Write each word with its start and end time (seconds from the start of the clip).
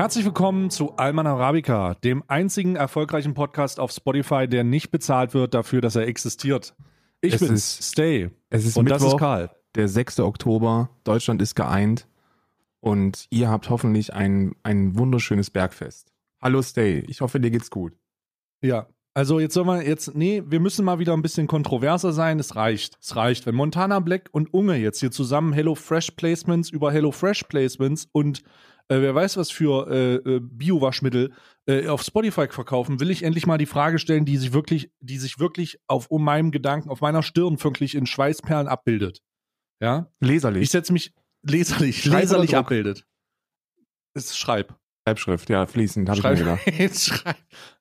Herzlich 0.00 0.24
willkommen 0.24 0.70
zu 0.70 0.96
Alman 0.96 1.26
Arabica, 1.26 1.92
dem 1.92 2.24
einzigen 2.26 2.74
erfolgreichen 2.74 3.34
Podcast 3.34 3.78
auf 3.78 3.92
Spotify, 3.92 4.48
der 4.48 4.64
nicht 4.64 4.90
bezahlt 4.90 5.34
wird 5.34 5.52
dafür, 5.52 5.82
dass 5.82 5.94
er 5.94 6.06
existiert. 6.06 6.74
Ich 7.20 7.34
Es 7.34 7.40
bin's, 7.40 7.80
ist- 7.80 7.92
Stay. 7.92 8.30
Es 8.48 8.64
ist 8.64 8.78
Und 8.78 8.84
Mittwoch, 8.84 8.98
das 9.04 9.12
ist 9.12 9.18
Karl. 9.18 9.50
der 9.74 9.88
6. 9.88 10.20
Oktober. 10.20 10.88
Deutschland 11.04 11.42
ist 11.42 11.54
geeint. 11.54 12.08
Und 12.80 13.26
ihr 13.28 13.50
habt 13.50 13.68
hoffentlich 13.68 14.14
ein, 14.14 14.52
ein 14.62 14.96
wunderschönes 14.96 15.50
Bergfest. 15.50 16.14
Hallo 16.40 16.62
Stay, 16.62 17.00
ich 17.06 17.20
hoffe, 17.20 17.38
dir 17.38 17.50
geht's 17.50 17.68
gut. 17.68 17.92
Ja. 18.62 18.86
Also 19.12 19.38
jetzt 19.38 19.52
sollen 19.52 19.66
wir 19.66 19.86
jetzt, 19.86 20.14
nee, 20.14 20.42
wir 20.46 20.60
müssen 20.60 20.86
mal 20.86 20.98
wieder 20.98 21.12
ein 21.12 21.20
bisschen 21.20 21.46
kontroverser 21.46 22.14
sein. 22.14 22.38
Es 22.38 22.56
reicht. 22.56 22.96
Es 23.02 23.16
reicht. 23.16 23.44
Wenn 23.44 23.54
Montana 23.54 24.00
Black 24.00 24.30
und 24.32 24.54
Unge 24.54 24.76
jetzt 24.76 25.00
hier 25.00 25.10
zusammen 25.10 25.52
Hello 25.52 25.74
Fresh 25.74 26.12
Placements 26.12 26.70
über 26.70 26.90
Hello 26.90 27.12
Fresh 27.12 27.42
Placements 27.50 28.08
und 28.12 28.42
äh, 28.90 29.00
wer 29.00 29.14
weiß 29.14 29.36
was 29.36 29.50
für 29.50 29.88
äh, 29.88 30.14
äh, 30.16 30.40
Bio-Waschmittel 30.42 31.32
äh, 31.66 31.86
auf 31.86 32.02
Spotify 32.02 32.48
verkaufen, 32.48 32.98
will 32.98 33.10
ich 33.10 33.22
endlich 33.22 33.46
mal 33.46 33.56
die 33.56 33.66
Frage 33.66 34.00
stellen, 34.00 34.24
die 34.24 34.36
sich 34.36 34.52
wirklich, 34.52 34.90
die 34.98 35.18
sich 35.18 35.38
wirklich 35.38 35.78
auf 35.86 36.08
um 36.10 36.24
meinem 36.24 36.50
Gedanken, 36.50 36.90
auf 36.90 37.00
meiner 37.00 37.22
Stirn 37.22 37.62
wirklich 37.62 37.94
in 37.94 38.06
Schweißperlen 38.06 38.66
abbildet. 38.66 39.22
Ja? 39.80 40.10
Leserlich. 40.18 40.64
Ich 40.64 40.70
setze 40.70 40.92
mich 40.92 41.14
leserlich, 41.42 42.02
Schreib 42.02 42.22
leserlich 42.22 42.56
abbildet. 42.56 43.06
Es 44.12 44.26
ist 44.26 44.38
Schreib. 44.38 44.76
Schreibschrift, 45.06 45.48
ja, 45.48 45.66
fließend, 45.66 46.08
habe 46.08 46.18
ich 46.18 46.24
mir 46.24 46.58
gedacht. 46.58 47.00
Schreib. 47.00 47.36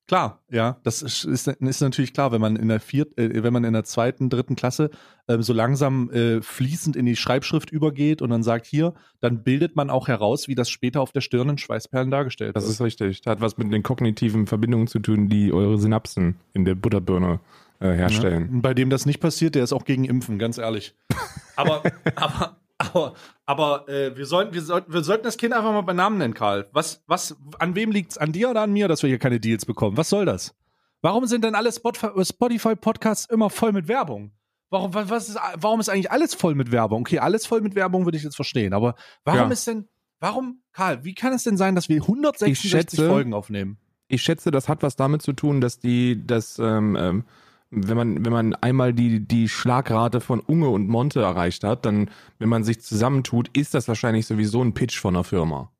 Klar, 0.09 0.39
ja, 0.49 0.77
das 0.81 1.03
ist, 1.03 1.23
ist, 1.23 1.47
ist 1.47 1.81
natürlich 1.81 2.13
klar, 2.13 2.31
wenn 2.31 2.41
man 2.41 2.55
in 2.55 2.67
der 2.67 2.79
vierten, 2.79 3.19
äh, 3.21 3.43
wenn 3.43 3.53
man 3.53 3.63
in 3.63 3.73
der 3.73 3.83
zweiten, 3.83 4.31
dritten 4.31 4.55
Klasse 4.55 4.89
ähm, 5.27 5.43
so 5.43 5.53
langsam 5.53 6.09
äh, 6.09 6.41
fließend 6.41 6.95
in 6.95 7.05
die 7.05 7.15
Schreibschrift 7.15 7.69
übergeht 7.69 8.23
und 8.23 8.31
dann 8.31 8.41
sagt 8.41 8.65
hier, 8.65 8.95
dann 9.19 9.43
bildet 9.43 9.75
man 9.75 9.91
auch 9.91 10.07
heraus, 10.07 10.47
wie 10.47 10.55
das 10.55 10.67
später 10.67 11.01
auf 11.01 11.11
der 11.11 11.21
Stirn 11.21 11.49
in 11.49 11.57
Schweißperlen 11.59 12.09
dargestellt 12.09 12.55
Das 12.55 12.63
wird. 12.63 12.73
ist 12.73 12.81
richtig. 12.81 13.21
Das 13.21 13.29
hat 13.33 13.41
was 13.41 13.59
mit 13.59 13.71
den 13.71 13.83
kognitiven 13.83 14.47
Verbindungen 14.47 14.87
zu 14.87 14.97
tun, 14.97 15.29
die 15.29 15.53
eure 15.53 15.77
Synapsen 15.77 16.39
in 16.53 16.65
der 16.65 16.73
Butterbirne 16.73 17.39
äh, 17.79 17.91
herstellen. 17.91 18.49
Ja. 18.51 18.59
Bei 18.61 18.73
dem 18.73 18.89
das 18.89 19.05
nicht 19.05 19.19
passiert, 19.19 19.53
der 19.53 19.63
ist 19.63 19.73
auch 19.73 19.85
gegen 19.85 20.05
Impfen, 20.05 20.39
ganz 20.39 20.57
ehrlich. 20.57 20.95
Aber, 21.55 21.83
aber, 22.15 22.55
aber, 22.93 23.13
aber 23.45 23.87
äh, 23.89 24.15
wir, 24.17 24.25
sollten, 24.25 24.53
wir, 24.53 24.61
sollten, 24.61 24.91
wir 24.93 25.03
sollten 25.03 25.23
das 25.23 25.37
Kind 25.37 25.53
einfach 25.53 25.71
mal 25.71 25.81
bei 25.81 25.93
Namen 25.93 26.17
nennen, 26.17 26.33
Karl. 26.33 26.67
Was, 26.71 27.03
was, 27.07 27.35
an 27.59 27.75
wem 27.75 27.91
liegt's? 27.91 28.17
An 28.17 28.31
dir 28.31 28.49
oder 28.49 28.61
an 28.61 28.71
mir, 28.73 28.87
dass 28.87 29.01
wir 29.03 29.07
hier 29.09 29.19
keine 29.19 29.39
Deals 29.39 29.65
bekommen? 29.65 29.97
Was 29.97 30.09
soll 30.09 30.25
das? 30.25 30.55
Warum 31.01 31.25
sind 31.27 31.43
denn 31.43 31.55
alle 31.55 31.71
Spot- 31.71 31.93
Spotify-Podcasts 32.23 33.29
immer 33.29 33.49
voll 33.49 33.71
mit 33.71 33.87
Werbung? 33.87 34.31
Warum, 34.69 34.93
wa- 34.93 35.05
was 35.07 35.29
ist, 35.29 35.37
warum 35.55 35.79
ist 35.79 35.89
eigentlich 35.89 36.11
alles 36.11 36.33
voll 36.33 36.55
mit 36.55 36.71
Werbung? 36.71 37.01
Okay, 37.01 37.19
alles 37.19 37.45
voll 37.45 37.61
mit 37.61 37.75
Werbung 37.75 38.05
würde 38.05 38.17
ich 38.17 38.23
jetzt 38.23 38.35
verstehen, 38.35 38.73
aber 38.73 38.95
warum 39.23 39.39
Ja. 39.47 39.53
ist 39.53 39.65
denn, 39.67 39.87
warum, 40.19 40.61
Karl, 40.73 41.03
wie 41.03 41.15
kann 41.15 41.33
es 41.33 41.43
denn 41.43 41.57
sein, 41.57 41.75
dass 41.75 41.89
wir 41.89 42.01
166 42.01 42.65
Ich 42.65 42.71
schätze- 42.71 43.07
Folgen 43.09 43.33
aufnehmen? 43.33 43.77
Ich 44.07 44.21
schätze, 44.23 44.51
das 44.51 44.67
hat 44.67 44.81
was 44.83 44.95
damit 44.95 45.21
zu 45.21 45.33
tun, 45.33 45.61
dass 45.61 45.79
die, 45.79 46.25
dass, 46.25 46.57
ähm, 46.59 46.95
ähm, 46.99 47.23
wenn 47.71 47.97
man, 47.97 48.25
wenn 48.25 48.31
man 48.31 48.55
einmal 48.55 48.93
die, 48.93 49.25
die 49.25 49.47
Schlagrate 49.47 50.21
von 50.21 50.39
Unge 50.39 50.69
und 50.69 50.87
Monte 50.87 51.21
erreicht 51.21 51.63
hat, 51.63 51.85
dann, 51.85 52.09
wenn 52.39 52.49
man 52.49 52.63
sich 52.63 52.81
zusammentut, 52.81 53.55
ist 53.55 53.73
das 53.73 53.87
wahrscheinlich 53.87 54.25
sowieso 54.25 54.63
ein 54.63 54.73
Pitch 54.73 54.99
von 54.99 55.15
einer 55.15 55.23
Firma. 55.23 55.71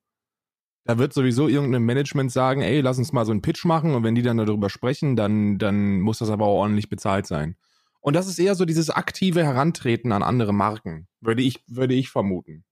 Da 0.85 0.97
wird 0.97 1.13
sowieso 1.13 1.47
irgendein 1.47 1.83
Management 1.83 2.31
sagen, 2.31 2.61
ey, 2.61 2.81
lass 2.81 2.97
uns 2.97 3.11
mal 3.11 3.25
so 3.25 3.31
einen 3.31 3.41
Pitch 3.41 3.65
machen 3.65 3.95
und 3.95 4.03
wenn 4.03 4.15
die 4.15 4.21
dann 4.21 4.37
darüber 4.37 4.69
sprechen, 4.69 5.15
dann, 5.15 5.57
dann 5.57 6.01
muss 6.01 6.19
das 6.19 6.29
aber 6.29 6.45
auch 6.45 6.61
ordentlich 6.61 6.89
bezahlt 6.89 7.27
sein. 7.27 7.55
Und 8.01 8.15
das 8.15 8.27
ist 8.27 8.39
eher 8.39 8.55
so 8.55 8.65
dieses 8.65 8.89
aktive 8.89 9.43
Herantreten 9.43 10.11
an 10.11 10.23
andere 10.23 10.53
Marken, 10.53 11.07
würde 11.21 11.41
ich, 11.41 11.63
würde 11.67 11.95
ich 11.95 12.09
vermuten. 12.09 12.63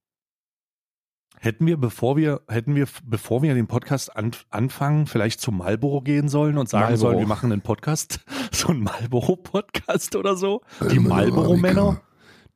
Hätten 1.40 1.66
wir, 1.68 1.78
bevor 1.78 2.18
wir, 2.18 2.42
hätten 2.48 2.76
wir, 2.76 2.88
bevor 3.06 3.42
wir 3.44 3.54
den 3.54 3.68
Podcast 3.68 4.16
an, 4.16 4.32
anfangen, 4.50 5.06
vielleicht 5.08 5.40
zum 5.40 5.58
Marlboro 5.60 6.02
gehen 6.02 6.30
sollen 6.30 6.58
und 6.58 6.68
sagen 6.68 6.86
Marlboro. 6.86 7.00
sollen, 7.12 7.20
wir 7.20 7.28
machen 7.28 7.52
einen 7.52 7.62
Podcast, 7.62 8.20
so 8.52 8.70
einen 8.70 8.82
Marlboro-Podcast 8.84 10.16
oder 10.16 10.36
so? 10.36 10.62
Die 10.92 11.00
Marlboro-Männer? 11.00 12.02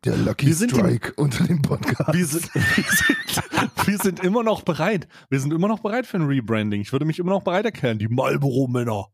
Der 0.03 0.17
Lucky 0.17 0.47
Wir 0.47 0.55
sind 0.55 0.71
die- 0.71 0.79
Strike 0.79 1.13
unter 1.15 1.43
dem 1.43 1.61
Podcast. 1.61 2.11
Wir 2.11 2.25
sind, 2.25 2.49
wir, 2.55 2.63
sind, 2.83 3.87
wir 3.87 3.97
sind 3.99 4.19
immer 4.23 4.41
noch 4.43 4.63
bereit. 4.63 5.07
Wir 5.29 5.39
sind 5.39 5.53
immer 5.53 5.67
noch 5.67 5.79
bereit 5.81 6.07
für 6.07 6.17
ein 6.17 6.25
Rebranding. 6.25 6.81
Ich 6.81 6.91
würde 6.91 7.05
mich 7.05 7.19
immer 7.19 7.29
noch 7.31 7.43
bereit 7.43 7.65
erklären. 7.65 7.99
Die 7.99 8.07
Marlboro-Männer. 8.07 9.05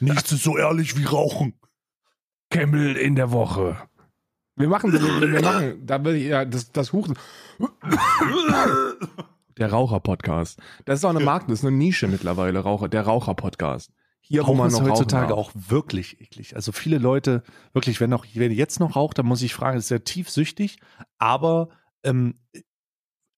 Nichts 0.00 0.32
ist 0.32 0.42
so 0.42 0.58
ehrlich 0.58 0.96
wie 0.98 1.04
Rauchen. 1.04 1.54
Camel 2.50 2.96
in 2.96 3.14
der 3.14 3.30
Woche. 3.30 3.76
Wir 4.56 4.68
machen, 4.68 4.92
wir, 4.92 5.00
wir 5.32 5.42
machen, 5.42 5.86
da 5.86 6.04
will 6.04 6.16
ich, 6.16 6.24
ja, 6.24 6.44
das, 6.44 6.70
das 6.72 6.92
Huchen. 6.92 7.18
Der 9.58 9.70
Raucher-Podcast. 9.70 10.60
Das 10.84 10.98
ist 10.98 11.04
auch 11.04 11.10
eine 11.10 11.20
Marke, 11.20 11.46
das 11.48 11.60
ist 11.60 11.64
eine 11.64 11.76
Nische 11.76 12.06
mittlerweile, 12.06 12.58
Raucher, 12.60 12.88
der 12.88 13.02
Raucher-Podcast. 13.02 13.90
Hier, 14.20 14.42
wo 14.42 14.46
Rauchen 14.46 14.58
man 14.58 14.68
ist 14.68 14.78
noch 14.78 14.88
heutzutage 14.88 15.34
auch 15.34 15.50
wirklich 15.54 16.20
eklig. 16.20 16.54
Also 16.54 16.70
viele 16.70 16.98
Leute, 16.98 17.42
wirklich, 17.72 18.00
wenn 18.00 18.10
noch, 18.10 18.26
wenn 18.34 18.50
ihr 18.50 18.56
jetzt 18.56 18.78
noch 18.78 18.94
raucht, 18.94 19.18
dann 19.18 19.26
muss 19.26 19.42
ich 19.42 19.54
fragen, 19.54 19.78
ist 19.78 19.90
ja 19.90 19.98
tiefsüchtig, 19.98 20.78
aber 21.18 21.70
ähm, 22.04 22.38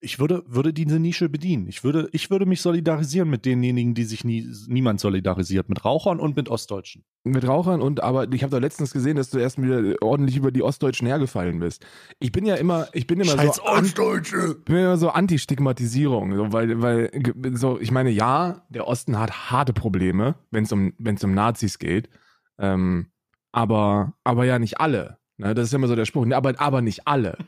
ich 0.04 0.18
würde, 0.18 0.44
würde 0.46 0.72
diese 0.72 1.00
Nische 1.00 1.28
bedienen. 1.28 1.66
Ich 1.66 1.82
würde, 1.82 2.08
ich 2.12 2.30
würde 2.30 2.46
mich 2.46 2.60
solidarisieren 2.60 3.28
mit 3.30 3.44
denjenigen, 3.46 3.94
die 3.94 4.04
sich 4.04 4.24
nie, 4.24 4.46
niemand 4.68 5.00
solidarisiert, 5.00 5.68
mit 5.68 5.84
Rauchern 5.84 6.20
und 6.20 6.36
mit 6.36 6.48
Ostdeutschen. 6.48 7.04
Mit 7.24 7.48
Rauchern 7.48 7.80
und 7.80 8.02
aber 8.02 8.30
ich 8.32 8.42
habe 8.42 8.50
doch 8.50 8.60
letztens 8.60 8.92
gesehen, 8.92 9.16
dass 9.16 9.30
du 9.30 9.38
erst 9.38 9.60
wieder 9.60 9.96
ordentlich 10.02 10.36
über 10.36 10.52
die 10.52 10.62
Ostdeutschen 10.62 11.06
hergefallen 11.06 11.58
bist. 11.58 11.84
Ich 12.18 12.32
bin 12.32 12.44
ja 12.44 12.56
immer, 12.56 12.88
ich 12.92 13.06
bin 13.06 13.18
immer 13.18 13.32
Scheiß 13.32 13.56
so 13.56 13.62
an, 13.64 13.84
Ostdeutsche! 13.84 14.56
bin 14.64 14.76
immer 14.76 14.98
so 14.98 15.08
Anti-Stigmatisierung, 15.08 16.36
so, 16.36 16.52
weil, 16.52 16.82
weil 16.82 17.10
so, 17.54 17.80
ich 17.80 17.90
meine, 17.90 18.10
ja, 18.10 18.66
der 18.68 18.86
Osten 18.86 19.18
hat 19.18 19.50
harte 19.50 19.72
Probleme, 19.72 20.34
wenn 20.50 20.64
es 20.64 20.72
um, 20.72 20.92
wenn 20.98 21.16
es 21.16 21.24
um 21.24 21.32
Nazis 21.32 21.78
geht, 21.78 22.10
ähm, 22.58 23.06
aber, 23.52 24.12
aber 24.22 24.44
ja 24.44 24.58
nicht 24.58 24.80
alle. 24.80 25.18
Ne? 25.38 25.54
Das 25.54 25.68
ist 25.68 25.74
immer 25.74 25.88
so 25.88 25.96
der 25.96 26.04
Spruch, 26.04 26.30
aber, 26.30 26.54
aber 26.58 26.82
nicht 26.82 27.06
alle. 27.08 27.38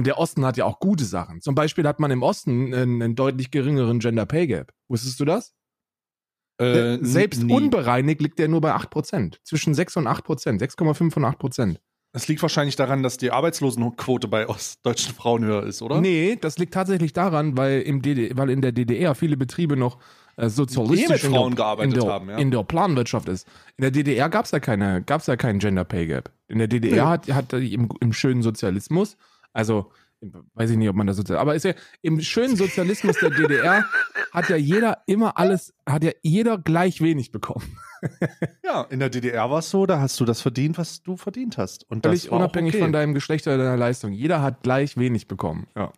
Und 0.00 0.06
der 0.06 0.16
Osten 0.16 0.46
hat 0.46 0.56
ja 0.56 0.64
auch 0.64 0.80
gute 0.80 1.04
Sachen. 1.04 1.42
Zum 1.42 1.54
Beispiel 1.54 1.86
hat 1.86 2.00
man 2.00 2.10
im 2.10 2.22
Osten 2.22 2.72
einen, 2.72 3.02
einen 3.02 3.16
deutlich 3.16 3.50
geringeren 3.50 3.98
Gender 3.98 4.24
Pay 4.24 4.46
Gap. 4.46 4.72
Wusstest 4.88 5.20
du 5.20 5.26
das? 5.26 5.52
Äh, 6.56 6.96
Selbst 7.02 7.42
nie. 7.42 7.52
unbereinigt 7.52 8.22
liegt 8.22 8.38
der 8.38 8.48
nur 8.48 8.62
bei 8.62 8.74
8%. 8.74 9.36
Zwischen 9.44 9.74
6 9.74 9.98
und 9.98 10.06
8%. 10.06 10.58
6,5 10.58 11.16
und 11.16 11.24
8%. 11.26 11.76
Das 12.14 12.28
liegt 12.28 12.40
wahrscheinlich 12.40 12.76
daran, 12.76 13.02
dass 13.02 13.18
die 13.18 13.30
Arbeitslosenquote 13.30 14.26
bei 14.26 14.48
ostdeutschen 14.48 15.14
Frauen 15.14 15.44
höher 15.44 15.64
ist, 15.64 15.82
oder? 15.82 16.00
Nee, 16.00 16.38
das 16.40 16.56
liegt 16.56 16.72
tatsächlich 16.72 17.12
daran, 17.12 17.58
weil, 17.58 17.82
im 17.82 18.00
DD, 18.00 18.34
weil 18.38 18.48
in 18.48 18.62
der 18.62 18.72
DDR 18.72 19.14
viele 19.14 19.36
Betriebe 19.36 19.76
noch 19.76 19.98
äh, 20.36 20.48
sozialistisch 20.48 21.24
in 21.24 21.30
Frauen 21.30 21.50
der, 21.50 21.56
gearbeitet 21.56 21.92
in 21.92 22.00
der, 22.00 22.10
haben, 22.10 22.30
ja. 22.30 22.38
in 22.38 22.50
der 22.50 22.62
Planwirtschaft 22.62 23.28
ist. 23.28 23.46
In 23.76 23.82
der 23.82 23.90
DDR 23.90 24.30
gab 24.30 24.46
es 24.46 24.50
ja 24.52 24.60
keine, 24.60 25.02
gab's 25.02 25.26
ja 25.26 25.36
keinen 25.36 25.58
Gender 25.58 25.84
Pay 25.84 26.06
Gap. 26.06 26.30
In 26.48 26.56
der 26.56 26.68
DDR 26.68 26.94
Nee. 26.94 27.00
hat, 27.10 27.30
hat 27.30 27.52
im, 27.52 27.90
im 28.00 28.14
schönen 28.14 28.40
Sozialismus, 28.40 29.18
also 29.52 29.92
weiß 30.54 30.70
ich 30.70 30.76
nicht, 30.76 30.88
ob 30.88 30.96
man 30.96 31.06
das 31.06 31.16
sozial, 31.16 31.38
aber 31.38 31.54
ist 31.54 31.64
ja 31.64 31.72
im 32.02 32.20
schönen 32.20 32.56
Sozialismus 32.56 33.18
der 33.20 33.30
DDR 33.30 33.86
hat 34.32 34.48
ja 34.50 34.56
jeder 34.56 35.02
immer 35.06 35.38
alles, 35.38 35.72
hat 35.86 36.04
ja 36.04 36.12
jeder 36.22 36.58
gleich 36.58 37.00
wenig 37.00 37.32
bekommen. 37.32 37.76
Ja, 38.64 38.82
in 38.84 38.98
der 38.98 39.10
DDR 39.10 39.50
war 39.50 39.58
es 39.58 39.68
so, 39.68 39.84
da 39.84 40.00
hast 40.00 40.18
du 40.20 40.24
das 40.24 40.40
verdient, 40.40 40.78
was 40.78 41.02
du 41.02 41.18
verdient 41.18 41.58
hast. 41.58 41.90
Und 41.90 42.06
das 42.06 42.10
Völlig 42.10 42.30
war 42.30 42.38
auch 42.38 42.42
unabhängig 42.42 42.74
okay. 42.74 42.82
von 42.82 42.92
deinem 42.92 43.12
Geschlecht 43.12 43.46
oder 43.46 43.58
deiner 43.58 43.76
Leistung. 43.76 44.12
Jeder 44.12 44.40
hat 44.40 44.62
gleich 44.62 44.96
wenig 44.96 45.28
bekommen. 45.28 45.66
Ja. 45.76 45.92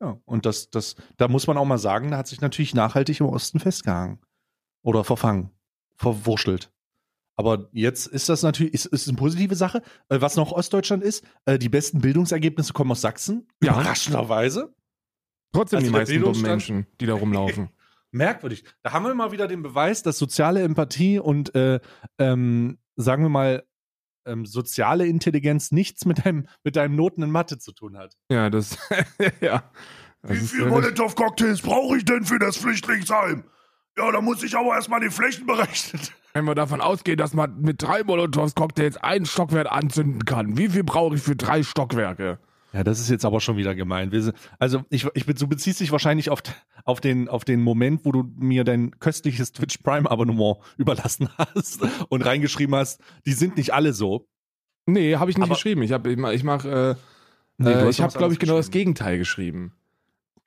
Ja, 0.00 0.18
und 0.26 0.44
das, 0.44 0.68
das, 0.68 0.96
da 1.16 1.28
muss 1.28 1.46
man 1.46 1.56
auch 1.56 1.64
mal 1.64 1.78
sagen, 1.78 2.10
da 2.10 2.18
hat 2.18 2.26
sich 2.26 2.42
natürlich 2.42 2.74
nachhaltig 2.74 3.20
im 3.20 3.26
Osten 3.26 3.60
festgehangen. 3.60 4.18
Oder 4.82 5.04
verfangen. 5.04 5.50
Verwurschtelt. 5.96 6.70
Aber 7.38 7.68
jetzt 7.72 8.08
ist 8.08 8.28
das 8.28 8.42
natürlich, 8.42 8.74
ist, 8.74 8.86
ist 8.86 9.08
eine 9.08 9.16
positive 9.16 9.54
Sache. 9.54 9.80
Äh, 10.08 10.20
Was 10.20 10.34
noch 10.34 10.50
Ostdeutschland 10.50 11.04
ist, 11.04 11.24
äh, 11.46 11.56
die 11.56 11.68
besten 11.68 12.00
Bildungsergebnisse 12.00 12.72
kommen 12.72 12.90
aus 12.90 13.00
Sachsen. 13.00 13.46
Ja. 13.62 13.74
Überraschenderweise. 13.74 14.74
Trotzdem 15.52 15.78
Also 15.78 15.86
die 15.86 15.96
meisten 15.96 16.20
dummen 16.20 16.42
Menschen, 16.42 16.86
die 17.00 17.06
da 17.06 17.14
rumlaufen. 17.14 17.70
Merkwürdig. 18.10 18.64
Da 18.82 18.92
haben 18.92 19.04
wir 19.04 19.14
mal 19.14 19.30
wieder 19.30 19.46
den 19.46 19.62
Beweis, 19.62 20.02
dass 20.02 20.18
soziale 20.18 20.62
Empathie 20.62 21.20
und, 21.20 21.54
äh, 21.54 21.78
ähm, 22.18 22.78
sagen 22.96 23.22
wir 23.22 23.28
mal, 23.28 23.64
ähm, 24.26 24.44
soziale 24.44 25.06
Intelligenz 25.06 25.70
nichts 25.70 26.06
mit 26.06 26.26
deinem, 26.26 26.48
mit 26.64 26.74
deinem 26.74 26.96
Noten 26.96 27.22
in 27.22 27.30
Mathe 27.30 27.58
zu 27.58 27.70
tun 27.70 27.96
hat. 27.96 28.16
ja, 28.30 28.50
das, 28.50 28.78
ja. 29.40 29.70
Das 30.22 30.30
Wie 30.32 30.42
ist, 30.42 30.50
viel 30.50 30.66
äh, 30.66 30.70
Molotow-Cocktails 30.70 31.62
brauche 31.62 31.98
ich 31.98 32.04
denn 32.04 32.24
für 32.24 32.40
das 32.40 32.56
Flüchtlingsheim? 32.56 33.44
Ja, 33.98 34.12
da 34.12 34.20
muss 34.20 34.42
ich 34.42 34.56
aber 34.56 34.74
erstmal 34.74 35.00
die 35.00 35.10
Flächen 35.10 35.46
berechnen. 35.46 36.00
Wenn 36.34 36.44
wir 36.44 36.54
davon 36.54 36.80
ausgehen, 36.80 37.16
dass 37.18 37.34
man 37.34 37.60
mit 37.60 37.82
drei 37.82 38.04
Molotows-Cocktails 38.04 38.96
ein 38.98 39.26
Stockwerk 39.26 39.70
anzünden 39.72 40.24
kann, 40.24 40.56
wie 40.56 40.68
viel 40.68 40.84
brauche 40.84 41.16
ich 41.16 41.22
für 41.22 41.34
drei 41.34 41.62
Stockwerke? 41.62 42.38
Ja, 42.72 42.84
das 42.84 43.00
ist 43.00 43.08
jetzt 43.08 43.24
aber 43.24 43.40
schon 43.40 43.56
wieder 43.56 43.74
gemein. 43.74 44.12
Also 44.58 44.84
ich, 44.90 45.06
ich, 45.14 45.24
du 45.24 45.48
beziehst 45.48 45.80
dich 45.80 45.90
wahrscheinlich 45.90 46.28
auf, 46.30 46.42
auf, 46.84 47.00
den, 47.00 47.28
auf 47.28 47.44
den 47.44 47.62
Moment, 47.62 48.04
wo 48.04 48.12
du 48.12 48.30
mir 48.36 48.62
dein 48.62 48.98
köstliches 49.00 49.52
Twitch 49.52 49.78
Prime 49.78 50.08
Abonnement 50.08 50.58
überlassen 50.76 51.28
hast 51.38 51.80
und 52.10 52.22
reingeschrieben 52.24 52.74
hast, 52.74 53.00
die 53.26 53.32
sind 53.32 53.56
nicht 53.56 53.72
alle 53.72 53.94
so. 53.94 54.28
Nee, 54.86 55.16
habe 55.16 55.30
ich 55.30 55.38
nicht 55.38 55.46
Aber- 55.46 55.54
geschrieben. 55.54 55.82
Ich 55.82 55.92
habe 55.92 56.10
ich 56.12 56.18
mach, 56.18 56.30
ich 56.32 56.44
mach 56.44 56.64
äh, 56.64 56.94
Nee, 57.56 57.72
äh, 57.72 57.88
ich 57.90 58.00
habe 58.00 58.16
glaube 58.16 58.34
ich 58.34 58.38
genau 58.38 58.56
das. 58.58 58.70
Gegenteil 58.70 59.18
geschrieben. 59.18 59.72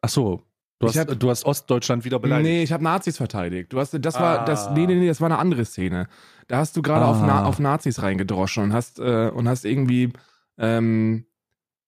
Ach 0.01 0.09
so. 0.09 0.43
Du 0.81 0.87
hast, 0.87 0.97
hab- 0.97 1.19
du 1.19 1.29
hast 1.29 1.45
Ostdeutschland 1.45 2.03
wieder 2.05 2.19
beleidigt. 2.19 2.49
Nee, 2.49 2.63
ich 2.63 2.71
habe 2.73 2.83
Nazis 2.83 3.17
verteidigt. 3.17 3.71
Du 3.71 3.79
hast, 3.79 3.97
das 3.99 4.15
war, 4.19 4.45
das, 4.45 4.67
Ah. 4.67 4.71
nee, 4.73 4.85
nee, 4.87 4.95
nee, 4.95 5.07
das 5.07 5.21
war 5.21 5.27
eine 5.27 5.37
andere 5.39 5.63
Szene. 5.65 6.07
Da 6.47 6.57
hast 6.57 6.75
du 6.75 6.81
gerade 6.81 7.05
auf, 7.05 7.21
Na, 7.21 7.43
Ah. 7.43 7.45
auf 7.45 7.59
Nazis 7.59 8.01
reingedroschen 8.01 8.63
und 8.63 8.73
hast, 8.73 8.99
äh, 8.99 9.29
und 9.33 9.47
hast 9.47 9.63
irgendwie, 9.65 10.11
ähm, 10.57 11.25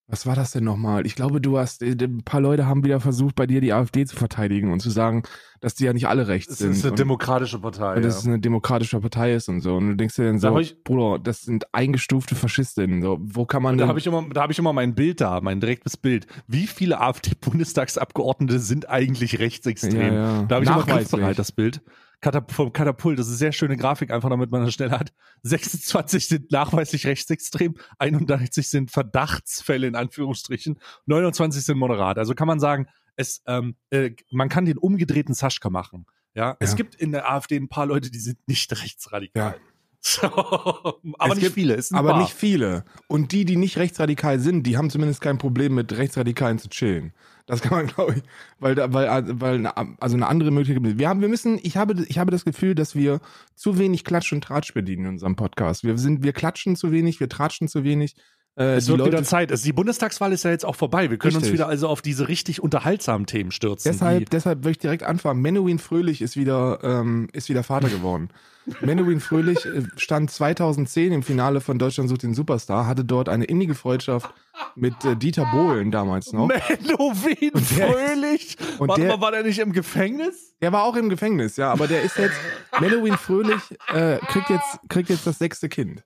was 0.07 0.25
war 0.25 0.35
das 0.35 0.51
denn 0.51 0.63
nochmal? 0.65 1.05
Ich 1.05 1.15
glaube, 1.15 1.39
du 1.41 1.57
hast, 1.57 1.81
äh, 1.81 1.95
ein 1.99 2.23
paar 2.23 2.41
Leute 2.41 2.65
haben 2.67 2.83
wieder 2.83 2.99
versucht, 2.99 3.35
bei 3.35 3.47
dir 3.47 3.61
die 3.61 3.71
AfD 3.73 4.05
zu 4.05 4.15
verteidigen 4.15 4.71
und 4.71 4.79
zu 4.81 4.89
sagen, 4.89 5.23
dass 5.61 5.75
die 5.75 5.85
ja 5.85 5.93
nicht 5.93 6.07
alle 6.07 6.27
rechts 6.27 6.57
sind. 6.57 6.71
ist 6.71 6.85
eine 6.85 6.93
demokratische 6.95 7.57
Partei. 7.59 7.95
und 7.95 8.03
dass 8.03 8.15
ja. 8.15 8.19
es 8.19 8.27
eine 8.27 8.39
demokratische 8.39 8.99
Partei 8.99 9.33
ist 9.33 9.47
und 9.47 9.61
so. 9.61 9.75
Und 9.77 9.87
du 9.87 9.95
denkst 9.95 10.15
dir 10.17 10.25
dann 10.25 10.35
Da 10.35 10.49
so, 10.49 10.55
hab 10.55 10.61
ich- 10.61 10.83
Bruder, 10.83 11.19
das 11.23 11.41
sind 11.41 11.73
eingestufte 11.73 12.35
Faschistinnen. 12.35 13.01
So, 13.01 13.17
wo 13.21 13.45
kann 13.45 13.63
man 13.63 13.77
Da 13.77 13.83
denn. 13.83 13.89
habe 13.89 13.99
ich, 13.99 14.05
immer- 14.05 14.25
da 14.33 14.41
hab 14.43 14.51
ich 14.51 14.59
immer 14.59 14.73
mein 14.73 14.93
Bild 14.93 15.21
da, 15.21 15.39
mein 15.41 15.59
direktes 15.61 15.95
Bild. 15.97 16.27
Wie 16.47 16.67
viele 16.67 16.99
AfD-Bundestagsabgeordnete 16.99 18.59
sind 18.59 18.89
eigentlich 18.89 19.39
rechtsextrem? 19.39 20.01
Ja, 20.01 20.13
ja. 20.13 20.43
Da 20.43 20.55
habe 20.55 20.65
ich 20.65 20.69
immer 20.69 20.79
Nachweislich. 20.79 21.09
griffbereit 21.11 21.39
das 21.39 21.51
Bild. 21.51 21.81
Katap 22.23 22.51
vom 22.51 22.71
Katapult, 22.73 23.19
das 23.19 23.27
ist 23.27 23.33
eine 23.33 23.37
sehr 23.37 23.51
schöne 23.51 23.77
Grafik, 23.77 24.09
einfach 24.09 24.29
damit 24.29 24.49
man 24.49 24.63
das 24.65 24.73
schnell 24.73 24.91
hat. 24.91 25.13
26 25.43 26.27
sind 26.27 26.51
nachweislich 26.51 27.05
rechtsextrem, 27.05 27.75
31 27.99 28.67
sind 28.69 28.91
Verdachtsfälle 28.91 29.87
in 29.87 29.95
Anführungsstrichen, 29.95 30.79
29 31.05 31.63
sind 31.63 31.77
moderat. 31.77 32.17
Also 32.17 32.33
kann 32.33 32.47
man 32.47 32.59
sagen, 32.59 32.87
es, 33.15 33.43
ähm, 33.45 33.75
äh, 33.91 34.11
man 34.31 34.49
kann 34.49 34.65
den 34.65 34.77
umgedrehten 34.77 35.35
Saschka 35.35 35.69
machen. 35.69 36.05
Ja, 36.33 36.57
es 36.59 36.71
Ja. 36.71 36.77
gibt 36.77 36.95
in 36.95 37.11
der 37.11 37.29
AfD 37.31 37.57
ein 37.57 37.69
paar 37.69 37.85
Leute, 37.85 38.09
die 38.09 38.19
sind 38.19 38.39
nicht 38.47 38.71
rechtsradikal. 38.71 39.51
Ja. 39.51 39.55
So, 39.99 40.21
aber 40.27 40.97
Es 41.19 41.35
nicht 41.35 41.41
gibt- 41.41 41.53
viele. 41.53 41.75
Es 41.75 41.91
aber 41.91 42.09
paar. 42.11 42.21
nicht 42.21 42.33
viele. 42.33 42.83
Und 43.07 43.31
die, 43.31 43.45
die 43.45 43.55
nicht 43.55 43.77
rechtsradikal 43.77 44.39
sind, 44.39 44.63
die 44.63 44.75
haben 44.77 44.89
zumindest 44.89 45.21
kein 45.21 45.37
Problem 45.37 45.75
mit 45.75 45.93
Rechtsradikalen 45.95 46.57
zu 46.59 46.69
chillen. 46.69 47.13
Das 47.45 47.61
kann 47.61 47.73
man, 47.77 47.87
glaube 47.87 48.15
ich, 48.15 48.23
weil, 48.59 48.73
da- 48.75 48.93
weil, 48.93 49.07
weil 49.41 49.55
eine- 49.55 49.75
also 50.01 50.15
eine 50.15 50.27
andere 50.27 50.51
Möglichkeit. 50.51 50.97
Wir 50.97 51.09
haben, 51.09 51.19
wir 51.21 51.27
müssen, 51.27 51.59
ich 51.61 51.75
habe, 51.75 52.05
ich 52.07 52.17
habe 52.17 52.31
das 52.31 52.45
Gefühl, 52.45 52.73
dass 52.73 52.95
wir 52.95 53.19
zu 53.55 53.77
wenig 53.77 54.05
Klatsch 54.05 54.31
und 54.31 54.43
Tratsch 54.43 54.73
bedienen 54.73 55.05
in 55.05 55.11
unserem 55.11 55.35
Podcast. 55.35 55.83
Wir 55.83 55.97
sind, 55.97 56.23
wir 56.23 56.31
klatschen 56.33 56.75
zu 56.77 56.91
wenig, 56.91 57.19
wir 57.19 57.27
tratschen 57.29 57.67
zu 57.67 57.83
wenig. 57.83 58.15
Äh, 58.55 58.75
Es 58.75 58.87
wird 58.87 59.03
wieder 59.03 59.23
Zeit. 59.23 59.51
Also 59.51 59.63
die 59.63 59.73
Bundestagswahl 59.73 60.31
ist 60.31 60.43
ja 60.43 60.51
jetzt 60.51 60.63
auch 60.65 60.75
vorbei. 60.75 61.09
Wir 61.09 61.17
können 61.17 61.35
uns 61.35 61.45
Richtig. 61.45 61.59
wieder 61.59 61.67
also 61.67 61.87
auf 61.87 62.01
diese 62.03 62.27
richtig 62.27 62.61
unterhaltsamen 62.61 63.25
Themen 63.25 63.51
stürzen. 63.51 63.91
Deshalb, 63.91 64.29
deshalb 64.29 64.59
möchte 64.63 64.71
ich 64.71 64.81
direkt 64.81 65.03
anfangen. 65.03 65.41
Menowin 65.41 65.79
Fröhlich 65.79 66.21
ist 66.21 66.37
wieder, 66.37 66.79
ähm, 66.83 67.29
ist 67.33 67.49
wieder 67.49 67.63
Vater 67.63 67.89
geworden. 67.89 68.29
Menowin 68.81 69.19
Fröhlich 69.19 69.65
äh, 69.65 69.81
stand 69.97 70.29
2010 70.31 71.11
im 71.11 71.23
Finale 71.23 71.61
von 71.61 71.79
Deutschland 71.79 72.09
sucht 72.09 72.23
den 72.23 72.33
Superstar, 72.35 72.85
hatte 72.85 73.03
dort 73.03 73.27
eine 73.27 73.43
innige 73.45 73.73
Freundschaft 73.75 74.31
mit 74.75 75.03
äh, 75.03 75.15
Dieter 75.17 75.45
Bohlen 75.51 75.89
damals 75.91 76.31
noch. 76.31 76.47
Menowin 76.47 77.51
der- 77.53 77.87
Fröhlich. 77.91 78.57
und 78.77 78.87
Warte 78.87 79.01
der- 79.01 79.09
mal, 79.17 79.21
war 79.21 79.31
der 79.31 79.43
nicht 79.43 79.59
im 79.59 79.73
Gefängnis? 79.73 80.55
Der 80.61 80.71
war 80.71 80.83
auch 80.83 80.95
im 80.95 81.09
Gefängnis, 81.09 81.57
ja, 81.57 81.71
aber 81.73 81.87
der 81.87 82.03
ist 82.03 82.17
jetzt, 82.17 82.35
Menowin 82.79 83.17
Fröhlich 83.17 83.61
äh, 83.93 84.17
kriegt, 84.27 84.49
jetzt, 84.49 84.79
kriegt 84.89 85.09
jetzt 85.09 85.25
das 85.27 85.39
sechste 85.39 85.67
Kind. 85.69 86.03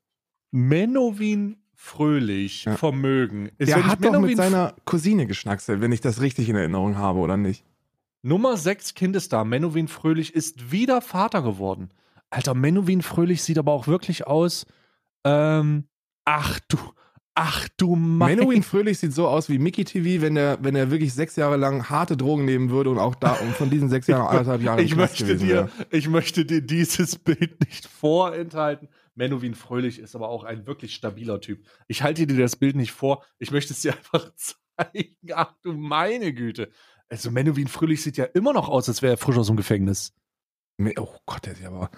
Menowin 0.51 1.57
Fröhlich, 1.79 2.65
Ja. 2.65 2.75
Vermögen. 2.75 3.49
Ist, 3.59 3.69
Der 3.69 3.85
hat 3.85 4.03
doch 4.03 4.19
mit 4.19 4.35
seiner 4.35 4.73
Cousine 4.83 5.27
geschnackselt, 5.27 5.79
wenn 5.79 5.91
ich 5.91 6.01
das 6.01 6.21
richtig 6.21 6.49
in 6.49 6.55
Erinnerung 6.55 6.97
habe, 6.97 7.19
oder 7.19 7.37
nicht? 7.37 7.63
Nummer 8.23 8.57
6 8.57 8.95
Kindestar, 8.95 9.45
Menowin 9.45 9.87
Fröhlich, 9.87 10.33
ist 10.33 10.71
wieder 10.71 11.01
Vater 11.01 11.43
geworden. 11.43 11.91
Alter, 12.31 12.55
Menowin 12.55 13.03
Fröhlich 13.03 13.43
sieht 13.43 13.59
aber 13.59 13.71
auch 13.73 13.85
wirklich 13.87 14.25
aus. 14.25 14.65
Ähm, 15.23 15.83
ach 16.25 16.59
du, 16.67 16.77
ach 17.35 17.67
du 17.77 17.95
mein. 17.95 18.35
Menowin 18.37 18.63
Fröhlich 18.63 18.97
sieht 18.97 19.13
so 19.13 19.27
aus 19.27 19.47
wie 19.47 19.59
Mickey 19.59 19.85
TV, 19.85 20.21
wenn 20.23 20.35
er, 20.35 20.57
wenn 20.61 20.75
er 20.75 20.89
wirklich 20.89 21.13
sechs 21.13 21.35
Jahre 21.35 21.57
lang 21.57 21.89
harte 21.91 22.17
Drogen 22.17 22.43
nehmen 22.45 22.71
würde 22.71 22.89
und 22.89 22.97
auch 22.97 23.15
da 23.15 23.33
und 23.33 23.53
von 23.53 23.69
diesen 23.69 23.87
sechs 23.89 24.07
Jahren 24.07 24.27
anderthalb 24.27 24.63
Jahre 24.63 24.81
ich 24.81 24.95
möchte 24.95 25.37
dir, 25.37 25.47
wäre. 25.47 25.69
ich 25.91 26.09
möchte 26.09 26.43
dir 26.43 26.61
dieses 26.61 27.17
Bild 27.17 27.61
nicht 27.65 27.85
vorenthalten. 27.85 28.89
Menowin 29.17 29.55
Fröhlich 29.55 29.99
ist 29.99 30.15
aber 30.15 30.29
auch 30.29 30.43
ein 30.43 30.65
wirklich 30.67 30.93
stabiler 30.93 31.41
Typ. 31.41 31.65
Ich 31.87 32.03
halte 32.03 32.27
dir 32.27 32.37
das 32.37 32.55
Bild 32.55 32.75
nicht 32.75 32.91
vor. 32.91 33.23
Ich 33.39 33.51
möchte 33.51 33.73
es 33.73 33.81
dir 33.81 33.93
einfach 33.97 34.31
zeigen. 34.35 35.15
Ach 35.33 35.53
du 35.63 35.73
meine 35.73 36.33
Güte. 36.33 36.69
Also 37.09 37.31
Menowin 37.31 37.67
Fröhlich 37.67 38.01
sieht 38.03 38.17
ja 38.17 38.25
immer 38.25 38.53
noch 38.53 38.69
aus, 38.69 38.87
als 38.87 39.01
wäre 39.01 39.13
er 39.13 39.17
frisch 39.17 39.37
aus 39.37 39.47
dem 39.47 39.57
Gefängnis. 39.57 40.13
Oh 40.97 41.15
Gott, 41.25 41.45
der 41.45 41.53
ist 41.53 41.61
ja 41.61 41.69
aber. 41.69 41.89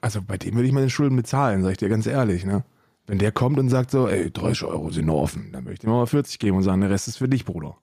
Also 0.00 0.22
bei 0.22 0.38
dem 0.38 0.54
würde 0.54 0.66
ich 0.66 0.72
meine 0.74 0.90
Schulden 0.90 1.16
bezahlen, 1.16 1.62
sag 1.62 1.72
ich 1.72 1.76
dir 1.78 1.88
ganz 1.88 2.06
ehrlich, 2.06 2.44
ne? 2.44 2.64
Wenn 3.06 3.18
der 3.18 3.30
kommt 3.30 3.58
und 3.58 3.68
sagt 3.68 3.92
so, 3.92 4.08
ey, 4.08 4.32
30 4.32 4.64
Euro 4.64 4.90
sind 4.90 5.06
noch 5.06 5.14
offen, 5.22 5.52
dann 5.52 5.62
möchte 5.64 5.86
ich 5.86 5.88
ihm 5.88 5.94
mal 5.94 6.06
40 6.06 6.40
geben 6.40 6.56
und 6.56 6.64
sagen, 6.64 6.80
der 6.80 6.90
Rest 6.90 7.06
ist 7.06 7.18
für 7.18 7.28
dich, 7.28 7.44
Bruder. 7.44 7.78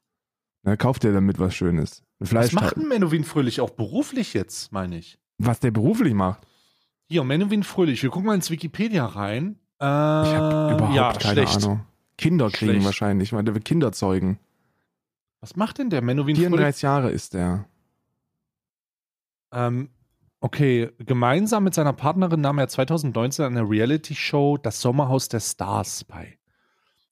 Dann 0.64 0.78
kauft 0.78 1.04
der 1.04 1.14
damit 1.14 1.40
was 1.40 1.56
Schönes. 1.56 2.04
Ein 2.20 2.32
Was 2.32 2.52
macht 2.52 2.76
denn 2.76 2.88
Menowin 2.88 3.24
Fröhlich 3.24 3.62
auch 3.62 3.70
beruflich 3.70 4.34
jetzt, 4.34 4.72
meine 4.72 4.98
ich? 4.98 5.18
was 5.38 5.60
der 5.60 5.72
beruflich 5.72 6.14
macht. 6.14 6.46
Hier, 7.10 7.24
Menowin 7.24 7.64
Fröhlich. 7.64 8.02
Wir 8.04 8.10
gucken 8.10 8.28
mal 8.28 8.36
ins 8.36 8.50
Wikipedia 8.50 9.06
rein. 9.06 9.60
Äh, 9.80 9.86
Ich 9.86 9.88
habe 9.88 10.74
überhaupt 10.76 10.96
ja, 10.96 11.14
keine 11.14 11.48
schlecht. 11.48 11.64
Ahnung. 11.64 11.86
Kinder 12.18 12.50
kriegen 12.50 12.72
Schlecht. 12.74 12.86
wahrscheinlich, 12.86 13.34
weil 13.34 13.44
der 13.44 13.56
will 13.56 13.62
Kinder 13.62 13.92
zeugen. 13.92 14.40
Was 15.42 15.56
macht 15.56 15.78
denn 15.80 15.90
der 15.90 16.02
Menowin 16.02 16.36
Fröhlich? 16.36 16.50
34 16.50 16.82
Jahre 16.84 17.12
ist 17.12 17.34
der. 17.34 17.66
Ähm, 19.52 19.90
okay, 20.40 20.92
gemeinsam 21.00 21.64
mit 21.66 21.74
seiner 21.74 21.94
Partnerin 21.94 22.42
nahm 22.42 22.58
er 22.60 22.68
2019 22.70 23.46
an 23.46 23.56
der 23.56 23.70
Reality-Show 23.70 24.58
Das 24.58 24.80
Sommerhaus 24.82 25.28
der 25.28 25.42
Stars 25.42 26.04
bei. 26.06 26.38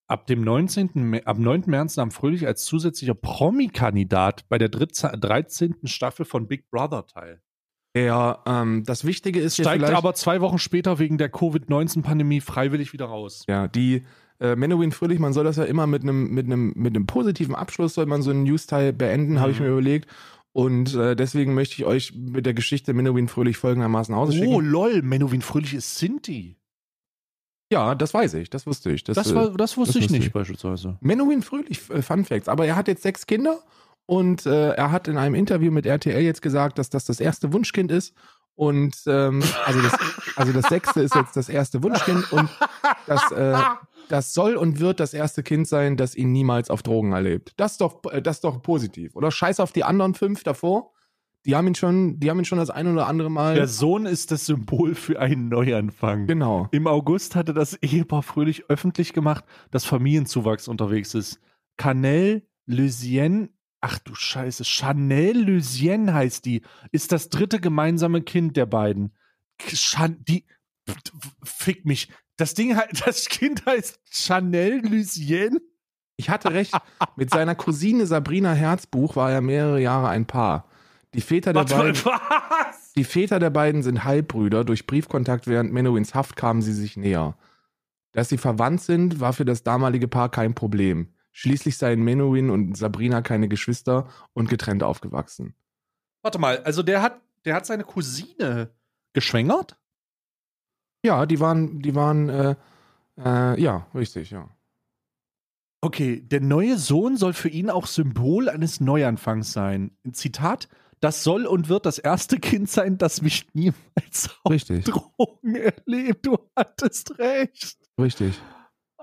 Ab 0.07 0.27
dem 0.27 0.43
19. 0.43 0.89
Mä- 0.95 1.23
ab 1.25 1.37
9. 1.37 1.63
März 1.67 1.97
nahm 1.97 2.11
Fröhlich 2.11 2.45
als 2.47 2.65
zusätzlicher 2.65 3.13
Promi-Kandidat 3.15 4.47
bei 4.49 4.57
der 4.57 4.69
dritze- 4.69 5.11
13. 5.17 5.87
Staffel 5.87 6.25
von 6.25 6.47
Big 6.47 6.69
Brother 6.69 7.05
teil. 7.05 7.41
Der, 7.93 8.39
ähm, 8.45 8.83
das 8.85 9.03
Wichtige 9.05 9.39
ist 9.41 9.55
Steigt 9.55 9.83
aber 9.83 10.13
zwei 10.13 10.39
Wochen 10.41 10.59
später 10.59 10.97
wegen 10.99 11.17
der 11.17 11.29
Covid-19-Pandemie 11.29 12.39
freiwillig 12.39 12.93
wieder 12.93 13.05
raus. 13.05 13.43
ja, 13.49 13.67
die 13.67 14.03
äh, 14.39 14.55
Menowin 14.55 14.91
Fröhlich, 14.93 15.19
man 15.19 15.33
soll 15.33 15.43
das 15.43 15.57
ja 15.57 15.65
immer 15.65 15.87
mit 15.87 16.03
einem 16.03 16.31
mit 16.33 16.45
einem 16.45 16.73
mit 16.75 16.95
einem 16.95 17.05
positiven 17.05 17.53
Abschluss 17.53 17.93
soll 17.95 18.05
man 18.05 18.21
so 18.21 18.31
einen 18.31 18.43
News-Teil 18.43 18.93
beenden, 18.93 19.39
habe 19.41 19.51
ich 19.51 19.59
Mhm. 19.59 19.65
mir 19.65 19.71
überlegt. 19.73 20.09
Und 20.53 20.95
äh, 20.95 21.15
deswegen 21.15 21.53
möchte 21.53 21.75
ich 21.75 21.85
euch 21.85 22.13
mit 22.15 22.45
der 22.45 22.53
Geschichte 22.53 22.93
Menowin 22.93 23.27
Fröhlich 23.27 23.57
folgendermaßen 23.57 24.13
Oh, 24.15 24.19
ausschicken. 24.19 24.65
lol, 24.65 25.01
Menowin 25.01 25.41
Fröhlich 25.41 25.73
ist 25.73 25.97
Sinti. 25.97 26.57
Ja, 27.71 27.95
das 27.95 28.13
weiß 28.13 28.33
ich, 28.33 28.49
das 28.49 28.67
wusste 28.67 28.91
ich. 28.91 29.03
Das, 29.05 29.15
Das, 29.15 29.31
äh, 29.31 29.35
war, 29.35 29.49
das 29.51 29.77
wusste 29.77 29.93
das 29.93 29.95
ich 29.97 30.01
wusste 30.03 30.13
nicht 30.13 30.27
ich. 30.27 30.33
beispielsweise. 30.33 30.97
Menowin 31.01 31.41
Fröhlich, 31.41 31.89
äh, 31.89 32.01
Fun 32.01 32.25
Facts. 32.25 32.49
Aber 32.49 32.65
er 32.65 32.75
hat 32.75 32.87
jetzt 32.89 33.03
sechs 33.03 33.25
Kinder 33.27 33.61
und 34.05 34.45
äh, 34.45 34.71
er 34.71 34.91
hat 34.91 35.07
in 35.07 35.17
einem 35.17 35.35
Interview 35.35 35.71
mit 35.71 35.85
RTL 35.85 36.21
jetzt 36.21 36.41
gesagt, 36.41 36.77
dass 36.77 36.89
das 36.89 37.05
das 37.05 37.19
erste 37.19 37.53
Wunschkind 37.53 37.91
ist. 37.91 38.13
Und 38.55 38.95
ähm, 39.07 39.41
also, 39.65 39.81
das, 39.81 39.93
also 40.35 40.53
das 40.53 40.65
sechste 40.67 41.01
ist 41.01 41.15
jetzt 41.15 41.35
das 41.35 41.49
erste 41.49 41.81
Wunschkind 41.81 42.31
und 42.31 42.49
das, 43.07 43.31
äh, 43.31 43.57
das 44.09 44.33
soll 44.33 44.55
und 44.55 44.79
wird 44.79 44.99
das 44.99 45.13
erste 45.13 45.41
Kind 45.41 45.67
sein, 45.67 45.97
das 45.97 46.15
ihn 46.15 46.31
niemals 46.31 46.69
auf 46.69 46.83
Drogen 46.83 47.13
erlebt. 47.13 47.53
Das 47.57 47.73
ist 47.73 47.81
doch, 47.81 48.03
äh, 48.11 48.21
das 48.21 48.37
ist 48.37 48.43
doch 48.43 48.61
positiv, 48.61 49.15
oder? 49.15 49.31
Scheiß 49.31 49.59
auf 49.59 49.71
die 49.71 49.83
anderen 49.83 50.13
fünf 50.13 50.43
davor. 50.43 50.91
Die 51.45 51.55
haben 51.55 51.65
ihn 51.65 51.75
schon, 51.75 52.19
die 52.19 52.29
haben 52.29 52.37
ihn 52.37 52.45
schon 52.45 52.59
das 52.59 52.69
ein 52.69 52.87
oder 52.87 53.07
andere 53.07 53.31
Mal. 53.31 53.55
Der 53.55 53.67
Sohn 53.67 54.05
ist 54.05 54.29
das 54.31 54.45
Symbol 54.45 54.93
für 54.93 55.19
einen 55.19 55.49
Neuanfang. 55.49 56.27
genau. 56.27 56.67
Im 56.71 56.85
August 56.85 57.35
hatte 57.35 57.53
das 57.53 57.73
Ehepaar 57.81 58.21
Fröhlich 58.21 58.69
öffentlich 58.69 59.13
gemacht, 59.13 59.43
dass 59.71 59.85
Familienzuwachs 59.85 60.67
unterwegs 60.67 61.15
ist. 61.15 61.39
Canel 61.77 62.43
Lusienne, 62.67 63.49
ach 63.81 63.99
du 63.99 64.15
Scheiße, 64.15 64.63
Chanel 64.63 65.43
Lusienne 65.43 66.13
heißt 66.13 66.45
die, 66.45 66.61
ist 66.91 67.11
das 67.11 67.29
dritte 67.29 67.59
gemeinsame 67.59 68.21
Kind 68.21 68.55
der 68.55 68.67
beiden. 68.67 69.11
Chan 69.57 70.23
die, 70.27 70.45
fick 71.43 71.85
mich. 71.85 72.09
Das 72.37 72.53
Ding, 72.53 72.77
das 73.05 73.25
Kind 73.25 73.65
heißt 73.65 73.99
Chanel 74.09 74.81
Lusienne. 74.87 75.59
Ich 76.15 76.29
hatte 76.29 76.53
recht. 76.53 76.73
Mit 77.15 77.31
seiner 77.31 77.55
Cousine 77.55 78.05
Sabrina 78.05 78.53
Herzbuch 78.53 79.15
war 79.15 79.31
er 79.31 79.41
mehrere 79.41 79.81
Jahre 79.81 80.09
ein 80.09 80.27
Paar. 80.27 80.69
Die 81.15 81.21
Väter 81.21 81.51
der 81.51 81.69
Warte 81.69 81.75
beiden. 81.75 82.05
was? 82.05 82.93
Die 82.93 83.03
Väter 83.03 83.39
der 83.39 83.49
beiden 83.49 83.81
sind 83.81 84.03
Halbbrüder. 84.03 84.63
Durch 84.63 84.85
Briefkontakt 84.85 85.47
während 85.47 85.73
Menowins 85.73 86.13
Haft 86.13 86.35
kamen 86.35 86.61
sie 86.61 86.73
sich 86.73 86.95
näher. 86.95 87.35
Dass 88.11 88.29
sie 88.29 88.37
verwandt 88.37 88.81
sind, 88.81 89.19
war 89.19 89.33
für 89.33 89.45
das 89.45 89.63
damalige 89.63 90.07
Paar 90.07 90.29
kein 90.29 90.53
Problem. 90.53 91.13
Schließlich 91.31 91.77
seien 91.77 92.01
Menowin 92.03 92.49
und 92.49 92.75
Sabrina 92.77 93.21
keine 93.21 93.47
Geschwister 93.47 94.09
und 94.33 94.49
getrennt 94.49 94.83
aufgewachsen. 94.83 95.55
Warte 96.21 96.39
mal, 96.39 96.59
also 96.63 96.83
der 96.83 97.01
hat, 97.01 97.21
der 97.45 97.55
hat 97.55 97.65
seine 97.65 97.83
Cousine 97.83 98.71
geschwängert? 99.13 99.77
Ja, 101.03 101.25
die 101.25 101.39
waren, 101.39 101.81
die 101.81 101.95
waren, 101.95 102.29
äh, 102.29 102.55
äh, 103.17 103.59
ja, 103.61 103.87
richtig, 103.95 104.31
ja. 104.31 104.49
Okay, 105.83 106.21
der 106.21 106.41
neue 106.41 106.77
Sohn 106.77 107.17
soll 107.17 107.33
für 107.33 107.49
ihn 107.49 107.71
auch 107.71 107.87
Symbol 107.87 108.49
eines 108.49 108.79
Neuanfangs 108.81 109.51
sein. 109.51 109.97
Zitat: 110.11 110.67
Das 110.99 111.23
soll 111.23 111.47
und 111.47 111.69
wird 111.69 111.87
das 111.87 111.97
erste 111.97 112.37
Kind 112.39 112.69
sein, 112.69 112.99
das 112.99 113.23
mich 113.23 113.47
niemals 113.53 114.29
auf 114.43 114.51
Richtig, 114.51 114.85
Drogen 114.85 115.55
erlebt. 115.55 116.27
Du 116.27 116.37
hattest 116.55 117.17
recht. 117.17 117.79
richtig. 117.99 118.39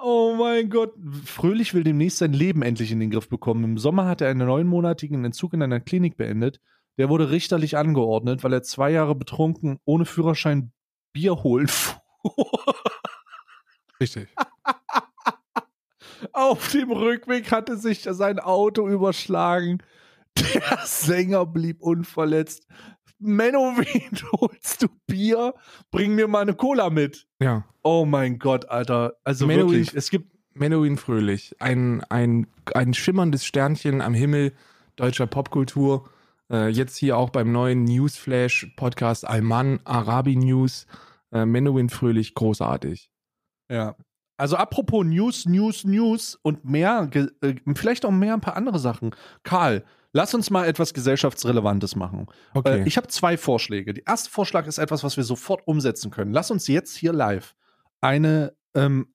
Oh 0.03 0.35
mein 0.39 0.71
Gott. 0.71 0.95
Fröhlich 1.25 1.75
will 1.75 1.85
demnächst 1.85 2.19
sein 2.19 2.33
Leben 2.33 2.63
endlich 2.63 2.93
in 2.93 3.01
den 3.01 3.11
Griff 3.11 3.29
bekommen. 3.29 3.65
Im 3.65 3.79
Sommer 3.79 4.07
hat 4.07 4.21
er 4.21 4.29
einen 4.29 4.47
neunmonatigen 4.47 5.25
Entzug 5.25 5.55
in 5.55 5.63
einer 5.63 5.81
Klinik 5.81 6.17
beendet. 6.17 6.61
Der 6.99 7.09
wurde 7.09 7.31
richterlich 7.31 7.77
angeordnet, 7.77 8.45
weil 8.45 8.53
er 8.53 8.63
zwei 8.63 8.91
Jahre 8.91 9.15
betrunken 9.15 9.79
ohne 9.85 10.05
Führerschein 10.05 10.73
Bier 11.13 11.43
holen 11.43 11.69
fuhr. 11.69 12.01
Richtig. 14.01 14.29
Auf 16.33 16.73
dem 16.73 16.91
Rückweg 16.91 17.51
hatte 17.51 17.77
sich 17.77 18.03
sein 18.03 18.39
Auto 18.39 18.89
überschlagen. 18.89 19.83
Der 20.37 20.79
Sänger 20.85 21.47
blieb 21.47 21.81
unverletzt. 21.81 22.67
Menno, 23.19 23.59
wen 23.77 24.19
holst 24.33 24.83
du 24.83 24.89
Bier? 25.07 25.55
Bring 25.91 26.15
mir 26.15 26.29
mal 26.29 26.43
eine 26.43 26.55
Cola 26.55 26.91
mit. 26.91 27.27
Ja. 27.41 27.65
Oh 27.83 28.05
mein 28.05 28.39
Gott, 28.39 28.69
Alter. 28.69 29.15
Also 29.25 29.47
Menowin- 29.47 29.57
wirklich, 29.71 29.95
es 29.95 30.11
gibt. 30.11 30.33
Menowin 30.55 30.97
Fröhlich, 30.97 31.55
ein, 31.61 32.03
ein, 32.09 32.49
ein 32.75 32.93
schimmerndes 32.93 33.45
Sternchen 33.45 34.01
am 34.01 34.13
Himmel 34.13 34.53
deutscher 34.97 35.29
Popkultur. 35.29 36.11
Äh, 36.51 36.69
jetzt 36.71 36.97
hier 36.97 37.17
auch 37.17 37.31
beim 37.31 37.53
neuen 37.53 37.85
Newsflash-Podcast 37.85 39.25
Alman 39.27 39.79
Arabi 39.85 40.35
News. 40.35 40.87
Äh, 41.31 41.45
Menowin 41.47 41.91
Fröhlich, 41.91 42.35
großartig. 42.35 43.09
Ja. 43.71 43.95
Also 44.37 44.57
apropos 44.57 45.05
News, 45.05 45.47
News, 45.47 45.85
News 45.85 46.39
und 46.43 46.65
mehr, 46.65 47.09
äh, 47.13 47.55
vielleicht 47.75 48.05
auch 48.05 48.11
mehr 48.11 48.35
ein 48.35 48.41
paar 48.41 48.57
andere 48.57 48.79
Sachen. 48.79 49.15
Karl, 49.45 49.85
lass 50.19 50.35
uns 50.35 50.51
mal 50.51 50.67
etwas 50.67 50.95
gesellschaftsrelevantes 50.95 51.95
machen. 51.95 52.27
Okay. 52.53 52.81
Äh, 52.81 52.89
ich 52.89 52.97
habe 52.97 53.07
zwei 53.07 53.37
Vorschläge. 53.37 53.95
Der 53.95 54.05
erste 54.05 54.29
Vorschlag 54.29 54.67
ist 54.67 54.79
etwas, 54.79 55.05
was 55.05 55.17
wir 55.17 55.23
sofort 55.23 55.65
umsetzen 55.65 56.11
können. 56.11 56.33
Lass 56.33 56.51
uns 56.51 56.67
jetzt 56.67 56.97
hier 56.97 57.13
live 57.13 57.55
eine 58.01 58.57
ähm, 58.75 59.15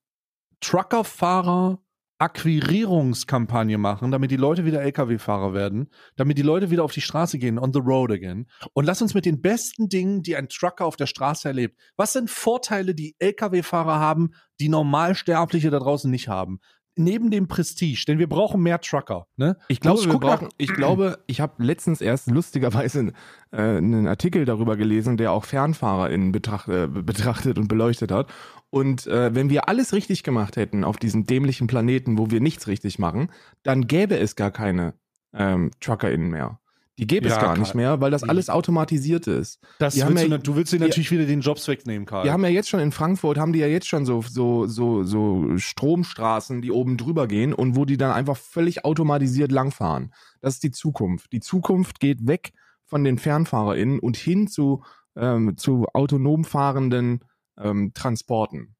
Truckerfahrer 0.60 1.78
Akquirierungskampagne 2.18 3.76
machen, 3.76 4.12
damit 4.12 4.30
die 4.30 4.36
Leute 4.36 4.64
wieder 4.64 4.80
LKW-Fahrer 4.80 5.52
werden, 5.52 5.90
damit 6.16 6.38
die 6.38 6.42
Leute 6.42 6.70
wieder 6.70 6.84
auf 6.84 6.92
die 6.92 7.02
Straße 7.02 7.38
gehen, 7.38 7.58
on 7.58 7.74
the 7.74 7.80
road 7.80 8.10
again. 8.10 8.46
Und 8.72 8.86
lass 8.86 9.02
uns 9.02 9.12
mit 9.12 9.26
den 9.26 9.42
besten 9.42 9.90
Dingen, 9.90 10.22
die 10.22 10.36
ein 10.36 10.48
Trucker 10.48 10.86
auf 10.86 10.96
der 10.96 11.06
Straße 11.06 11.48
erlebt. 11.48 11.78
Was 11.96 12.14
sind 12.14 12.30
Vorteile, 12.30 12.94
die 12.94 13.14
LKW-Fahrer 13.18 13.98
haben, 13.98 14.30
die 14.58 14.70
Normalsterbliche 14.70 15.70
da 15.70 15.80
draußen 15.80 16.10
nicht 16.10 16.28
haben? 16.28 16.60
Neben 16.96 17.30
dem 17.30 17.48
Prestige, 17.48 18.04
denn 18.06 18.18
wir 18.18 18.28
brauchen 18.28 18.62
mehr 18.62 18.80
Trucker. 18.80 19.26
Ne? 19.36 19.56
Ich 19.68 19.80
glaube, 19.80 19.98
Los, 19.98 20.12
wir 20.12 20.18
brauchen, 20.20 20.48
ich 20.58 20.72
glaube, 20.72 21.18
ich 21.26 21.40
habe 21.40 21.62
letztens 21.62 22.00
erst 22.00 22.30
lustigerweise 22.30 23.12
äh, 23.50 23.56
einen 23.56 24.06
Artikel 24.06 24.44
darüber 24.44 24.76
gelesen, 24.76 25.16
der 25.16 25.32
auch 25.32 25.44
FernfahrerInnen 25.44 26.30
betracht, 26.30 26.68
äh, 26.68 26.86
betrachtet 26.86 27.58
und 27.58 27.66
beleuchtet 27.66 28.12
hat. 28.12 28.32
Und 28.70 29.06
äh, 29.06 29.34
wenn 29.34 29.50
wir 29.50 29.68
alles 29.68 29.92
richtig 29.92 30.22
gemacht 30.22 30.56
hätten 30.56 30.84
auf 30.84 30.96
diesem 30.96 31.26
dämlichen 31.26 31.66
Planeten, 31.66 32.18
wo 32.18 32.30
wir 32.30 32.40
nichts 32.40 32.66
richtig 32.66 32.98
machen, 32.98 33.30
dann 33.62 33.86
gäbe 33.86 34.18
es 34.18 34.36
gar 34.36 34.50
keine 34.50 34.94
ähm, 35.32 35.70
TruckerInnen 35.80 36.30
mehr. 36.30 36.60
Die 36.98 37.08
gäbe 37.08 37.26
es 37.26 37.34
Ja, 37.34 37.40
gar 37.40 37.48
Karl. 37.54 37.58
nicht 37.58 37.74
mehr, 37.74 38.00
weil 38.00 38.12
das 38.12 38.22
Die- 38.22 38.28
alles 38.28 38.48
automatisiert 38.48 39.26
ist. 39.26 39.58
Das 39.80 39.94
Die 39.94 40.00
willst 40.02 40.12
du, 40.18 40.22
ja- 40.22 40.28
na- 40.28 40.38
du 40.38 40.54
willst 40.54 40.72
dir 40.72 40.78
die- 40.78 40.84
natürlich 40.84 41.10
wieder 41.10 41.26
den 41.26 41.40
Jobs 41.40 41.66
wegnehmen, 41.66 42.06
Karl. 42.06 42.22
Wir 42.24 42.32
haben 42.32 42.44
ja 42.44 42.50
jetzt 42.50 42.68
schon 42.68 42.78
in 42.78 42.92
Frankfurt, 42.92 43.36
haben 43.36 43.52
die 43.52 43.58
ja 43.58 43.66
jetzt 43.66 43.88
schon 43.88 44.06
so, 44.06 44.22
so, 44.22 44.66
so, 44.68 45.02
so 45.02 45.58
Stromstraßen, 45.58 46.62
die 46.62 46.70
oben 46.70 46.96
drüber 46.96 47.26
gehen 47.26 47.52
und 47.52 47.76
wo 47.76 47.84
die 47.84 47.96
dann 47.96 48.12
einfach 48.12 48.36
völlig 48.36 48.84
automatisiert 48.84 49.50
langfahren. 49.52 50.12
Das 50.40 50.54
ist 50.54 50.62
die 50.62 50.70
Zukunft. 50.70 51.32
Die 51.32 51.40
Zukunft 51.40 51.98
geht 52.00 52.26
weg 52.28 52.52
von 52.86 53.02
den 53.02 53.18
FernfahrerInnen 53.18 53.98
und 53.98 54.16
hin 54.16 54.46
zu, 54.46 54.84
ähm, 55.16 55.56
zu 55.56 55.86
autonom 55.94 56.44
fahrenden 56.44 57.20
ähm, 57.58 57.92
Transporten. 57.94 58.74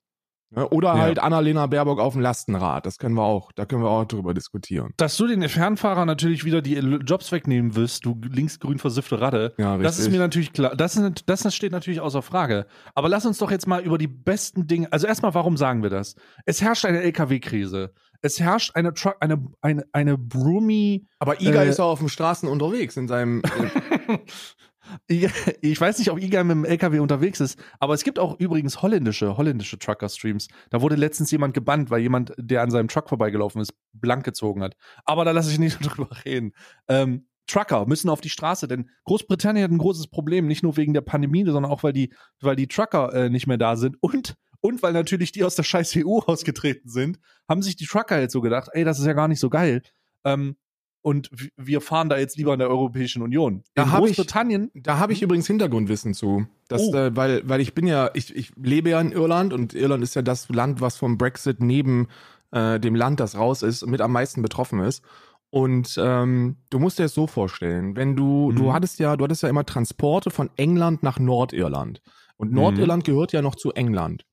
Ja, 0.57 0.71
oder 0.71 0.89
Ja. 0.95 0.99
halt 1.01 1.19
Annalena 1.19 1.67
Baerbock 1.67 1.99
auf 2.01 2.13
dem 2.15 2.23
Lastenrad. 2.23 2.87
Das 2.87 2.99
können 2.99 3.15
wir 3.15 3.23
auch, 3.23 3.53
da 3.53 3.65
können 3.65 3.83
wir 3.83 3.91
auch 3.91 4.05
drüber 4.05 4.35
diskutieren. 4.35 4.93
Dass 4.97 5.17
du 5.17 5.27
den 5.27 5.49
Fernfahrer 5.49 6.05
natürlich 6.05 6.45
wieder 6.45 6.63
die 6.63 6.75
Jobs 6.75 7.33
wegnehmen 7.33 7.75
wirst, 7.77 8.05
du 8.05 8.21
linksgrün 8.29 8.79
versiffte 8.79 9.21
Ratte. 9.21 9.55
Ja, 9.59 9.77
Das 9.79 9.95
ist 9.95 10.07
richtig. 10.07 10.13
mir 10.15 10.19
natürlich 10.21 10.53
klar. 10.53 10.75
Das, 10.77 10.97
ist, 10.97 11.25
das 11.27 11.55
steht 11.55 11.73
natürlich 11.73 12.01
außer 12.01 12.23
Frage. 12.23 12.67
Aber 12.95 13.09
lass 13.09 13.27
uns 13.27 13.39
doch 13.39 13.51
jetzt 13.51 13.67
mal 13.67 13.83
über 13.83 13.99
die 13.99 14.09
besten 14.09 14.67
Dinge. 14.67 14.89
Also 14.93 15.07
erstmal, 15.07 15.35
warum 15.35 15.57
sagen 15.57 15.83
wir 15.83 15.91
das? 15.91 16.15
Es 16.47 16.61
herrscht 16.63 16.85
eine 16.85 17.01
LKW-Krise. 17.03 17.93
Es 18.23 18.41
herrscht 18.41 18.75
eine 18.75 18.95
Truck, 18.95 19.17
eine, 19.21 19.45
eine, 19.61 19.85
eine 19.93 20.17
Broomy. 20.17 21.07
Aber 21.19 21.41
Iga 21.43 21.63
Äh, 21.63 21.69
ist 21.69 21.79
auch 21.81 21.91
auf 21.91 21.99
den 21.99 22.09
Straßen 22.09 22.49
unterwegs 22.49 22.97
in 22.97 23.07
seinem. 23.09 23.43
Ich 25.07 25.81
weiß 25.81 25.99
nicht, 25.99 26.11
ob 26.11 26.21
Iga 26.21 26.45
mit 26.45 26.57
dem 26.57 26.65
LKW 26.65 26.99
unterwegs 26.99 27.41
ist, 27.41 27.59
aber 27.81 27.95
es 27.95 28.05
gibt 28.05 28.19
auch 28.19 28.39
übrigens 28.39 28.83
holländische, 28.83 29.37
holländische 29.37 29.79
Trucker-Streams. 29.79 30.49
Da 30.71 30.81
wurde 30.81 30.97
letztens 30.97 31.31
jemand 31.31 31.55
gebannt, 31.55 31.91
weil 31.91 32.01
jemand, 32.01 32.33
der 32.37 32.63
an 32.63 32.71
seinem 32.71 32.89
Truck 32.89 33.09
vorbeigelaufen 33.09 33.61
ist, 33.61 33.73
blank 33.93 34.25
gezogen 34.25 34.63
hat. 34.63 34.77
Aber 35.05 35.25
da 35.25 35.31
lasse 35.31 35.51
ich 35.51 35.59
nicht 35.59 35.79
drüber 35.83 36.11
reden. 36.25 36.53
Ähm, 36.89 37.27
Trucker 37.47 37.87
müssen 37.87 38.09
auf 38.09 38.21
die 38.21 38.31
Straße, 38.31 38.69
denn 38.69 38.89
Großbritannien 39.05 39.65
hat 39.65 39.71
ein 39.71 39.79
großes 39.79 40.09
Problem, 40.09 40.47
nicht 40.47 40.63
nur 40.63 40.77
wegen 40.77 40.95
der 40.95 41.03
Pandemie, 41.03 41.45
sondern 41.45 41.71
auch, 41.71 41.83
weil 41.83 41.93
die, 41.93 42.13
weil 42.41 42.57
die 42.57 42.69
Trucker 42.69 43.13
äh, 43.13 43.31
nicht 43.31 43.47
mehr 43.47 43.59
da 43.59 43.77
sind 43.77 43.97
und, 44.01 44.35
und 44.61 44.83
weil 44.83 44.93
natürlich 44.93 45.33
die 45.33 45.45
aus 45.45 45.55
der 45.55 45.63
scheiß 45.63 45.95
EU 45.99 46.19
ausgetreten 46.27 46.89
sind, 46.89 47.19
haben 47.49 47.63
sich 47.63 47.77
die 47.77 47.87
Trucker 47.87 48.21
jetzt 48.21 48.33
so 48.33 48.41
gedacht, 48.41 48.71
ey, 48.73 48.85
das 48.85 48.99
ist 48.99 49.07
ja 49.07 49.13
gar 49.13 49.29
nicht 49.29 49.41
so 49.41 49.51
geil. 49.51 49.83
Ähm, 50.25 50.57
und 51.05 51.29
wir 51.59 51.83
fahren 51.83 52.09
da 52.09 52.17
jetzt 52.17 52.39
lieber 52.39 52.55
in 52.55 52.59
der 52.61 52.71
Europäischen 52.71 53.21
Union. 53.23 53.63
Da 53.75 53.83
in 53.83 53.93
hab 53.93 54.01
ich- 54.01 54.17
Großbritannien 54.17 54.71
Da 54.75 54.99
habe 54.99 55.13
ich 55.13 55.21
übrigens 55.21 55.47
Hintergrundwissen 55.47 56.15
zu. 56.15 56.47
Das, 56.69 56.81
Oh. 56.81 56.95
äh, 56.97 57.15
weil, 57.15 57.43
weil 57.47 57.61
ich 57.61 57.75
bin 57.75 57.87
ja, 57.87 58.11
ich, 58.15 58.35
ich 58.35 58.53
lebe 58.57 58.89
ja 58.89 59.01
in 59.01 59.13
Irland 59.13 59.53
und 59.53 59.75
Irland 59.75 60.03
ist 60.03 60.15
ja 60.15 60.23
das 60.23 60.49
Land, 60.49 60.81
was 60.81 60.97
vom 60.97 61.19
Brexit 61.19 61.61
neben 61.61 62.09
äh, 62.53 62.81
dem 62.81 62.95
Land, 62.95 63.21
das 63.21 63.37
raus 63.37 63.63
ist, 63.63 63.87
mit 63.87 64.01
am 64.01 64.13
meisten 64.13 64.41
betroffen 64.41 64.81
ist. 64.81 65.03
Und 65.51 65.95
ähm, 66.03 66.57
du 66.71 66.79
musst 66.79 66.99
dir 66.99 67.05
es 67.05 67.15
so 67.15 67.27
vorstellen, 67.27 67.97
wenn 67.97 68.17
du, 68.17 68.51
Mhm. 68.53 68.57
du 68.57 68.73
hattest 68.73 68.99
ja, 68.99 69.17
du 69.17 69.25
hattest 69.25 69.43
ja 69.43 69.49
immer 69.51 69.67
Transporte 69.67 70.31
von 70.31 70.49
England 70.57 71.03
nach 71.03 71.19
Nordirland. 71.19 72.01
Und 72.37 72.51
Nordirland 72.53 73.05
gehört 73.05 73.33
ja 73.33 73.43
noch 73.43 73.55
zu 73.57 73.73
England. 73.73 74.25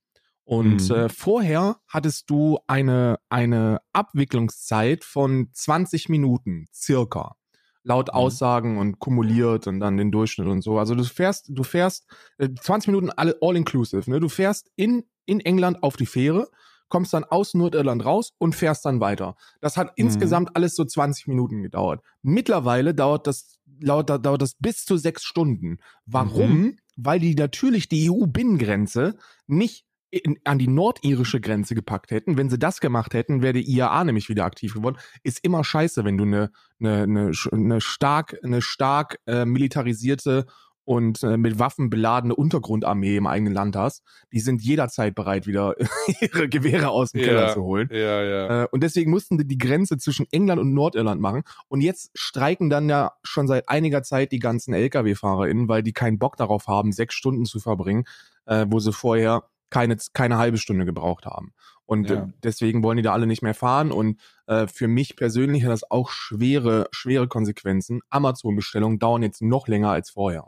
Und 0.44 0.88
Mhm. 0.90 0.94
äh, 0.96 1.08
vorher 1.08 1.76
hattest 1.88 2.28
du 2.30 2.58
eine, 2.66 3.18
eine 3.28 3.80
Abwicklungszeit 3.92 5.04
von 5.04 5.48
20 5.52 6.08
Minuten, 6.08 6.66
circa. 6.74 7.36
Laut 7.84 8.08
Mhm. 8.08 8.14
Aussagen 8.14 8.78
und 8.78 8.98
kumuliert 9.00 9.66
und 9.66 9.80
dann 9.80 9.96
den 9.96 10.10
Durchschnitt 10.12 10.46
und 10.48 10.62
so. 10.62 10.78
Also 10.78 10.94
du 10.94 11.04
fährst, 11.04 11.46
du 11.48 11.62
fährst 11.64 12.06
äh, 12.38 12.48
20 12.60 12.88
Minuten 12.88 13.10
alle 13.10 13.36
all 13.40 13.56
inclusive, 13.56 14.08
ne? 14.10 14.20
Du 14.20 14.28
fährst 14.28 14.70
in, 14.76 15.04
in 15.26 15.40
England 15.40 15.82
auf 15.82 15.96
die 15.96 16.06
Fähre, 16.06 16.48
kommst 16.88 17.12
dann 17.12 17.24
aus 17.24 17.54
Nordirland 17.54 18.04
raus 18.04 18.34
und 18.38 18.54
fährst 18.54 18.84
dann 18.84 19.00
weiter. 19.00 19.34
Das 19.60 19.76
hat 19.76 19.88
Mhm. 19.88 19.92
insgesamt 19.96 20.54
alles 20.56 20.76
so 20.76 20.84
20 20.84 21.26
Minuten 21.26 21.62
gedauert. 21.62 22.02
Mittlerweile 22.22 22.94
dauert 22.94 23.26
das, 23.26 23.58
dauert, 23.66 24.10
dauert 24.10 24.42
das 24.42 24.54
bis 24.60 24.84
zu 24.84 24.96
sechs 24.96 25.24
Stunden. 25.24 25.78
Warum? 26.06 26.52
Mhm. 26.52 26.76
Weil 26.96 27.18
die 27.20 27.34
natürlich 27.34 27.88
die 27.88 28.10
EU-Binnengrenze 28.10 29.16
nicht 29.46 29.86
in, 30.12 30.38
an 30.44 30.58
die 30.58 30.68
nordirische 30.68 31.40
Grenze 31.40 31.74
gepackt 31.74 32.10
hätten. 32.10 32.36
Wenn 32.36 32.50
sie 32.50 32.58
das 32.58 32.80
gemacht 32.80 33.14
hätten, 33.14 33.42
wäre 33.42 33.54
die 33.54 33.68
IAA 33.68 34.04
nämlich 34.04 34.28
wieder 34.28 34.44
aktiv 34.44 34.74
geworden. 34.74 34.98
Ist 35.22 35.42
immer 35.42 35.64
scheiße, 35.64 36.04
wenn 36.04 36.18
du 36.18 36.24
eine 36.24 36.50
eine 36.80 37.02
eine, 37.02 37.32
eine 37.50 37.80
stark 37.80 38.38
eine 38.42 38.60
stark 38.60 39.18
äh, 39.26 39.44
militarisierte 39.46 40.46
und 40.84 41.22
äh, 41.22 41.36
mit 41.36 41.58
Waffen 41.58 41.90
beladene 41.90 42.34
Untergrundarmee 42.34 43.16
im 43.16 43.26
eigenen 43.26 43.54
Land 43.54 43.76
hast. 43.76 44.02
Die 44.32 44.40
sind 44.40 44.62
jederzeit 44.62 45.14
bereit, 45.14 45.46
wieder 45.46 45.76
ihre 46.20 46.48
Gewehre 46.48 46.90
aus 46.90 47.12
dem 47.12 47.20
Ja. 47.20 47.26
Keller 47.28 47.52
zu 47.54 47.62
holen. 47.62 47.88
Ja, 47.90 48.22
ja. 48.22 48.64
Äh, 48.64 48.68
und 48.70 48.82
deswegen 48.82 49.10
mussten 49.10 49.38
die 49.38 49.46
die 49.46 49.58
Grenze 49.58 49.96
zwischen 49.96 50.26
England 50.32 50.60
und 50.60 50.74
Nordirland 50.74 51.20
machen. 51.20 51.42
Und 51.68 51.80
jetzt 51.80 52.10
streiken 52.14 52.68
dann 52.68 52.88
ja 52.88 53.12
schon 53.22 53.46
seit 53.46 53.68
einiger 53.68 54.02
Zeit 54.02 54.32
die 54.32 54.40
ganzen 54.40 54.74
Lkw-FahrerInnen, 54.74 55.68
weil 55.68 55.82
die 55.82 55.92
keinen 55.92 56.18
Bock 56.18 56.36
darauf 56.36 56.66
haben, 56.66 56.92
sechs 56.92 57.14
Stunden 57.14 57.44
zu 57.44 57.60
verbringen, 57.60 58.04
äh, 58.46 58.66
wo 58.68 58.80
sie 58.80 58.92
vorher 58.92 59.44
keine, 59.72 59.96
keine 60.12 60.36
halbe 60.36 60.58
Stunde 60.58 60.84
gebraucht 60.84 61.24
haben. 61.24 61.54
Und 61.86 62.10
Ja. 62.10 62.24
äh, 62.24 62.26
deswegen 62.42 62.82
wollen 62.82 62.98
die 62.98 63.02
da 63.02 63.12
alle 63.12 63.26
nicht 63.26 63.42
mehr 63.42 63.54
fahren. 63.54 63.90
Und 63.90 64.20
äh, 64.46 64.66
für 64.66 64.86
mich 64.86 65.16
persönlich 65.16 65.64
hat 65.64 65.72
das 65.72 65.90
auch 65.90 66.10
schwere, 66.10 66.88
schwere 66.92 67.26
Konsequenzen. 67.26 68.00
Amazon-Bestellungen 68.10 68.98
dauern 68.98 69.22
jetzt 69.22 69.40
noch 69.40 69.66
länger 69.66 69.90
als 69.90 70.10
vorher. 70.10 70.46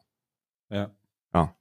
Ja. 0.71 0.90
Ja. 1.35 1.57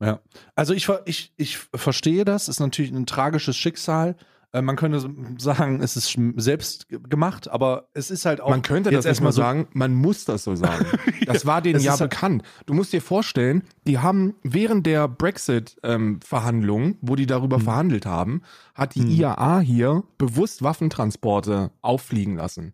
Ja. 0.00 0.20
Also 0.54 0.72
ich, 0.72 0.88
ich, 1.04 1.32
ich 1.36 1.58
verstehe 1.58 2.24
das, 2.24 2.48
ist 2.48 2.60
natürlich 2.60 2.92
ein 2.92 3.06
tragisches 3.06 3.56
Schicksal. 3.56 4.16
Äh, 4.52 4.62
Man 4.62 4.76
könnte 4.76 5.06
sagen, 5.36 5.82
es 5.82 5.96
ist 5.96 6.16
selbst 6.36 6.88
ge- 6.88 7.00
gemacht, 7.06 7.48
aber 7.50 7.88
es 7.92 8.10
ist 8.10 8.24
halt 8.24 8.40
auch. 8.40 8.48
Man 8.48 8.62
könnte 8.62 8.90
das 8.90 9.04
erstmal 9.04 9.32
so- 9.32 9.42
sagen, 9.42 9.68
man 9.74 9.92
muss 9.94 10.24
das 10.24 10.44
so 10.44 10.54
sagen. 10.54 10.86
Das 11.26 11.44
war 11.44 11.60
denen 11.60 11.80
ja 11.80 11.90
halt- 11.90 12.00
bekannt. 12.10 12.42
Du 12.64 12.72
musst 12.72 12.90
dir 12.94 13.02
vorstellen, 13.02 13.62
die 13.86 13.98
haben 13.98 14.34
während 14.42 14.86
der 14.86 15.06
Brexit-Verhandlungen, 15.08 16.96
wo 17.00 17.16
die 17.16 17.26
darüber 17.26 17.58
Mhm. 17.58 17.62
verhandelt 17.62 18.06
haben, 18.06 18.42
hat 18.74 18.94
die 18.94 19.02
Mhm. 19.02 19.10
IAA 19.10 19.60
hier 19.60 20.04
bewusst 20.16 20.62
Waffentransporte 20.62 21.70
auffliegen 21.82 22.36
lassen. 22.36 22.72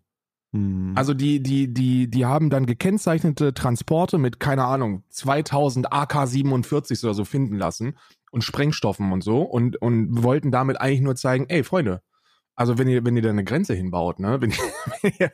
Hm. 0.53 0.93
Also 0.95 1.13
die, 1.13 1.41
die, 1.43 1.73
die, 1.73 2.09
die 2.09 2.25
haben 2.25 2.49
dann 2.49 2.65
gekennzeichnete 2.65 3.53
Transporte 3.53 4.17
mit, 4.17 4.39
keine 4.39 4.63
Ahnung, 4.65 5.03
2000 5.09 5.91
AK-47 5.91 7.03
oder 7.03 7.13
so 7.13 7.25
finden 7.25 7.57
lassen 7.57 7.95
und 8.35 8.43
Sprengstoffen 8.43 9.13
und 9.13 9.23
so 9.23 9.43
und, 9.43 9.81
und 9.81 10.21
wollten 10.21 10.51
damit 10.51 10.79
eigentlich 10.79 10.99
nur 10.99 11.15
zeigen, 11.15 11.45
ey, 11.47 11.63
Freunde, 11.63 12.01
also 12.53 12.77
wenn 12.77 12.89
ihr, 12.89 13.05
wenn 13.05 13.15
ihr 13.15 13.23
da 13.23 13.29
eine 13.29 13.45
Grenze 13.45 13.73
hinbaut, 13.73 14.19
ne, 14.19 14.41
wenn, 14.41 14.51
ihr, 15.19 15.31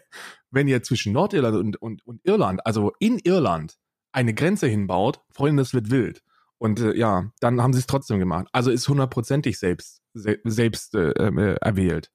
wenn 0.51 0.67
ihr 0.67 0.84
zwischen 0.84 1.12
Nordirland 1.12 1.58
und, 1.58 1.81
und, 1.81 2.05
und 2.05 2.22
Irland, 2.24 2.63
also 2.63 2.93
in 3.00 3.17
Irland, 3.17 3.75
eine 4.12 4.36
Grenze 4.36 4.67
hinbaut, 4.67 5.20
Freunde, 5.31 5.63
das 5.63 5.74
wird 5.74 5.89
wild. 5.89 6.22
Und 6.60 6.79
äh, 6.79 6.96
ja, 6.96 7.31
dann 7.39 7.60
haben 7.60 7.74
sie 7.74 7.79
es 7.79 7.88
trotzdem 7.88 8.20
gemacht. 8.20 8.48
Also 8.51 8.70
ist 8.70 8.88
hundertprozentig 8.88 9.58
selbst, 9.58 10.03
se 10.13 10.38
selbst 10.43 10.93
äh, 10.93 11.10
äh, 11.10 11.55
erwählt. 11.60 12.12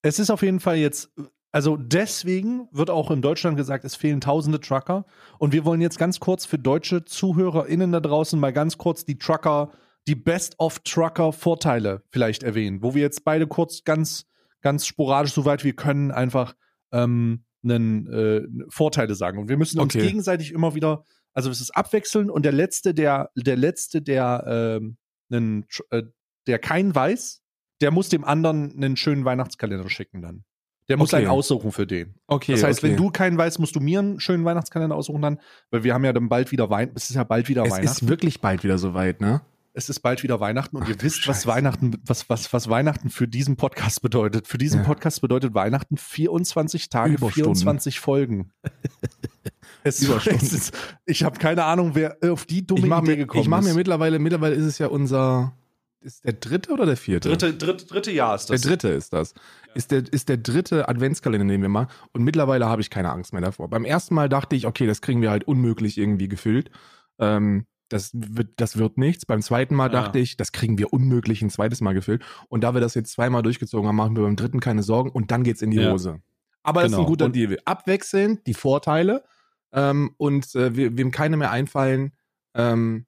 Es 0.00 0.18
ist 0.18 0.30
auf 0.30 0.40
jeden 0.40 0.60
Fall 0.60 0.76
jetzt, 0.76 1.12
also 1.52 1.76
deswegen 1.76 2.66
wird 2.72 2.88
auch 2.88 3.10
in 3.10 3.20
Deutschland 3.20 3.58
gesagt, 3.58 3.84
es 3.84 3.94
fehlen 3.94 4.22
tausende 4.22 4.60
Trucker. 4.60 5.04
Und 5.38 5.52
wir 5.52 5.66
wollen 5.66 5.82
jetzt 5.82 5.98
ganz 5.98 6.18
kurz 6.18 6.46
für 6.46 6.58
deutsche 6.58 7.04
ZuhörerInnen 7.04 7.92
da 7.92 8.00
draußen 8.00 8.40
mal 8.40 8.54
ganz 8.54 8.78
kurz 8.78 9.04
die 9.04 9.18
Trucker, 9.18 9.70
die 10.06 10.14
Best-of-Trucker-Vorteile 10.14 12.02
vielleicht 12.10 12.42
erwähnen, 12.42 12.82
wo 12.82 12.94
wir 12.94 13.02
jetzt 13.02 13.24
beide 13.24 13.46
kurz 13.46 13.84
ganz, 13.84 14.26
ganz 14.62 14.86
sporadisch, 14.86 15.32
soweit 15.32 15.64
wir 15.64 15.74
können, 15.74 16.10
einfach 16.10 16.54
ähm, 16.92 17.44
einen, 17.62 18.06
äh, 18.12 18.42
Vorteile 18.68 19.14
sagen. 19.14 19.38
Und 19.38 19.48
wir 19.48 19.56
müssen 19.56 19.78
uns 19.80 19.94
Okay. 19.94 20.06
gegenseitig 20.06 20.52
immer 20.52 20.74
wieder, 20.74 21.04
also 21.34 21.50
es 21.50 21.60
ist 21.60 21.70
abwechseln 21.76 22.30
und 22.30 22.44
der 22.44 22.52
letzte, 22.52 22.94
der, 22.94 23.30
der 23.36 23.56
letzte, 23.56 24.00
der 24.00 24.78
ähm, 24.80 24.96
einen, 25.30 25.66
äh, 25.90 26.04
der 26.46 26.58
keinen 26.58 26.94
weiß, 26.94 27.42
der 27.80 27.90
muss 27.90 28.08
dem 28.08 28.24
anderen 28.24 28.72
einen 28.76 28.96
schönen 28.96 29.24
Weihnachtskalender 29.24 29.88
schicken 29.90 30.22
dann. 30.22 30.44
Der 30.88 30.96
muss 30.96 31.12
Okay. 31.12 31.22
einen 31.22 31.28
aussuchen 31.30 31.70
für 31.70 31.86
den. 31.86 32.14
Okay. 32.26 32.52
Das 32.52 32.62
heißt, 32.62 32.78
okay. 32.78 32.90
wenn 32.92 32.96
du 32.96 33.10
keinen 33.10 33.36
weißt, 33.36 33.58
musst 33.58 33.76
du 33.76 33.80
mir 33.80 33.98
einen 33.98 34.20
schönen 34.20 34.44
Weihnachtskalender 34.46 34.96
aussuchen 34.96 35.20
dann, 35.20 35.38
weil 35.70 35.84
wir 35.84 35.92
haben 35.92 36.04
ja 36.04 36.14
dann 36.14 36.30
bald 36.30 36.50
wieder 36.50 36.70
Weihnachten. 36.70 36.96
Es 36.96 37.10
ist 37.10 37.16
ja 37.16 37.24
bald 37.24 37.48
wieder 37.48 37.64
es 37.64 37.72
Weihnachten. 37.72 38.04
ist 38.04 38.08
wirklich 38.08 38.40
bald 38.40 38.64
wieder 38.64 38.78
soweit, 38.78 39.20
ne? 39.20 39.42
Es 39.72 39.88
ist 39.88 40.00
bald 40.00 40.22
wieder 40.22 40.40
Weihnachten 40.40 40.76
und 40.76 40.84
Ach 40.84 40.88
ihr 40.88 41.00
wisst, 41.02 41.28
was. 41.28 41.46
Weihnachten, 41.46 41.96
was, 42.04 42.28
was, 42.28 42.52
was 42.52 42.68
Weihnachten 42.68 43.10
für 43.10 43.28
diesen 43.28 43.56
Podcast 43.56 44.02
bedeutet. 44.02 44.46
Für 44.48 44.58
diesen 44.58 44.80
Ja. 44.80 44.86
Podcast 44.86 45.20
bedeutet 45.20 45.54
Weihnachten 45.54 45.96
24 45.96 46.88
Tage, 46.88 47.14
Überstunden. 47.14 47.54
24 47.56 48.00
Folgen. 48.00 48.50
Es, 49.84 50.02
es 50.02 50.52
ist, 50.52 50.74
ich 51.06 51.22
habe 51.22 51.38
keine 51.38 51.64
Ahnung, 51.64 51.94
wer 51.94 52.16
auf 52.22 52.46
die 52.46 52.66
dumme 52.66 52.80
Ich 52.80 52.86
mache 52.86 53.02
Idee 53.02 53.10
mir, 53.12 53.16
gekommen 53.18 53.42
ich 53.42 53.48
mach 53.48 53.62
mir 53.62 53.70
ist. 53.70 53.76
mittlerweile, 53.76 54.18
mittlerweile 54.18 54.54
ist 54.54 54.64
es 54.64 54.78
ja 54.78 54.88
unser, 54.88 55.54
ist 56.00 56.24
der 56.24 56.32
dritte 56.32 56.72
oder 56.72 56.84
der 56.84 56.96
vierte? 56.96 57.28
dritte, 57.28 57.54
dritte, 57.54 57.86
dritte 57.86 58.10
Jahr 58.10 58.34
ist 58.34 58.48
Der 58.48 58.56
das. 58.56 58.62
dritte 58.62 58.88
ist 58.88 59.12
das. 59.12 59.34
Ist, 59.74 59.90
der, 59.90 60.02
ist 60.12 60.28
der 60.28 60.38
dritte 60.38 60.88
Adventskalender, 60.88 61.46
den 61.46 61.62
wir 61.62 61.68
machen. 61.68 61.88
Und 62.12 62.24
mittlerweile 62.24 62.66
habe 62.66 62.82
ich 62.82 62.90
keine 62.90 63.10
Angst 63.12 63.32
mehr 63.32 63.42
davor. 63.42 63.68
Beim 63.70 63.84
ersten 63.84 64.14
Mal 64.14 64.28
dachte 64.28 64.56
ich, 64.56 64.66
okay, 64.66 64.86
das 64.86 65.00
kriegen 65.00 65.22
wir 65.22 65.30
halt 65.30 65.44
unmöglich 65.44 65.96
irgendwie 65.96 66.28
gefüllt. 66.28 66.70
Ähm, 67.18 67.66
das, 67.88 68.10
wird, 68.14 68.50
das 68.56 68.76
wird 68.76 68.98
nichts. 68.98 69.24
Beim 69.26 69.42
zweiten 69.42 69.74
Mal 69.74 69.86
Ja. 69.92 70.02
dachte 70.02 70.18
ich, 70.18 70.36
das 70.36 70.52
kriegen 70.52 70.78
wir 70.78 70.92
unmöglich 70.92 71.42
ein 71.42 71.50
zweites 71.50 71.80
Mal 71.80 71.94
gefüllt. 71.94 72.22
Und 72.48 72.62
da 72.64 72.74
wir 72.74 72.80
das 72.80 72.94
jetzt 72.94 73.12
zweimal 73.12 73.42
durchgezogen 73.42 73.88
haben, 73.88 73.96
machen 73.96 74.16
wir 74.16 74.22
beim 74.24 74.36
dritten 74.36 74.60
keine 74.60 74.82
Sorgen 74.82 75.10
und 75.10 75.30
dann 75.30 75.44
geht's 75.44 75.62
in 75.62 75.70
die 75.70 75.78
Ja. 75.78 75.92
Hose. 75.92 76.20
Aber 76.62 76.82
das 76.82 76.90
ist 76.90 76.96
Genau. 76.96 77.06
ein 77.06 77.10
guter 77.10 77.24
Und- 77.26 77.36
Deal. 77.36 77.58
Abwechselnd 77.64 78.46
die 78.46 78.54
Vorteile 78.54 79.24
ähm, 79.72 80.14
und 80.16 80.54
äh, 80.54 80.76
we- 80.76 80.96
wem 80.98 81.10
keine 81.10 81.36
mehr 81.36 81.50
einfallen, 81.50 82.12
ähm, 82.54 83.06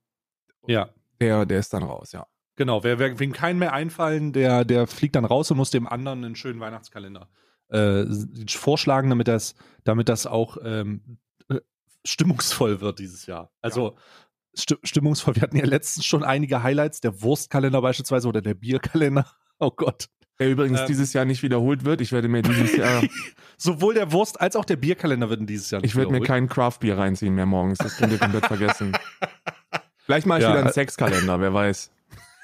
Ja. 0.67 0.89
der, 1.21 1.47
der 1.47 1.59
ist 1.59 1.73
dann 1.75 1.83
raus, 1.83 2.13
ja. 2.13 2.27
Genau, 2.57 2.85
wer, 2.85 2.99
wer, 2.99 3.19
wem 3.19 3.33
keinen 3.33 3.59
mehr 3.59 3.73
einfallen, 3.73 4.33
der, 4.35 4.65
der 4.67 4.87
fliegt 4.87 5.17
dann 5.17 5.25
raus 5.25 5.51
und 5.51 5.57
muss 5.57 5.71
dem 5.71 5.87
anderen 5.87 6.25
einen 6.25 6.37
schönen 6.37 6.61
Weihnachtskalender 6.61 7.29
äh, 7.69 8.05
vorschlagen, 8.49 9.09
damit 9.11 9.29
das, 9.29 9.55
damit 9.85 10.09
das 10.09 10.27
auch 10.27 10.59
ähm, 10.65 11.19
äh, 11.49 11.61
stimmungsvoll 12.05 12.81
wird 12.81 12.99
dieses 12.99 13.27
Jahr. 13.27 13.51
Also 13.63 13.97
stimmungsvoll. 14.55 15.37
Wir 15.37 15.43
hatten 15.43 15.57
ja 15.57 15.65
letztens 15.65 16.05
schon 16.07 16.25
einige 16.25 16.63
Highlights, 16.63 17.01
der 17.01 17.23
Wurstkalender 17.23 17.81
beispielsweise 17.83 18.29
oder 18.29 18.43
der 18.43 18.55
Bierkalender. 18.55 19.27
Oh 19.63 19.71
Gott. 19.71 20.07
Der 20.39 20.49
übrigens 20.51 20.81
Ähm. 20.81 20.87
dieses 20.87 21.13
Jahr 21.13 21.27
nicht 21.27 21.43
wiederholt 21.43 21.85
wird. 21.85 22.01
Ich 22.01 22.13
werde 22.13 22.29
mir 22.29 22.41
dieses 22.41 22.75
Jahr, 22.75 23.03
Sowohl 23.59 23.93
der 23.93 24.11
Wurst 24.11 24.41
als 24.41 24.57
auch 24.57 24.65
der 24.65 24.77
Bierkalender 24.77 25.29
werden 25.29 25.47
dieses 25.47 25.71
Jahr 25.71 25.83
nicht 25.83 25.91
ich 25.91 25.97
werde 25.97 26.13
mir 26.13 26.23
kein 26.23 26.49
Craft-Bier 26.49 26.97
reinziehen 26.97 27.35
mehr 27.35 27.45
morgens. 27.45 27.77
Das 27.77 27.99
könnt 27.99 28.11
ihr 28.11 28.19
komplett 28.19 28.47
vergessen. 28.47 28.97
Vielleicht 29.99 30.27
mache 30.27 30.39
ich 30.39 30.45
Ja, 30.45 30.53
wieder 30.53 30.61
einen 30.61 30.73
Sexkalender, 30.73 31.41
wer 31.41 31.53
weiß. 31.53 31.93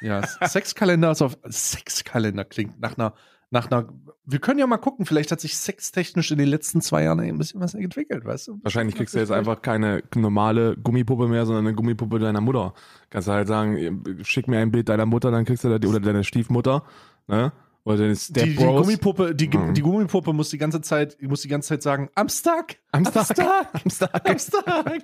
Ja, 0.03 0.27
Sexkalender 0.47 1.11
ist 1.13 1.23
auf. 1.23 1.39
Sexkalender 1.49 2.45
klingt 2.45 2.79
nach 2.81 2.99
einer, 2.99 3.15
nach 3.51 3.71
einer. 3.71 3.89
Wir 4.29 4.41
können 4.41 4.59
ja 4.59 4.67
mal 4.67 4.79
gucken, 4.79 5.07
vielleicht 5.07 5.31
hat 5.31 5.41
sich 5.41 5.57
sextechnisch 5.57 6.33
in 6.33 6.39
den 6.39 6.49
letzten 6.49 6.81
zwei 6.81 7.05
Jahren 7.05 7.21
ein 7.21 7.39
bisschen 7.39 7.61
was 7.61 7.75
entwickelt, 7.75 8.25
weißt 8.25 8.49
du? 8.49 8.59
Wahrscheinlich 8.63 8.97
kriegst 8.97 9.15
du 9.15 9.21
jetzt 9.21 9.31
einfach 9.31 9.63
keine 9.63 10.03
normale 10.17 10.77
Gummipuppe 10.77 11.29
mehr, 11.29 11.47
sondern 11.47 11.67
eine 11.67 11.77
Gummipuppe 11.77 12.19
deiner 12.19 12.41
Mutter. 12.41 12.75
Kannst 13.09 13.29
du 13.29 13.33
halt 13.33 13.47
sagen, 13.47 14.03
schick 14.23 14.49
mir 14.49 14.59
ein 14.59 14.73
Bild 14.73 14.89
deiner 14.89 15.07
Mutter, 15.07 15.31
dann 15.31 15.45
kriegst 15.45 15.63
du 15.63 15.69
da 15.69 15.79
die, 15.79 15.87
oder 15.87 16.01
deiner 16.01 16.25
Stiefmutter, 16.25 16.83
ne? 17.29 17.53
Oder 17.87 17.99
deine 17.99 18.15
Die, 18.15 18.33
die 18.33 18.55
Stepbros. 18.55 18.83
Gummipuppe, 18.83 19.35
die, 19.35 19.47
Mhm. 19.49 19.73
die 19.73 19.81
Gummipuppe 19.81 20.33
muss 20.33 20.51
die 20.51 20.59
ganze 20.59 20.81
Zeit, 20.81 21.17
muss 21.23 21.43
die 21.43 21.49
ganze 21.49 21.69
Zeit 21.69 21.83
sagen, 21.83 22.11
I'm 22.17 22.29
stuck, 22.29 22.75
I'm 22.93 23.09
Stark. 23.09 23.27
stuck, 23.33 23.85
Am 23.85 23.91
Stark. 23.91 24.27
I'm 24.29 24.39
stuck. 24.41 25.03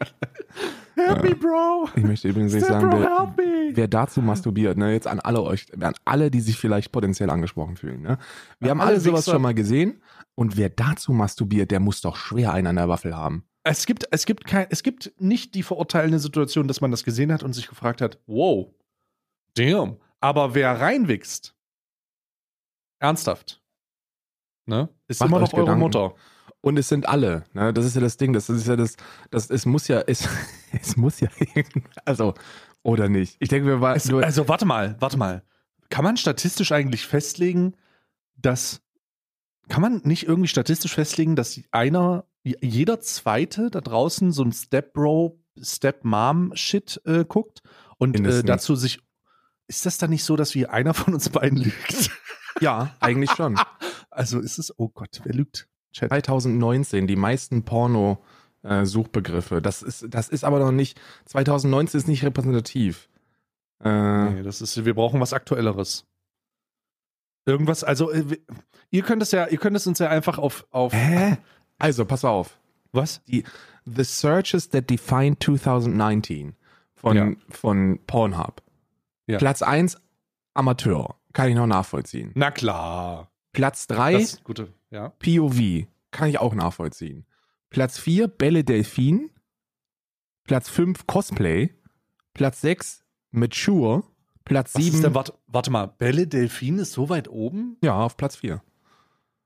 Help 0.96 1.22
me, 1.22 1.34
Bro. 1.36 1.88
Ich 1.94 2.02
möchte 2.02 2.28
übrigens 2.28 2.52
nicht 2.54 2.66
sagen, 2.66 2.90
Stepbro, 2.90 3.32
wer, 3.36 3.76
wer 3.76 3.86
dazu 3.88 4.20
masturbiert, 4.20 4.76
ne, 4.78 4.92
jetzt 4.92 5.06
an 5.06 5.20
alle 5.20 5.42
euch, 5.42 5.66
an 5.80 5.94
alle, 6.04 6.30
die 6.32 6.40
sich 6.40 6.58
vielleicht 6.58 6.90
potenziell 6.90 7.30
angesprochen 7.30 7.76
fühlen, 7.76 8.02
ne? 8.02 8.18
Wir 8.58 8.70
haben 8.70 8.80
alle 8.80 8.98
sowas 8.98 9.26
schon 9.26 9.40
mal 9.40 9.54
gesehen 9.54 10.02
und 10.34 10.56
wer 10.56 10.68
dazu 10.68 11.12
masturbiert, 11.12 11.70
der 11.70 11.78
muss 11.78 12.00
doch 12.00 12.16
schwer 12.16 12.52
einen 12.52 12.66
an 12.66 12.76
der 12.76 12.88
Waffel 12.88 13.16
haben. 13.16 13.44
Es 13.62 13.86
gibt, 13.86 14.08
es 14.10 14.26
gibt 14.26 14.44
kein, 14.44 14.66
es 14.70 14.82
gibt 14.82 15.12
nicht 15.20 15.54
die 15.54 15.62
verurteilende 15.62 16.18
Situation, 16.18 16.66
dass 16.66 16.80
man 16.80 16.90
das 16.90 17.04
gesehen 17.04 17.32
hat 17.32 17.44
und 17.44 17.52
sich 17.52 17.68
gefragt 17.68 18.00
hat, 18.00 18.18
wow, 18.26 18.66
damn. 19.54 19.98
Aber 20.20 20.54
wer 20.56 20.80
reinwichst, 20.80 21.54
ernsthaft, 23.02 23.62
ne, 24.66 24.88
ist 25.08 25.20
Macht 25.20 25.28
immer 25.28 25.40
noch 25.40 25.52
eure 25.52 25.62
Gedanken. 25.62 25.80
Mutter. 25.80 26.14
Und 26.60 26.78
es 26.78 26.88
sind 26.88 27.08
alle, 27.08 27.44
ne? 27.54 27.72
Das 27.72 27.84
ist 27.84 27.96
ja 27.96 28.00
das 28.00 28.16
Ding, 28.16 28.32
das 28.32 28.48
ist 28.48 28.68
ja 28.68 28.76
das, 28.76 28.96
das, 29.30 29.50
es 29.50 29.66
muss 29.66 29.88
ja, 29.88 30.00
es, 30.06 30.28
es 30.72 30.96
muss 30.96 31.20
ja, 31.20 31.28
also, 32.04 32.34
oder 32.82 33.08
nicht. 33.08 33.36
Ich 33.40 33.48
denke, 33.48 33.66
wir 33.66 33.80
waren, 33.80 33.96
Es, 33.96 34.12
also 34.12 34.48
warte 34.48 34.64
mal, 34.64 34.96
warte 35.00 35.16
mal. 35.16 35.42
Kann 35.90 36.04
man 36.04 36.16
statistisch 36.16 36.72
eigentlich 36.72 37.06
festlegen, 37.06 37.76
dass 38.36 38.80
kann 39.68 39.82
man 39.82 40.00
nicht 40.04 40.26
irgendwie 40.26 40.48
statistisch 40.48 40.94
festlegen, 40.94 41.36
dass 41.36 41.60
einer 41.70 42.24
jeder 42.42 43.00
zweite 43.00 43.70
da 43.70 43.80
draußen 43.80 44.32
so 44.32 44.42
ein 44.42 44.52
Step 44.52 44.92
Bro, 44.92 45.40
Step 45.60 46.04
Mom 46.04 46.52
Shit 46.54 47.00
äh, 47.04 47.24
guckt 47.24 47.62
und 47.98 48.18
äh, 48.20 48.42
dazu 48.42 48.74
sich 48.74 49.00
ist 49.68 49.86
das 49.86 49.96
dann 49.96 50.10
nicht 50.10 50.24
so, 50.24 50.36
dass 50.36 50.54
wie 50.54 50.66
einer 50.66 50.92
von 50.92 51.14
uns 51.14 51.28
beiden 51.28 51.58
lügt? 51.58 52.10
Ja, 52.60 52.94
eigentlich 53.00 53.30
schon. 53.32 53.58
Also 54.14 54.40
ist 54.40 54.58
es, 54.58 54.78
oh 54.78 54.88
Gott, 54.90 55.22
wer 55.24 55.32
lügt? 55.34 55.68
Chat. 55.94 56.10
2019 56.10 57.06
die 57.06 57.16
meisten 57.16 57.64
Porno-Suchbegriffe. 57.64 59.62
das 59.62 59.80
ist, 59.82 60.04
das 60.10 60.28
ist 60.28 60.44
aber 60.44 60.58
noch 60.58 60.70
nicht, 60.70 61.00
2019 61.24 61.98
ist 61.98 62.08
nicht 62.08 62.22
repräsentativ. 62.22 63.08
Äh, 63.82 63.88
Nee, 64.30 64.42
das 64.42 64.60
ist, 64.60 64.84
wir 64.84 64.92
brauchen 64.94 65.18
was 65.18 65.32
Aktuelleres. 65.32 66.04
Irgendwas, 67.46 67.82
also 67.84 68.10
äh, 68.12 68.38
ihr 68.90 69.02
könnt 69.02 69.22
es 69.22 69.32
ja, 69.32 69.46
ihr 69.48 69.56
könnt 69.58 69.76
es 69.78 69.86
uns 69.86 69.98
ja 69.98 70.08
einfach 70.10 70.36
auf, 70.38 70.66
auf 70.70 70.92
Hä? 70.92 71.38
Also, 71.78 72.04
pass 72.04 72.24
auf. 72.24 72.58
was? 72.92 73.22
The 73.26 74.04
Searches 74.04 74.68
That 74.68 74.90
Define 74.90 75.38
2019 75.38 76.54
von, 76.94 77.16
Ja. 77.16 77.32
von 77.48 77.98
Pornhub. 78.06 78.62
Ja. 79.26 79.38
Platz 79.38 79.62
1 79.62 79.96
Amateur. 80.54 81.16
Kann 81.32 81.48
ich 81.48 81.54
noch 81.54 81.66
nachvollziehen. 81.66 82.30
Na 82.34 82.50
klar. 82.50 83.30
Platz 83.52 83.86
3 83.86 84.12
Das 84.14 84.22
ist 84.22 84.44
gute, 84.44 84.72
ja. 84.90 85.10
POV. 85.18 85.86
Kann 86.10 86.28
ich 86.28 86.38
auch 86.38 86.54
nachvollziehen. 86.54 87.26
Platz 87.70 87.98
4 87.98 88.28
Bälle 88.28 88.64
Delfin. 88.64 89.30
Platz 90.44 90.68
5 90.68 91.06
Cosplay. 91.06 91.74
Platz 92.34 92.60
6 92.62 93.04
Mature. 93.30 94.02
Platz 94.44 94.74
Was 94.74 94.82
7. 94.84 94.94
ist 94.96 95.04
denn, 95.04 95.14
warte, 95.14 95.34
warte 95.46 95.70
mal, 95.70 95.86
Bälle 95.86 96.26
Delfin 96.26 96.78
ist 96.78 96.92
so 96.92 97.08
weit 97.08 97.28
oben? 97.28 97.76
ja, 97.82 97.94
auf 97.96 98.16
Platz 98.16 98.36
4. 98.36 98.62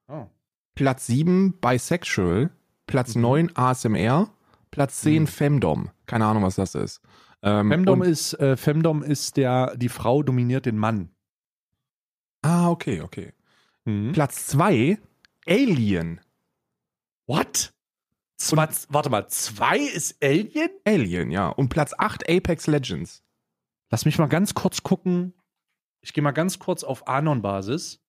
Oh. 0.09 0.27
Platz 0.75 1.07
7 1.07 1.55
Bisexual. 1.61 2.51
Platz 2.87 3.15
Mhm. 3.15 3.23
9 3.23 3.51
ASMR. 3.57 4.31
Platz 4.71 5.01
10 5.03 5.23
Mhm. 5.23 5.27
Femdom. 5.27 5.91
Keine 6.07 6.27
Ahnung, 6.27 6.43
was 6.43 6.57
das 6.57 6.75
ist. 6.75 7.01
Ähm, 7.47 7.71
Femdom 7.71 8.03
ist, 8.03 8.35
äh, 8.35 8.57
Femdom 8.57 9.05
ist 9.05 9.37
der, 9.37 9.77
die 9.77 9.89
Frau 9.89 10.25
dominiert 10.25 10.67
den 10.67 10.77
Mann. 10.77 11.11
Ah, 12.43 12.69
okay, 12.69 13.03
okay. 13.03 13.35
Mhm. 13.85 14.11
Platz 14.11 14.49
2 14.49 14.99
Alien. 15.47 16.21
What? 17.29 17.73
Zwei, 18.37 18.69
warte 18.89 19.11
mal, 19.11 19.29
zwei 19.29 19.79
ist 19.79 20.23
Alien? 20.23 20.71
Alien, 20.85 21.31
ja. 21.31 21.49
Und 21.49 21.69
Platz 21.69 21.95
8 21.97 22.29
Apex 22.29 22.67
Legends. 22.67 23.23
Lass 23.91 24.05
mich 24.05 24.19
mal 24.19 24.27
ganz 24.27 24.55
kurz 24.55 24.83
gucken. 24.83 25.33
Ich 26.01 26.13
gehe 26.13 26.25
mal 26.25 26.33
ganz 26.33 26.59
kurz 26.59 26.83
auf 26.83 27.07
Anon-Basis. 27.07 28.03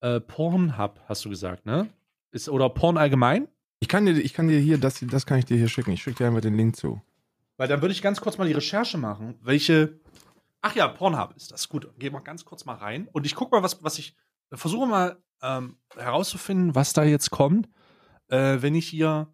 Äh, 0.00 0.20
Pornhub, 0.20 1.00
hast 1.06 1.24
du 1.24 1.30
gesagt, 1.30 1.64
ne? 1.64 1.88
Ist, 2.32 2.48
oder 2.48 2.68
Porn 2.70 2.98
allgemein? 2.98 3.46
Ich 3.78 3.88
kann 3.88 4.04
dir, 4.04 4.18
ich 4.18 4.34
kann 4.34 4.48
dir 4.48 4.58
hier, 4.58 4.78
das, 4.78 4.98
das 5.08 5.26
kann 5.26 5.38
ich 5.38 5.44
dir 5.44 5.56
hier 5.56 5.68
schicken. 5.68 5.92
Ich 5.92 6.02
schicke 6.02 6.18
dir 6.18 6.26
einfach 6.26 6.40
den 6.40 6.56
Link 6.56 6.74
zu. 6.74 7.00
Weil 7.58 7.68
dann 7.68 7.82
würde 7.82 7.92
ich 7.92 8.00
ganz 8.00 8.20
kurz 8.22 8.38
mal 8.38 8.46
die 8.46 8.54
Recherche 8.54 8.96
machen, 8.96 9.34
welche, 9.42 10.00
Ach 10.62 10.74
ja, 10.74 10.88
Pornhub 10.88 11.34
ist 11.36 11.52
das. 11.52 11.68
Gut, 11.68 11.88
gehen 11.98 12.12
wir 12.14 12.20
ganz 12.22 12.44
kurz 12.44 12.64
mal 12.64 12.74
rein. 12.76 13.06
Und 13.12 13.26
ich 13.26 13.34
gucke 13.36 13.54
mal, 13.54 13.62
was, 13.62 13.82
was 13.84 13.98
ich. 13.98 14.16
Versuche 14.52 14.86
mal 14.88 15.22
ähm, 15.42 15.76
herauszufinden, 15.96 16.74
was 16.74 16.94
da 16.94 17.04
jetzt 17.04 17.30
kommt, 17.30 17.68
äh, 18.28 18.56
wenn 18.62 18.74
ich 18.74 18.88
hier. 18.88 19.28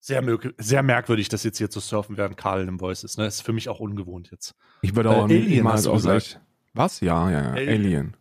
Sehr, 0.00 0.22
sehr 0.58 0.82
merkwürdig, 0.84 1.28
das 1.30 1.42
jetzt 1.44 1.58
hier 1.58 1.70
zu 1.70 1.80
surfen, 1.80 2.16
während 2.16 2.36
Karl 2.36 2.64
dem 2.66 2.78
Voice 2.78 3.02
ist. 3.04 3.16
Ne? 3.18 3.26
Ist 3.26 3.40
für 3.42 3.52
mich 3.52 3.68
auch 3.68 3.80
ungewohnt 3.80 4.30
jetzt. 4.30 4.54
Ich 4.82 4.94
würde 4.94 5.08
Äh, 5.08 5.12
auch 5.12 5.24
Alien 5.24 5.64
mal 5.64 5.74
gesagt. 5.76 6.02
gleich. 6.02 6.38
Was? 6.74 7.00
Ja, 7.00 7.28
ja, 7.30 7.40
ja. 7.42 7.50
Alien. 7.52 7.68
Alien. 7.84 8.16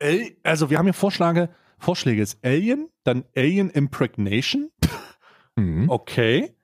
Al- 0.00 0.36
Also, 0.42 0.70
wir 0.70 0.78
haben 0.78 0.86
hier 0.86 0.94
Vorschläge. 0.94 1.50
Vorschläge 1.78 2.22
ist 2.22 2.38
Alien, 2.44 2.88
dann 3.04 3.24
Alien 3.36 3.70
Impregnation, 3.70 4.70
Mhm. 5.56 5.90
okay. 5.90 6.56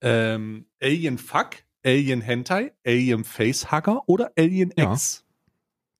Ähm, 0.00 0.66
Alien 0.80 1.18
Fuck, 1.18 1.56
Alien 1.86 2.20
Hentai, 2.20 2.72
Alien 2.84 3.24
Facehugger 3.24 4.02
oder 4.08 4.32
Alien 4.36 4.72
Ja. 4.76 4.92
X. 4.92 5.24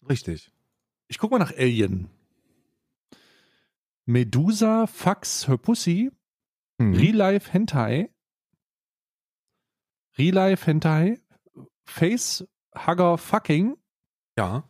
Richtig. 0.09 0.51
Ich 1.09 1.18
guck 1.18 1.31
mal 1.31 1.38
nach 1.38 1.53
Alien. 1.57 2.09
Medusa 4.05 4.87
fucks 4.87 5.49
her 5.49 5.57
pussy, 5.59 6.11
Mhm. 6.79 6.94
Real 6.94 7.14
Life 7.16 7.53
Hentai, 7.53 8.11
Real 10.18 10.35
Life 10.35 10.66
Hentai, 10.66 11.18
Facehugger 11.85 13.16
Fucking. 13.18 13.77
Ja. 14.38 14.64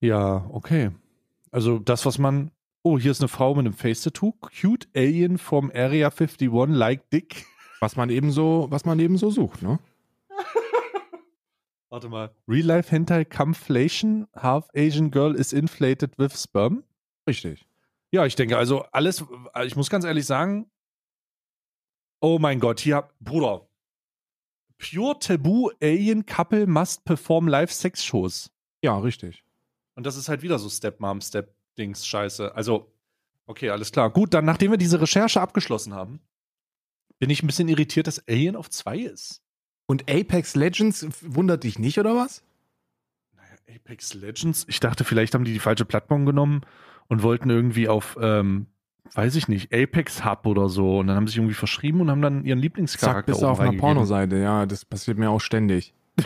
Ja, 0.00 0.46
okay. 0.50 0.90
Also 1.52 1.78
das, 1.78 2.04
was 2.06 2.18
man. 2.18 2.50
Oh, 2.82 2.98
hier 2.98 3.10
ist 3.10 3.20
eine 3.20 3.28
Frau 3.28 3.54
mit 3.54 3.66
einem 3.66 3.74
Face-Tattoo. 3.74 4.32
Cute 4.40 4.88
Alien 4.96 5.36
from 5.36 5.70
Area 5.74 6.10
51 6.10 6.74
like 6.74 7.08
Dick. 7.10 7.44
Was 7.80 7.94
man 7.96 8.08
eben 8.10 8.32
so, 8.32 8.66
was 8.70 8.84
man 8.86 8.98
eben 9.00 9.18
so 9.18 9.30
sucht, 9.30 9.62
ne? 9.62 9.78
Warte 11.90 12.08
mal. 12.08 12.34
Real 12.48 12.66
Life 12.66 12.90
Hentai 12.90 13.24
Camflation. 13.24 14.28
Half 14.34 14.68
Asian 14.74 15.10
Girl 15.10 15.34
is 15.34 15.52
inflated 15.52 16.16
with 16.18 16.40
sperm. 16.40 16.84
Richtig. 17.28 17.66
Ja, 18.12 18.24
ich 18.26 18.36
denke, 18.36 18.56
also 18.56 18.82
alles, 18.92 19.24
ich 19.64 19.76
muss 19.76 19.90
ganz 19.90 20.04
ehrlich 20.04 20.26
sagen, 20.26 20.70
oh 22.20 22.38
mein 22.38 22.58
Gott, 22.58 22.80
hier, 22.80 23.08
Bruder, 23.20 23.68
Pure 24.78 25.18
Taboo 25.18 25.70
Alien 25.80 26.26
Couple 26.26 26.66
must 26.66 27.04
perform 27.04 27.46
live 27.46 27.70
Sex 27.72 28.04
Shows. 28.04 28.50
Ja, 28.82 28.98
richtig. 28.98 29.44
Und 29.94 30.06
das 30.06 30.16
ist 30.16 30.28
halt 30.28 30.42
wieder 30.42 30.58
so 30.58 30.68
Stepmom, 30.68 31.20
Step-Dings, 31.20 32.06
Scheiße. 32.06 32.54
Also, 32.54 32.92
okay, 33.46 33.70
alles 33.70 33.92
klar. 33.92 34.10
Gut, 34.10 34.32
dann, 34.32 34.44
nachdem 34.44 34.70
wir 34.70 34.78
diese 34.78 35.00
Recherche 35.00 35.40
abgeschlossen 35.40 35.92
haben, 35.94 36.20
bin 37.18 37.30
ich 37.30 37.42
ein 37.42 37.46
bisschen 37.46 37.68
irritiert, 37.68 38.06
dass 38.06 38.26
Alien 38.26 38.56
auf 38.56 38.70
2 38.70 38.98
ist. 38.98 39.42
Und 39.90 40.08
Apex 40.08 40.54
Legends 40.54 41.04
wundert 41.20 41.64
dich 41.64 41.80
nicht, 41.80 41.98
oder 41.98 42.14
was? 42.14 42.44
Naja, 43.34 43.56
Apex 43.74 44.14
Legends, 44.14 44.64
ich 44.68 44.78
dachte, 44.78 45.02
vielleicht 45.02 45.34
haben 45.34 45.42
die 45.42 45.52
die 45.52 45.58
falsche 45.58 45.84
Plattform 45.84 46.26
genommen 46.26 46.60
und 47.08 47.24
wollten 47.24 47.50
irgendwie 47.50 47.88
auf, 47.88 48.16
ähm, 48.22 48.68
weiß 49.14 49.34
ich 49.34 49.48
nicht, 49.48 49.74
Apex 49.74 50.24
Hub 50.24 50.46
oder 50.46 50.68
so. 50.68 51.00
Und 51.00 51.08
dann 51.08 51.16
haben 51.16 51.26
sie 51.26 51.32
sich 51.32 51.38
irgendwie 51.38 51.56
verschrieben 51.56 52.00
und 52.00 52.08
haben 52.08 52.22
dann 52.22 52.44
ihren 52.44 52.58
Zack, 52.58 52.62
Lieblingscharakter 52.62 53.32
bist 53.32 53.42
du 53.42 53.48
auf 53.48 53.58
einer. 53.58 53.76
Pornoseite. 53.78 54.36
Ja, 54.36 54.64
das 54.64 54.84
passiert 54.84 55.18
mir 55.18 55.28
auch 55.28 55.40
ständig. 55.40 55.92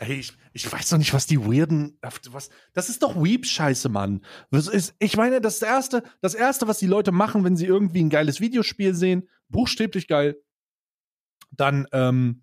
Ey, 0.00 0.14
ich, 0.14 0.32
ich 0.54 0.72
weiß 0.72 0.88
doch 0.88 0.98
nicht, 0.98 1.12
was 1.12 1.26
die 1.26 1.44
weirden. 1.44 1.98
Was, 2.30 2.48
das 2.72 2.88
ist 2.88 3.02
doch 3.02 3.22
Weep-Scheiße, 3.22 3.90
Mann. 3.90 4.22
Ist, 4.50 4.94
ich 4.98 5.18
meine, 5.18 5.42
das 5.42 5.60
erste, 5.60 6.02
das 6.22 6.34
erste, 6.34 6.68
was 6.68 6.78
die 6.78 6.86
Leute 6.86 7.12
machen, 7.12 7.44
wenn 7.44 7.58
sie 7.58 7.66
irgendwie 7.66 8.02
ein 8.02 8.08
geiles 8.08 8.40
Videospiel 8.40 8.94
sehen, 8.94 9.28
buchstäblich 9.50 10.08
geil, 10.08 10.38
dann, 11.56 11.86
ähm, 11.92 12.42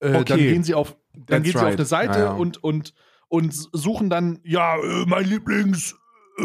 äh, 0.00 0.08
Okay. 0.14 0.24
dann 0.26 0.38
gehen 0.38 0.62
sie 0.64 0.74
auf, 0.74 0.96
dann 1.14 1.26
That's 1.26 1.42
gehen 1.42 1.52
sie 1.52 1.58
auf 1.58 1.64
right. 1.64 1.74
eine 1.74 1.84
Seite 1.84 2.18
Ja, 2.20 2.30
und, 2.32 2.62
und, 2.62 2.94
und 3.28 3.52
suchen 3.52 4.10
dann, 4.10 4.38
ja, 4.44 4.76
Äh, 4.76 5.04
mein 5.06 5.24
Lieblings. 5.24 5.94
Äh, 6.38 6.44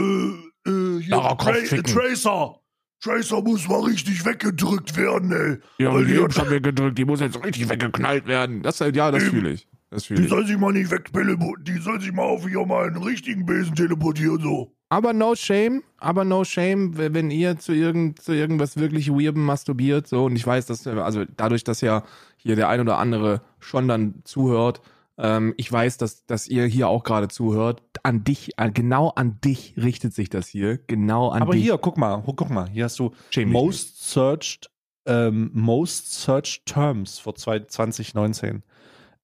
äh, 0.69 0.99
hier, 1.01 1.17
Tra. 1.17 1.35
Tracer. 1.35 2.59
Tracer 3.01 3.41
muss 3.41 3.67
mal 3.67 3.81
richtig 3.81 4.25
weggedrückt 4.25 4.95
werden, 4.95 5.31
ey. 5.33 5.57
Ja, 5.77 5.93
Weil 5.93 6.05
die 6.05 6.13
die, 6.13 6.23
hat 6.23 6.33
schon 6.33 6.49
weggedrückt, 6.49 6.97
die 6.97 7.03
muss 7.05 7.19
jetzt 7.19 7.43
richtig 7.43 7.67
weggeknallt 7.69 8.27
werden. 8.27 8.63
Das, 8.63 8.79
ja, 8.79 9.11
das 9.11 9.23
fühle 9.23 9.51
ich. 9.51 9.67
Das 9.89 10.03
die 10.03 10.07
fühle 10.07 10.21
ich. 10.23 10.29
soll 10.29 10.47
sich 10.47 10.57
mal 10.57 10.71
nicht 10.71 10.89
wegteleportieren. 10.89 11.65
Die 11.65 11.81
soll 11.83 11.99
sich 11.99 12.13
mal 12.13 12.23
auf 12.23 12.47
hier 12.47 12.65
mal 12.65 12.87
einen 12.87 13.03
richtigen 13.03 13.45
Besen 13.45 13.75
teleportieren, 13.75 14.39
so. 14.39 14.73
Aber 14.93 15.11
no 15.11 15.33
shame, 15.33 15.81
aber 15.97 16.23
no 16.23 16.43
shame, 16.43 16.95
wenn 16.95 17.31
ihr 17.31 17.57
zu, 17.57 17.73
irgend, 17.73 18.21
zu 18.21 18.31
irgendwas 18.31 18.77
wirklich 18.77 19.09
weirdem 19.09 19.43
masturbiert, 19.43 20.07
so, 20.07 20.25
und 20.25 20.35
ich 20.35 20.45
weiß, 20.45 20.67
dass, 20.67 20.85
also 20.85 21.25
dadurch, 21.35 21.63
dass 21.63 21.81
ja 21.81 22.03
hier 22.37 22.55
der 22.55 22.69
ein 22.69 22.79
oder 22.79 22.99
andere 22.99 23.41
schon 23.57 23.87
dann 23.87 24.21
zuhört, 24.23 24.81
ähm, 25.17 25.55
ich 25.57 25.71
weiß, 25.71 25.97
dass, 25.97 26.27
dass 26.27 26.47
ihr 26.47 26.65
hier 26.65 26.89
auch 26.89 27.03
gerade 27.03 27.27
zuhört, 27.27 27.81
an 28.03 28.23
dich, 28.23 28.59
an, 28.59 28.75
genau 28.75 29.09
an 29.09 29.39
dich 29.43 29.73
richtet 29.77 30.13
sich 30.13 30.29
das 30.29 30.47
hier, 30.47 30.77
genau 30.85 31.29
an 31.29 31.41
aber 31.41 31.53
dich. 31.53 31.63
hier, 31.63 31.79
guck 31.79 31.97
mal, 31.97 32.21
guck 32.23 32.51
mal, 32.51 32.69
hier 32.69 32.85
hast 32.85 32.99
du 32.99 33.13
dich 33.35 33.47
Most 33.47 34.11
Searched, 34.11 34.69
ähm, 35.07 35.49
Most 35.53 36.21
Searched 36.21 36.67
Terms 36.67 37.17
für 37.17 37.33
zwei- 37.33 37.61
2019. 37.61 38.61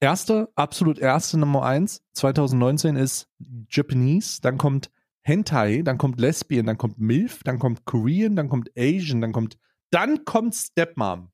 Erste, 0.00 0.48
absolut 0.56 0.98
erste 0.98 1.38
Nummer 1.38 1.62
eins 1.62 2.02
2019 2.14 2.96
ist 2.96 3.28
Japanese, 3.70 4.40
dann 4.40 4.58
kommt 4.58 4.90
Hentai, 5.22 5.82
dann 5.82 5.98
kommt 5.98 6.20
Lesbian, 6.20 6.66
dann 6.66 6.78
kommt 6.78 6.98
MILF, 6.98 7.42
dann 7.44 7.58
kommt 7.58 7.84
Korean, 7.84 8.36
dann 8.36 8.48
kommt 8.48 8.70
Asian, 8.76 9.20
dann 9.20 9.32
kommt, 9.32 9.58
dann 9.90 10.24
kommt 10.24 10.54
Stepmom. 10.54 11.30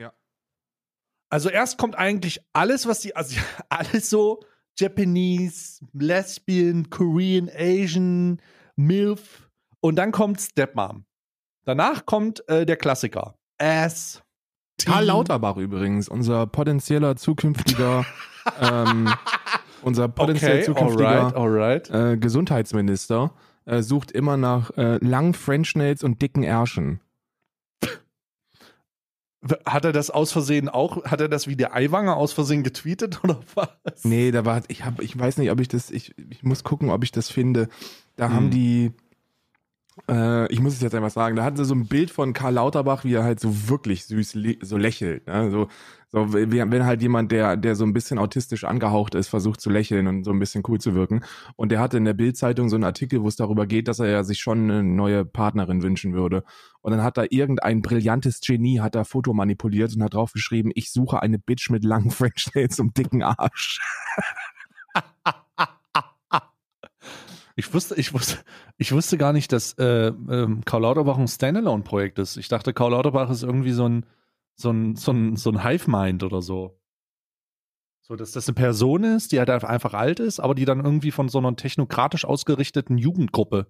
Ja. 0.00 0.12
Also 1.30 1.50
erst 1.50 1.78
kommt 1.78 1.96
eigentlich 1.96 2.40
alles, 2.52 2.86
was 2.86 3.00
die, 3.00 3.16
also 3.16 3.40
alles 3.68 4.10
so 4.10 4.40
Japanese, 4.78 5.84
Lesbian, 5.92 6.88
Korean, 6.90 7.50
Asian, 7.54 8.40
MILF 8.76 9.50
und 9.80 9.96
dann 9.96 10.12
kommt 10.12 10.40
Stepmom. 10.40 11.04
Danach 11.64 12.06
kommt 12.06 12.48
äh, 12.48 12.64
der 12.64 12.76
Klassiker. 12.76 13.34
Ass. 13.58 14.22
Karl. 14.84 15.04
Lauterbach 15.04 15.56
übrigens, 15.56 16.08
unser 16.08 16.46
potenzieller 16.46 17.16
zukünftiger, 17.16 18.06
ähm, 18.60 19.12
unser 19.82 20.08
potenziell 20.08 20.56
Okay, 20.58 20.64
zukünftiger 20.64 21.34
alright, 21.34 21.88
alright. 21.88 21.90
äh, 21.90 22.16
Gesundheitsminister, 22.16 23.32
äh, 23.64 23.82
sucht 23.82 24.10
immer 24.12 24.36
nach 24.36 24.70
äh, 24.76 24.96
langen 25.04 25.34
French 25.34 25.74
Nails 25.76 26.02
und 26.04 26.20
dicken 26.22 26.42
Ärschen. 26.42 27.00
Hat 29.64 29.86
er 29.86 29.92
das 29.92 30.10
aus 30.10 30.32
Versehen 30.32 30.68
auch, 30.68 31.04
hat 31.06 31.22
er 31.22 31.28
das 31.28 31.46
wie 31.46 31.56
der 31.56 31.74
Eiwanger 31.74 32.14
aus 32.14 32.34
Versehen 32.34 32.62
getweetet 32.62 33.24
oder 33.24 33.40
was? 33.54 34.04
Nee, 34.04 34.32
da 34.32 34.44
war, 34.44 34.60
ich 34.68 34.84
hab, 34.84 35.00
ich 35.00 35.18
weiß 35.18 35.38
nicht, 35.38 35.50
ob 35.50 35.60
ich 35.60 35.68
das, 35.68 35.90
ich, 35.90 36.14
ich 36.30 36.42
muss 36.42 36.62
gucken, 36.62 36.90
ob 36.90 37.02
ich 37.04 37.10
das 37.10 37.30
finde. 37.30 37.68
Da 38.16 38.26
Hm. 38.28 38.34
haben 38.34 38.50
die, 38.50 38.92
äh, 40.08 40.52
ich 40.52 40.60
muss 40.60 40.74
es 40.74 40.80
jetzt 40.80 40.94
einfach 40.94 41.10
sagen, 41.10 41.36
da 41.36 41.44
hatten 41.44 41.56
sie 41.56 41.64
so 41.64 41.74
ein 41.74 41.86
Bild 41.86 42.10
von 42.10 42.32
Karl 42.32 42.54
Lauterbach, 42.54 43.04
wie 43.04 43.14
er 43.14 43.24
halt 43.24 43.40
so 43.40 43.68
wirklich 43.68 44.06
süß 44.06 44.36
so 44.62 44.76
lächelt. 44.76 45.26
Ne? 45.26 45.50
So, 45.50 45.68
so 46.12 46.32
wenn 46.32 46.84
halt 46.84 47.02
jemand, 47.02 47.30
der, 47.32 47.56
der 47.56 47.76
so 47.76 47.84
ein 47.84 47.92
bisschen 47.92 48.18
autistisch 48.18 48.64
angehaucht 48.64 49.14
ist, 49.14 49.28
versucht 49.28 49.60
zu 49.60 49.70
lächeln 49.70 50.06
und 50.06 50.24
so 50.24 50.32
ein 50.32 50.38
bisschen 50.38 50.62
cool 50.68 50.80
zu 50.80 50.94
wirken. 50.94 51.22
Und 51.56 51.70
der 51.70 51.80
hatte 51.80 51.98
in 51.98 52.04
der 52.04 52.14
Bildzeitung 52.14 52.68
so 52.68 52.76
einen 52.76 52.84
Artikel, 52.84 53.22
wo 53.22 53.28
es 53.28 53.36
darüber 53.36 53.66
geht, 53.66 53.88
dass 53.88 54.00
er 54.00 54.08
ja 54.08 54.24
sich 54.24 54.40
schon 54.40 54.70
eine 54.70 54.82
neue 54.82 55.24
Partnerin 55.24 55.82
wünschen 55.82 56.12
würde. 56.12 56.44
Und 56.80 56.92
dann 56.92 57.02
hat 57.02 57.16
da 57.16 57.24
irgendein 57.28 57.82
brillantes 57.82 58.40
Genie, 58.40 58.80
hat 58.80 58.94
da 58.94 59.04
Foto 59.04 59.32
manipuliert 59.34 59.94
und 59.94 60.02
hat 60.02 60.14
draufgeschrieben, 60.14 60.72
ich 60.74 60.92
suche 60.92 61.22
eine 61.22 61.38
Bitch 61.38 61.70
mit 61.70 61.84
langen 61.84 62.10
French 62.10 62.50
Nails 62.54 62.80
und 62.80 62.96
dicken 62.96 63.22
Arsch. 63.22 63.80
Ich 67.60 67.74
wusste, 67.74 67.94
ich 67.96 68.14
wusste, 68.14 68.38
ich 68.78 68.90
wusste 68.92 69.18
gar 69.18 69.34
nicht, 69.34 69.52
dass 69.52 69.74
äh, 69.74 70.06
ähm, 70.06 70.62
Karl 70.64 70.80
Lauterbach 70.80 71.18
ein 71.18 71.28
Standalone-Projekt 71.28 72.18
ist. 72.18 72.38
Ich 72.38 72.48
dachte, 72.48 72.72
Karl 72.72 72.92
Lauterbach 72.92 73.28
ist 73.28 73.42
irgendwie 73.42 73.72
so 73.72 73.86
ein, 73.86 74.06
so 74.56 74.70
ein, 74.70 74.96
so 74.96 75.12
ein, 75.12 75.36
so 75.36 75.50
ein 75.50 75.62
Hive-Mind 75.62 76.22
oder 76.22 76.40
so. 76.40 76.80
So, 78.00 78.16
dass 78.16 78.32
das 78.32 78.48
eine 78.48 78.54
Person 78.54 79.04
ist, 79.04 79.32
die 79.32 79.38
halt 79.38 79.50
einfach 79.50 79.92
alt 79.92 80.20
ist, 80.20 80.40
aber 80.40 80.54
die 80.54 80.64
dann 80.64 80.82
irgendwie 80.82 81.10
von 81.10 81.28
so 81.28 81.36
einer 81.36 81.54
technokratisch 81.54 82.24
ausgerichteten 82.24 82.96
Jugendgruppe 82.96 83.66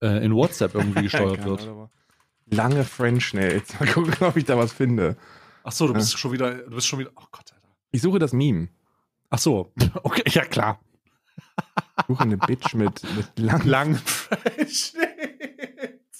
äh, 0.00 0.24
in 0.24 0.34
WhatsApp 0.34 0.74
irgendwie 0.74 1.02
gesteuert 1.02 1.44
wird. 1.44 1.68
Lange 2.46 2.84
French 2.84 3.34
Nails. 3.34 3.78
Mal 3.78 3.86
gucken, 3.86 4.14
ob 4.20 4.36
ich 4.38 4.46
da 4.46 4.56
was 4.56 4.72
finde. 4.72 5.18
Ach 5.62 5.72
so, 5.72 5.86
du 5.88 5.92
bist 5.92 6.18
schon 6.18 6.32
wieder, 6.32 6.54
du 6.54 6.74
bist 6.74 6.86
schon 6.86 7.00
wieder, 7.00 7.10
oh 7.16 7.26
Gott, 7.30 7.52
Alter. 7.52 7.68
Ich 7.90 8.00
suche 8.00 8.18
das 8.18 8.32
Meme. 8.32 8.68
Ach 9.28 9.38
so, 9.38 9.74
okay, 10.04 10.22
ja 10.30 10.46
klar. 10.46 10.80
Suche 12.08 12.22
eine 12.24 12.36
Bitch 12.36 12.74
mit, 12.74 13.02
mit 13.16 13.38
langen. 13.38 13.68
Lang. 13.68 13.98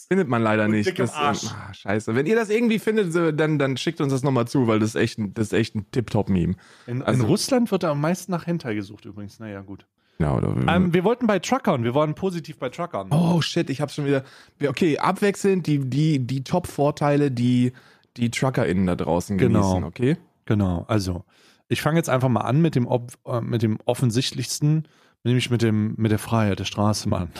Findet 0.08 0.28
man 0.28 0.42
leider 0.42 0.66
Und 0.66 0.70
nicht. 0.70 0.96
Das, 0.98 1.14
Arsch. 1.14 1.46
ah, 1.50 1.74
scheiße. 1.74 2.14
Wenn 2.14 2.26
ihr 2.26 2.36
das 2.36 2.48
irgendwie 2.48 2.78
findet, 2.78 3.14
dann, 3.38 3.58
dann 3.58 3.76
schickt 3.76 4.00
uns 4.00 4.12
das 4.12 4.22
nochmal 4.22 4.46
zu, 4.46 4.68
weil 4.68 4.78
das 4.78 4.90
ist 4.90 4.94
echt 4.94 5.18
ein, 5.18 5.34
das 5.34 5.48
ist 5.48 5.52
echt 5.52 5.74
ein 5.74 5.90
Tip-Top-Meme. 5.90 6.54
In, 6.86 7.02
Also- 7.02 7.22
in 7.22 7.26
Russland 7.28 7.70
wird 7.72 7.84
am 7.84 8.00
meisten 8.00 8.30
nach 8.30 8.46
Hentai 8.46 8.74
gesucht 8.74 9.04
übrigens. 9.04 9.40
Naja, 9.40 9.62
gut. 9.62 9.86
Ja? 10.18 10.40
Ähm, 10.74 10.94
wir 10.94 11.04
wollten 11.04 11.26
bei 11.26 11.40
Truckern, 11.40 11.84
wir 11.84 11.94
waren 11.94 12.14
positiv 12.14 12.58
bei 12.58 12.70
Truckern. 12.70 13.08
oh 13.10 13.42
shit, 13.42 13.68
ich 13.68 13.80
hab's 13.82 13.94
schon 13.96 14.06
wieder. 14.06 14.24
Okay, 14.66 14.96
abwechselnd 14.98 15.66
die, 15.66 15.78
die, 15.80 16.20
die 16.20 16.42
Top-Vorteile, 16.42 17.30
die 17.30 17.72
die 18.16 18.30
TruckerInnen 18.30 18.86
da 18.86 18.96
draußen 18.96 19.36
Genau. 19.36 19.60
genießen, 19.60 19.84
okay? 19.84 20.16
Genau, 20.46 20.86
also 20.88 21.24
Ich 21.68 21.82
fange 21.82 21.98
jetzt 21.98 22.08
einfach 22.08 22.28
mal 22.30 22.42
an 22.42 22.62
mit 22.62 22.76
dem, 22.76 22.88
äh, 23.26 23.40
mit 23.42 23.60
dem 23.62 23.78
offensichtlichsten, 23.84 24.86
nämlich 25.24 25.50
mit, 25.50 25.62
dem, 25.62 25.94
mit 25.96 26.10
der 26.10 26.18
Freiheit 26.18 26.58
der 26.58 26.64
Straße, 26.64 27.08
Mann. 27.08 27.30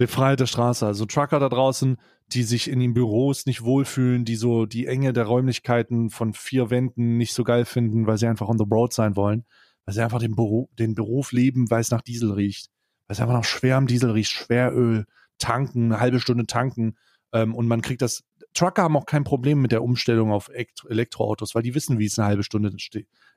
Die 0.00 0.06
Freiheit 0.06 0.40
der 0.40 0.46
Straße. 0.46 0.86
Also 0.86 1.06
Trucker 1.06 1.38
da 1.38 1.48
draußen, 1.48 1.96
die 2.28 2.42
sich 2.42 2.68
in 2.68 2.80
den 2.80 2.94
Büros 2.94 3.46
nicht 3.46 3.62
wohlfühlen, 3.62 4.24
die 4.24 4.36
so 4.36 4.66
die 4.66 4.86
Enge 4.86 5.12
der 5.12 5.24
Räumlichkeiten 5.24 6.10
von 6.10 6.32
vier 6.32 6.70
Wänden 6.70 7.18
nicht 7.18 7.34
so 7.34 7.44
geil 7.44 7.64
finden, 7.64 8.06
weil 8.06 8.18
sie 8.18 8.26
einfach 8.26 8.48
on 8.48 8.58
the 8.58 8.64
road 8.68 8.92
sein 8.92 9.16
wollen, 9.16 9.44
weil 9.84 9.94
sie 9.94 10.02
einfach 10.02 10.18
den, 10.18 10.34
Beruf, 10.34 10.68
den 10.78 10.94
Beruf 10.94 11.32
leben, 11.32 11.70
weil 11.70 11.80
es 11.80 11.90
nach 11.90 12.00
Diesel 12.00 12.32
riecht, 12.32 12.70
weil 13.06 13.14
es 13.14 13.20
einfach 13.20 13.34
nach 13.34 13.44
schwerem 13.44 13.86
Diesel 13.86 14.10
riecht, 14.10 14.30
Schweröl, 14.32 15.06
tanken, 15.38 15.92
eine 15.92 16.00
halbe 16.00 16.20
Stunde 16.20 16.46
tanken 16.46 16.96
ähm, 17.32 17.54
und 17.54 17.68
man 17.68 17.82
kriegt 17.82 18.02
das. 18.02 18.24
Trucker 18.54 18.82
haben 18.82 18.96
auch 18.96 19.06
kein 19.06 19.24
Problem 19.24 19.60
mit 19.62 19.72
der 19.72 19.82
Umstellung 19.82 20.30
auf 20.32 20.50
Elektroautos, 20.88 21.54
weil 21.54 21.62
die 21.62 21.74
wissen, 21.74 21.98
wie 21.98 22.06
es 22.06 22.18
eine 22.18 22.28
halbe 22.28 22.42
Stunde 22.42 22.70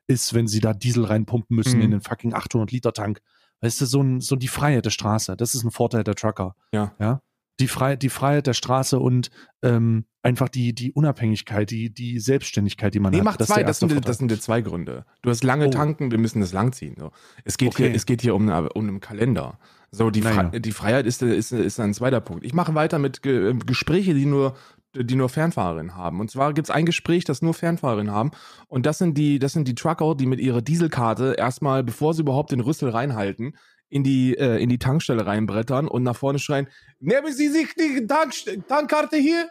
ist, 0.08 0.34
wenn 0.34 0.48
sie 0.48 0.60
da 0.60 0.74
Diesel 0.74 1.06
reinpumpen 1.06 1.56
müssen 1.56 1.78
Mhm. 1.78 1.86
in 1.86 1.92
den 1.92 2.02
fucking 2.02 2.34
800 2.34 2.72
Liter 2.72 2.94
Tank. 2.94 3.22
Weißt 3.62 3.82
du, 3.82 3.86
so, 3.86 4.02
ein, 4.02 4.22
so 4.22 4.36
die 4.36 4.48
Freiheit 4.48 4.86
der 4.86 4.90
Straße. 4.92 5.36
Das 5.38 5.56
ist 5.56 5.64
ein 5.64 5.72
Vorteil 5.72 6.04
der 6.04 6.16
Trucker. 6.16 6.56
Ja. 6.72 6.94
Ja. 7.00 7.22
Die, 7.62 7.68
Frei, 7.70 7.96
die 7.96 8.10
Freiheit 8.10 8.48
der 8.48 8.54
Straße 8.54 9.00
und 9.00 9.30
ähm, 9.64 10.04
einfach 10.22 10.50
die, 10.50 10.74
die 10.76 10.92
Unabhängigkeit, 10.92 11.70
die, 11.72 11.90
die 11.94 12.20
Selbstständigkeit, 12.20 12.94
die 12.94 13.00
man 13.00 13.12
Nee, 13.12 13.20
hat. 13.20 13.24
mach 13.24 13.40
ist 13.40 13.48
zwei, 13.48 13.64
das 13.64 13.80
sind, 13.80 13.92
die- 13.94 14.02
das 14.02 14.18
sind 14.18 14.30
die 14.30 14.40
zwei 14.40 14.60
Gründe. 14.60 15.06
Du 15.22 15.30
hast 15.30 15.42
lange 15.46 15.68
Oh. 15.68 15.70
tanken, 15.70 16.12
wir 16.12 16.18
müssen 16.18 16.42
das 16.42 16.52
langziehen. 16.52 16.96
So. 17.00 17.12
Es, 17.46 17.58
geht 17.58 17.70
Okay. 17.70 17.86
hier, 17.88 17.96
es 17.96 18.06
geht 18.06 18.22
hier 18.22 18.36
um, 18.36 18.50
eine, 18.50 18.68
um 18.74 18.88
einen 18.90 19.00
Kalender. 19.00 19.58
So, 19.92 20.10
die, 20.10 20.20
Naja. 20.20 20.50
Fre 20.50 20.60
die 20.60 20.72
Freiheit 20.74 21.06
ist, 21.06 21.22
ist, 21.22 21.54
ist 21.54 21.80
ein 21.80 21.94
zweiter 21.94 22.20
Punkt. 22.20 22.44
Ich 22.44 22.54
mache 22.54 22.76
weiter 22.76 23.00
mit 23.00 23.22
Ge 23.22 23.54
Gespräche, 23.66 24.14
die 24.14 24.26
nur, 24.26 24.58
die 25.04 25.16
nur 25.16 25.30
Fernfahrerinnen 25.30 25.96
haben. 25.96 26.20
Und 26.20 26.32
zwar 26.32 26.54
gibt 26.54 26.68
es 26.68 26.72
ein 26.74 26.86
Gespräch, 26.86 27.26
das 27.26 27.42
nur 27.42 27.54
Fernfahrerinnen 27.54 28.14
haben. 28.14 28.32
Und 28.68 28.86
das 28.86 28.98
sind 28.98 29.18
die, 29.18 29.40
das 29.40 29.54
sind 29.54 29.68
die 29.68 29.76
Trucker, 29.76 30.16
die 30.16 30.26
mit 30.26 30.40
ihrer 30.40 30.62
Dieselkarte 30.62 31.36
erstmal, 31.38 31.84
bevor 31.84 32.14
sie 32.14 32.22
überhaupt 32.22 32.52
den 32.52 32.60
Rüssel 32.62 32.90
reinhalten, 32.90 33.58
in 33.90 34.04
die, 34.04 34.36
äh, 34.38 34.62
in 34.62 34.70
die 34.70 34.80
Tankstelle 34.80 35.26
reinbrettern 35.26 35.88
und 35.88 36.04
nach 36.04 36.16
vorne 36.16 36.40
schreien, 36.40 36.68
nehmen 37.00 37.32
Sie 37.34 37.50
sich 37.50 37.76
die 37.76 38.08
Tank 38.08 38.34
Tankkarte 38.68 39.18
hier? 39.18 39.48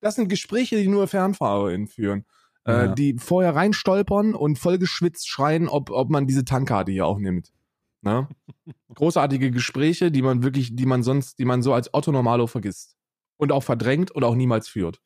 Das 0.00 0.14
sind 0.16 0.28
Gespräche, 0.28 0.76
die 0.76 0.88
nur 0.88 1.08
Fernfahrerinnen 1.08 1.86
führen. 1.88 2.24
Äh, 2.66 2.72
Ja. 2.72 2.86
die 2.88 3.16
vorher 3.18 3.56
reinstolpern 3.56 4.34
und 4.34 4.58
voll 4.58 4.78
geschwitzt 4.78 5.26
schreien, 5.28 5.68
ob, 5.68 5.90
ob 5.90 6.10
man 6.10 6.26
diese 6.26 6.44
Tankkarte 6.44 6.92
hier 6.92 7.06
auch 7.06 7.18
nimmt. 7.18 7.50
Ne? 8.02 8.28
Großartige 8.94 9.50
Gespräche, 9.50 10.10
die 10.10 10.20
man 10.22 10.42
wirklich, 10.42 10.76
die 10.76 10.84
man 10.86 11.02
sonst, 11.02 11.38
die 11.38 11.46
man 11.46 11.62
so 11.62 11.72
als 11.72 11.92
Otto 11.94 12.12
Normalo 12.12 12.46
vergisst. 12.46 12.97
Und 13.38 13.52
auch 13.52 13.62
verdrängt 13.62 14.10
und 14.10 14.24
auch 14.24 14.34
niemals 14.34 14.68
führt. 14.68 15.00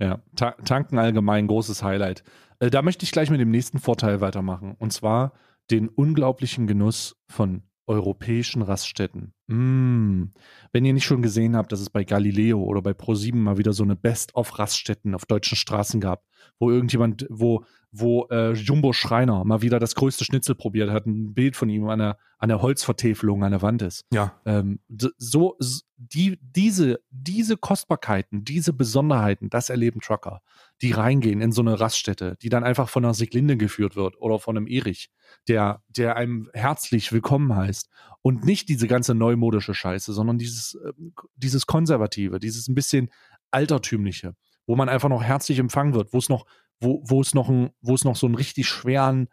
Ja, 0.00 0.22
Ta 0.34 0.52
tanken 0.64 0.98
allgemein 0.98 1.46
großes 1.46 1.82
Highlight. 1.82 2.24
Äh, 2.58 2.70
da 2.70 2.82
möchte 2.82 3.04
ich 3.04 3.12
gleich 3.12 3.30
mit 3.30 3.40
dem 3.40 3.50
nächsten 3.50 3.78
Vorteil 3.78 4.20
weitermachen. 4.20 4.74
Und 4.78 4.92
zwar 4.92 5.32
den 5.70 5.88
unglaublichen 5.88 6.66
Genuss 6.66 7.16
von 7.28 7.62
europäischen 7.86 8.62
Raststätten. 8.62 9.34
Mm. 9.48 10.32
Wenn 10.72 10.84
ihr 10.84 10.92
nicht 10.92 11.04
schon 11.04 11.22
gesehen 11.22 11.56
habt, 11.56 11.72
dass 11.72 11.80
es 11.80 11.90
bei 11.90 12.04
Galileo 12.04 12.62
oder 12.62 12.80
bei 12.80 12.92
Pro7 12.92 13.34
mal 13.36 13.58
wieder 13.58 13.72
so 13.72 13.82
eine 13.82 13.96
Best-of-Raststätten 13.96 15.14
auf 15.14 15.26
deutschen 15.26 15.56
Straßen 15.56 16.00
gab, 16.00 16.24
wo 16.58 16.70
irgendjemand, 16.70 17.26
wo, 17.28 17.64
wo 17.92 18.26
äh, 18.30 18.52
Jumbo 18.54 18.94
Schreiner 18.94 19.44
mal 19.44 19.60
wieder 19.60 19.78
das 19.78 19.94
größte 19.94 20.24
Schnitzel 20.24 20.54
probiert 20.54 20.90
hat, 20.90 21.06
ein 21.06 21.34
Bild 21.34 21.56
von 21.56 21.68
ihm 21.68 21.88
an 21.88 21.98
der, 21.98 22.18
an 22.38 22.48
der 22.48 22.62
Holzvertäfelung 22.62 23.44
an 23.44 23.52
der 23.52 23.60
Wand 23.60 23.82
ist. 23.82 24.06
Ja. 24.10 24.40
Ähm, 24.46 24.80
so, 24.88 25.58
die, 25.96 26.38
diese, 26.40 27.00
diese 27.10 27.58
Kostbarkeiten, 27.58 28.44
diese 28.44 28.72
Besonderheiten, 28.72 29.50
das 29.50 29.68
erleben 29.68 30.00
Trucker, 30.00 30.40
die 30.80 30.92
reingehen 30.92 31.42
in 31.42 31.52
so 31.52 31.60
eine 31.60 31.78
Raststätte, 31.78 32.36
die 32.40 32.48
dann 32.48 32.64
einfach 32.64 32.88
von 32.88 33.04
einer 33.04 33.14
Siglinde 33.14 33.58
geführt 33.58 33.94
wird 33.94 34.16
oder 34.18 34.38
von 34.38 34.56
einem 34.56 34.66
Erich, 34.66 35.10
der, 35.46 35.82
der 35.88 36.16
einem 36.16 36.48
herzlich 36.54 37.12
willkommen 37.12 37.54
heißt 37.54 37.90
und 38.22 38.44
nicht 38.46 38.70
diese 38.70 38.88
ganze 38.88 39.14
neumodische 39.14 39.74
Scheiße, 39.74 40.14
sondern 40.14 40.38
dieses, 40.38 40.78
ähm, 40.82 41.12
dieses 41.36 41.66
konservative, 41.66 42.38
dieses 42.38 42.68
ein 42.68 42.74
bisschen 42.74 43.10
altertümliche, 43.50 44.34
wo 44.66 44.76
man 44.76 44.88
einfach 44.88 45.10
noch 45.10 45.22
herzlich 45.22 45.58
empfangen 45.58 45.92
wird, 45.92 46.14
wo 46.14 46.18
es 46.18 46.30
noch, 46.30 46.46
wo, 46.82 47.02
wo 47.04 47.20
es 47.20 47.34
noch, 47.34 47.48
ein, 47.48 47.70
wo 47.80 47.94
es 47.94 48.04
noch 48.04 48.16
so 48.16 48.26
einen 48.26 48.34
richtig 48.34 48.68
schweren, 48.68 49.28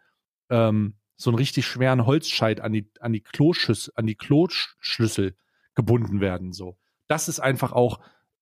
ähm, 0.48 0.94
so 1.16 1.30
einen 1.30 1.38
richtig 1.38 1.66
schweren 1.66 2.06
Holzscheit 2.06 2.60
an 2.60 2.72
die, 2.72 2.90
an 3.00 3.12
die 3.12 3.20
Kloschüssel, 3.20 3.92
an 3.96 4.06
die 4.06 4.16
Kloschlüssel 4.16 5.36
gebunden 5.74 6.20
werden. 6.20 6.52
So. 6.52 6.78
Das 7.08 7.28
ist 7.28 7.40
einfach 7.40 7.72
auch 7.72 8.00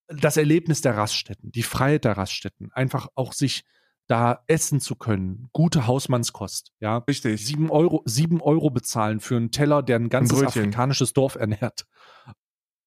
das 0.09 0.37
Erlebnis 0.37 0.81
der 0.81 0.97
Raststätten, 0.97 1.53
die 1.53 1.63
Freiheit 1.63 2.05
der 2.05 2.17
Raststätten, 2.17 2.73
einfach 2.73 3.09
auch 3.15 3.33
sich 3.33 3.65
da 4.07 4.43
essen 4.47 4.81
zu 4.81 4.97
können, 4.97 5.51
gute 5.53 5.87
Hausmannskost, 5.87 6.73
ja. 6.81 6.99
Richtig. 6.99 7.45
Sieben 7.45 7.71
Euro, 7.71 8.03
sieben 8.07 8.41
Euro 8.41 8.71
bezahlen 8.71 9.21
für 9.21 9.37
einen 9.37 9.51
Teller, 9.51 9.83
der 9.83 9.97
ein 9.97 10.09
ganzes 10.09 10.39
Brötchen. 10.39 10.63
afrikanisches 10.63 11.13
Dorf 11.13 11.35
ernährt. 11.35 11.87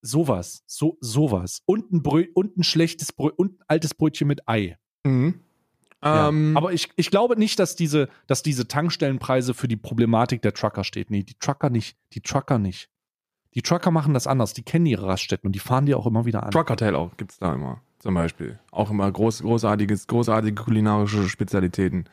Sowas, 0.01 0.63
so, 0.65 0.97
sowas. 0.99 1.61
Und 1.65 1.91
ein, 1.91 2.01
Brö 2.01 2.25
und 2.33 2.57
ein 2.57 2.63
schlechtes 2.63 3.13
Brö 3.13 3.29
und 3.29 3.59
ein 3.59 3.65
altes 3.67 3.93
Brötchen 3.93 4.27
mit 4.27 4.49
Ei. 4.49 4.79
Mhm. 5.03 5.41
Ja. 6.03 6.29
Ähm, 6.29 6.57
Aber 6.57 6.73
ich, 6.73 6.89
ich 6.95 7.11
glaube 7.11 7.37
nicht, 7.37 7.59
dass 7.59 7.75
diese, 7.75 8.09
dass 8.27 8.43
diese 8.43 8.67
Tankstellenpreise 8.67 9.53
für 9.53 9.67
die 9.67 9.77
Problematik 9.77 10.41
der 10.41 10.53
Trucker 10.53 10.83
steht. 10.83 11.11
Nee, 11.11 11.23
die 11.23 11.35
Trucker 11.35 11.69
nicht. 11.69 11.97
Die 12.13 12.21
Trucker 12.21 12.57
nicht. 12.57 12.89
Die 13.53 13.61
Trucker 13.61 13.91
machen 13.91 14.13
das 14.13 14.27
anders. 14.27 14.53
Die 14.53 14.63
kennen 14.63 14.85
ihre 14.85 15.07
Raststätten 15.07 15.47
und 15.47 15.53
die 15.53 15.59
fahren 15.59 15.85
die 15.85 15.93
auch 15.93 16.07
immer 16.07 16.25
wieder 16.25 16.43
an. 16.43 16.51
Truckertail 16.51 16.95
auch 16.95 17.17
gibt's 17.17 17.37
da 17.37 17.53
immer, 17.53 17.81
zum 17.99 18.13
Beispiel. 18.15 18.59
Auch 18.71 18.89
immer 18.89 19.11
groß, 19.11 19.41
großartiges, 19.41 20.07
großartige 20.07 20.55
kulinarische 20.55 21.27
Spezialitäten. 21.27 22.05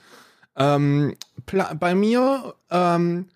Ähm, 0.57 1.15
bei 1.79 1.95
mir 1.95 2.55
ähm, 2.71 3.27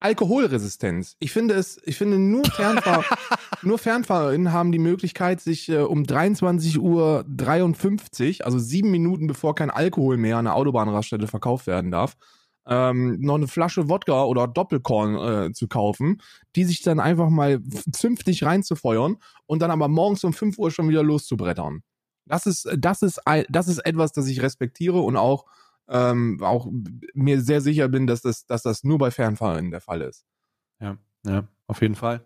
Alkoholresistenz. 0.00 1.16
Ich 1.18 1.32
finde 1.32 1.54
es, 1.54 1.80
ich 1.84 1.96
finde 1.96 2.18
nur 2.18 2.44
Fernfahr 2.44 3.04
nur 3.62 3.78
FernfahrerInnen 3.78 4.52
haben 4.52 4.72
die 4.72 4.78
Möglichkeit, 4.78 5.40
sich 5.40 5.68
äh, 5.68 5.78
um 5.78 6.04
23 6.04 6.78
Uhr 6.78 7.24
53, 7.28 8.44
also 8.44 8.58
sieben 8.58 8.90
Minuten 8.90 9.26
bevor 9.26 9.54
kein 9.54 9.70
Alkohol 9.70 10.16
mehr 10.16 10.36
an 10.36 10.44
der 10.44 10.54
Autobahnraststätte 10.54 11.26
verkauft 11.26 11.66
werden 11.66 11.90
darf, 11.90 12.16
ähm, 12.66 13.18
noch 13.20 13.36
eine 13.36 13.48
Flasche 13.48 13.88
Wodka 13.88 14.24
oder 14.24 14.46
Doppelkorn 14.46 15.48
äh, 15.48 15.52
zu 15.52 15.68
kaufen, 15.68 16.20
die 16.54 16.64
sich 16.64 16.82
dann 16.82 17.00
einfach 17.00 17.30
mal 17.30 17.60
zünftig 17.92 18.44
reinzufeuern 18.44 19.16
und 19.46 19.62
dann 19.62 19.70
aber 19.70 19.88
morgens 19.88 20.22
um 20.24 20.32
5 20.32 20.58
Uhr 20.58 20.70
schon 20.70 20.88
wieder 20.88 21.02
loszubrettern. 21.02 21.82
Das 22.26 22.46
ist, 22.46 22.68
das 22.76 23.02
ist, 23.02 23.20
das 23.48 23.68
ist 23.68 23.78
etwas, 23.78 24.12
das 24.12 24.28
ich 24.28 24.42
respektiere 24.42 25.00
und 25.00 25.16
auch, 25.16 25.46
ähm, 25.88 26.38
auch 26.42 26.68
mir 27.14 27.40
sehr 27.40 27.60
sicher 27.60 27.88
bin, 27.88 28.06
dass 28.06 28.22
das, 28.22 28.46
dass 28.46 28.62
das 28.62 28.84
nur 28.84 28.98
bei 28.98 29.10
Fernfahrern 29.10 29.70
der 29.70 29.80
Fall 29.80 30.02
ist. 30.02 30.24
Ja, 30.80 30.96
ja, 31.26 31.48
auf 31.66 31.80
jeden 31.82 31.94
Fall. 31.94 32.24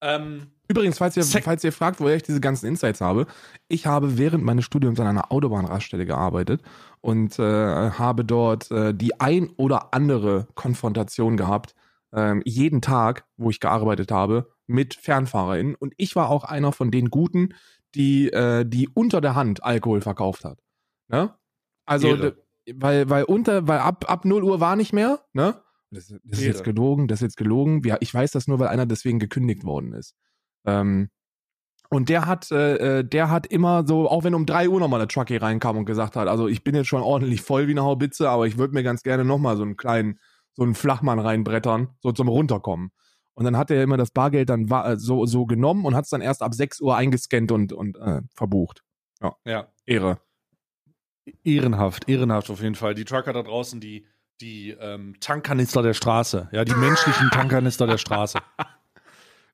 Ähm, 0.00 0.48
Übrigens, 0.68 0.98
falls 0.98 1.16
ihr, 1.16 1.24
falls 1.24 1.62
ihr 1.64 1.72
fragt, 1.72 2.00
woher 2.00 2.16
ich 2.16 2.22
diese 2.22 2.40
ganzen 2.40 2.66
Insights 2.66 3.00
habe, 3.00 3.26
ich 3.68 3.86
habe 3.86 4.18
während 4.18 4.42
meines 4.42 4.64
Studiums 4.64 4.98
an 4.98 5.06
einer 5.06 5.30
Autobahnraststelle 5.30 6.06
gearbeitet 6.06 6.62
und 7.00 7.38
äh, 7.38 7.90
habe 7.90 8.24
dort 8.24 8.70
äh, 8.70 8.94
die 8.94 9.20
ein 9.20 9.50
oder 9.56 9.92
andere 9.92 10.48
Konfrontation 10.54 11.36
gehabt, 11.36 11.74
ähm, 12.14 12.42
jeden 12.44 12.80
Tag, 12.80 13.26
wo 13.36 13.50
ich 13.50 13.60
gearbeitet 13.60 14.10
habe, 14.10 14.50
mit 14.66 14.94
FernfahrerInnen. 14.94 15.74
Und 15.74 15.94
ich 15.98 16.16
war 16.16 16.30
auch 16.30 16.44
einer 16.44 16.72
von 16.72 16.90
den 16.90 17.10
Guten, 17.10 17.54
die, 17.94 18.32
äh, 18.32 18.64
die 18.64 18.88
unter 18.88 19.20
der 19.20 19.34
Hand 19.34 19.62
Alkohol 19.62 20.00
verkauft 20.00 20.44
hat. 20.44 20.58
Ne? 21.08 21.34
Also, 21.84 22.32
weil, 22.74 23.08
weil 23.10 23.24
unter, 23.24 23.66
weil 23.68 23.78
ab, 23.78 24.04
ab 24.08 24.24
0 24.24 24.42
Uhr 24.42 24.60
war 24.60 24.76
nicht 24.76 24.92
mehr, 24.92 25.20
ne? 25.32 25.62
Das, 25.90 26.08
das 26.08 26.20
ist 26.24 26.38
Ehre. 26.40 26.52
jetzt 26.52 26.64
gelogen, 26.64 27.06
das 27.06 27.18
ist 27.18 27.22
jetzt 27.22 27.36
gelogen. 27.36 27.82
Ja, 27.84 27.98
ich 28.00 28.12
weiß 28.12 28.30
das 28.30 28.46
nur, 28.46 28.58
weil 28.58 28.68
einer 28.68 28.86
deswegen 28.86 29.18
gekündigt 29.18 29.64
worden 29.64 29.92
ist. 29.92 30.14
Ähm, 30.64 31.10
und 31.90 32.08
der 32.08 32.24
hat, 32.24 32.50
äh, 32.50 33.00
äh, 33.00 33.04
der 33.04 33.28
hat 33.28 33.46
immer 33.46 33.86
so, 33.86 34.08
auch 34.08 34.24
wenn 34.24 34.34
um 34.34 34.46
3 34.46 34.70
Uhr 34.70 34.80
nochmal 34.80 35.00
eine 35.00 35.08
Truckie 35.08 35.36
reinkam 35.36 35.76
und 35.76 35.84
gesagt 35.84 36.16
hat, 36.16 36.28
also 36.28 36.48
ich 36.48 36.64
bin 36.64 36.74
jetzt 36.74 36.86
schon 36.86 37.02
ordentlich 37.02 37.42
voll 37.42 37.66
wie 37.66 37.72
eine 37.72 37.82
Haubitze, 37.82 38.30
aber 38.30 38.46
ich 38.46 38.56
würde 38.56 38.72
mir 38.72 38.82
ganz 38.82 39.02
gerne 39.02 39.26
nochmal 39.26 39.58
so 39.58 39.62
einen 39.62 39.76
kleinen, 39.76 40.18
so 40.54 40.62
einen 40.62 40.74
Flachmann 40.74 41.18
reinbrettern, 41.18 41.88
so 42.00 42.12
zum 42.12 42.28
Runterkommen. 42.28 42.92
Und 43.34 43.44
dann 43.44 43.58
hat 43.58 43.70
er 43.70 43.82
immer 43.82 43.98
das 43.98 44.10
Bargeld 44.10 44.48
dann 44.48 44.68
äh, 44.70 44.96
so, 44.96 45.26
so 45.26 45.44
genommen 45.44 45.84
und 45.84 45.94
hat 45.94 46.04
es 46.04 46.10
dann 46.10 46.22
erst 46.22 46.42
ab 46.42 46.54
6 46.54 46.80
Uhr 46.80 46.96
eingescannt 46.96 47.52
und, 47.52 47.74
und 47.74 47.98
äh, 47.98 48.22
verbucht. 48.34 48.82
ja. 49.44 49.68
Ehre. 49.84 50.18
Ehrenhaft, 51.44 52.08
ehrenhaft 52.08 52.50
auf 52.50 52.60
jeden 52.62 52.74
Fall. 52.74 52.94
Die 52.94 53.04
Trucker 53.04 53.32
da 53.32 53.42
draußen, 53.42 53.80
die, 53.80 54.06
die 54.40 54.70
ähm, 54.70 55.16
Tankkanister 55.20 55.82
der 55.82 55.94
Straße. 55.94 56.48
Ja, 56.52 56.64
die 56.64 56.74
menschlichen 56.74 57.30
Tankkanister 57.30 57.86
der 57.86 57.98
Straße. 57.98 58.38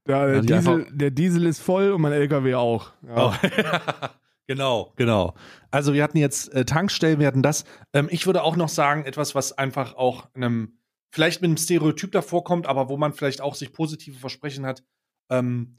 Der, 0.07 0.37
Ja, 0.37 0.41
die 0.41 0.47
Diesel, 0.47 0.87
der 0.91 1.11
Diesel 1.11 1.45
ist 1.45 1.61
voll 1.61 1.93
und 1.93 2.01
mein 2.01 2.13
LKW 2.13 2.55
auch. 2.55 2.93
Ja. 3.07 3.29
Oh. 3.29 3.35
genau, 4.47 4.95
genau. 4.97 5.35
Also 5.71 5.93
wir 5.93 6.03
hatten 6.03 6.17
jetzt 6.17 6.51
äh, 6.55 6.65
Tankstellen, 6.65 7.21
wir 7.21 7.27
hatten 7.27 7.43
das. 7.43 7.65
Ähm, 7.93 8.09
ich 8.11 8.25
würde 8.25 8.43
auch 8.43 8.57
noch 8.57 8.71
sagen, 8.71 9.05
etwas, 9.05 9.35
was 9.35 9.53
einfach 9.53 9.97
auch 9.97 10.35
einem, 10.35 10.79
vielleicht 11.13 11.43
mit 11.43 11.51
einem 11.51 11.59
Stereotyp 11.59 12.13
davor 12.13 12.43
kommt, 12.43 12.67
aber 12.67 12.89
wo 12.89 12.97
man 12.97 13.13
vielleicht 13.13 13.43
auch 13.43 13.55
sich 13.55 13.75
positive 13.75 14.19
Versprechen 14.19 14.65
hat. 14.65 14.83
Ähm, 15.31 15.79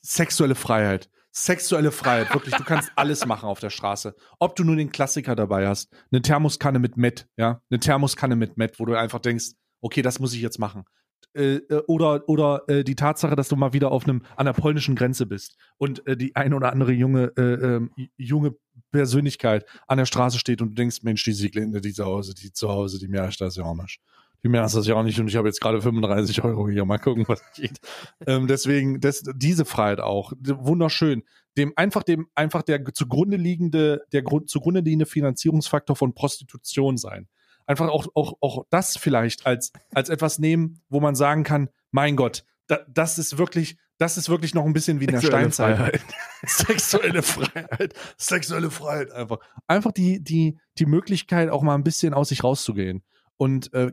sexuelle 0.00 0.56
Freiheit. 0.56 1.08
Sexuelle 1.32 1.92
Freiheit, 1.92 2.32
wirklich, 2.32 2.54
du 2.54 2.64
kannst 2.64 2.90
alles 2.96 3.26
machen 3.26 3.48
auf 3.48 3.60
der 3.60 3.70
Straße. 3.70 4.14
Ob 4.38 4.56
du 4.56 4.64
nur 4.64 4.76
den 4.76 4.90
Klassiker 4.90 5.36
dabei 5.36 5.68
hast, 5.68 5.92
eine 6.10 6.22
Thermoskanne 6.22 6.78
mit 6.78 6.96
Met, 6.96 7.28
ja, 7.36 7.60
eine 7.70 7.80
Thermoskanne 7.80 8.34
mit 8.34 8.56
Met, 8.56 8.80
wo 8.80 8.86
du 8.86 8.94
einfach 8.98 9.20
denkst, 9.20 9.50
okay, 9.80 10.02
das 10.02 10.18
muss 10.18 10.32
ich 10.32 10.40
jetzt 10.40 10.58
machen. 10.58 10.84
Äh, 11.34 11.56
äh, 11.56 11.82
oder 11.86 12.28
oder 12.28 12.62
äh, 12.68 12.84
die 12.84 12.94
Tatsache, 12.94 13.36
dass 13.36 13.48
du 13.48 13.56
mal 13.56 13.72
wieder 13.72 13.92
auf 13.92 14.04
einem 14.04 14.22
an 14.36 14.46
der 14.46 14.54
polnischen 14.54 14.96
Grenze 14.96 15.26
bist 15.26 15.56
und 15.76 16.06
äh, 16.06 16.16
die 16.16 16.34
ein 16.34 16.54
oder 16.54 16.72
andere 16.72 16.92
junge 16.92 17.32
äh, 17.36 17.76
ähm, 17.76 17.90
junge 18.16 18.56
Persönlichkeit 18.92 19.66
an 19.86 19.98
der 19.98 20.06
Straße 20.06 20.38
steht 20.38 20.62
und 20.62 20.70
du 20.70 20.74
denkst, 20.74 21.02
Mensch, 21.02 21.22
die 21.24 21.32
Sieglinde, 21.32 21.82
die 21.82 21.92
zu 21.92 22.06
Hause, 22.06 22.34
die 22.34 22.52
zu 22.52 22.70
Hause, 22.70 22.98
die 22.98 23.08
merkt 23.08 23.40
das 23.40 23.56
ja 23.56 23.64
nicht. 24.38 24.44
Die 24.44 24.48
merkt 24.48 24.74
das 24.74 24.86
ja 24.86 24.94
auch 24.94 25.02
nicht 25.02 25.18
und 25.20 25.28
ich 25.28 25.36
habe 25.36 25.48
jetzt 25.48 25.60
gerade 25.60 25.80
35 25.80 26.44
Euro 26.44 26.68
hier. 26.68 26.84
Mal 26.84 26.98
gucken, 26.98 27.24
was 27.28 27.42
geht. 27.54 27.78
ähm, 28.26 28.46
deswegen, 28.46 29.00
das, 29.00 29.22
diese 29.34 29.64
Freiheit 29.64 30.00
auch. 30.00 30.32
Wunderschön. 30.40 31.22
Dem 31.56 31.72
einfach 31.76 32.02
dem 32.02 32.28
einfach 32.34 32.62
der 32.62 32.84
zugrunde 32.92 33.36
liegende, 33.36 34.04
der 34.12 34.22
Grund, 34.22 34.48
zugrunde 34.48 34.80
liegende 34.80 35.06
Finanzierungsfaktor 35.06 35.96
von 35.96 36.14
Prostitution 36.14 36.96
sein 36.96 37.28
einfach 37.68 37.88
auch, 37.88 38.06
auch, 38.14 38.34
auch 38.40 38.64
das 38.70 38.96
vielleicht 38.96 39.46
als, 39.46 39.72
als 39.92 40.08
etwas 40.08 40.38
nehmen, 40.38 40.80
wo 40.88 41.00
man 41.00 41.14
sagen 41.14 41.44
kann, 41.44 41.68
mein 41.90 42.16
Gott, 42.16 42.44
da, 42.66 42.80
das 42.88 43.18
ist 43.18 43.38
wirklich, 43.38 43.76
das 43.98 44.16
ist 44.16 44.28
wirklich 44.28 44.54
noch 44.54 44.64
ein 44.64 44.72
bisschen 44.72 45.00
wie 45.00 45.04
in 45.04 45.12
der 45.12 45.20
Sexuelle 45.20 45.52
Steinzeit. 45.52 45.76
Freiheit. 45.76 46.04
Sexuelle 46.46 47.22
Freiheit. 47.22 47.94
Sexuelle 48.16 48.70
Freiheit 48.70 49.12
einfach. 49.12 49.38
Einfach 49.66 49.92
die, 49.92 50.22
die, 50.22 50.58
die 50.78 50.86
Möglichkeit, 50.86 51.50
auch 51.50 51.62
mal 51.62 51.74
ein 51.74 51.84
bisschen 51.84 52.14
aus 52.14 52.30
sich 52.30 52.42
rauszugehen. 52.42 53.02
Und 53.38 53.72
äh, 53.72 53.92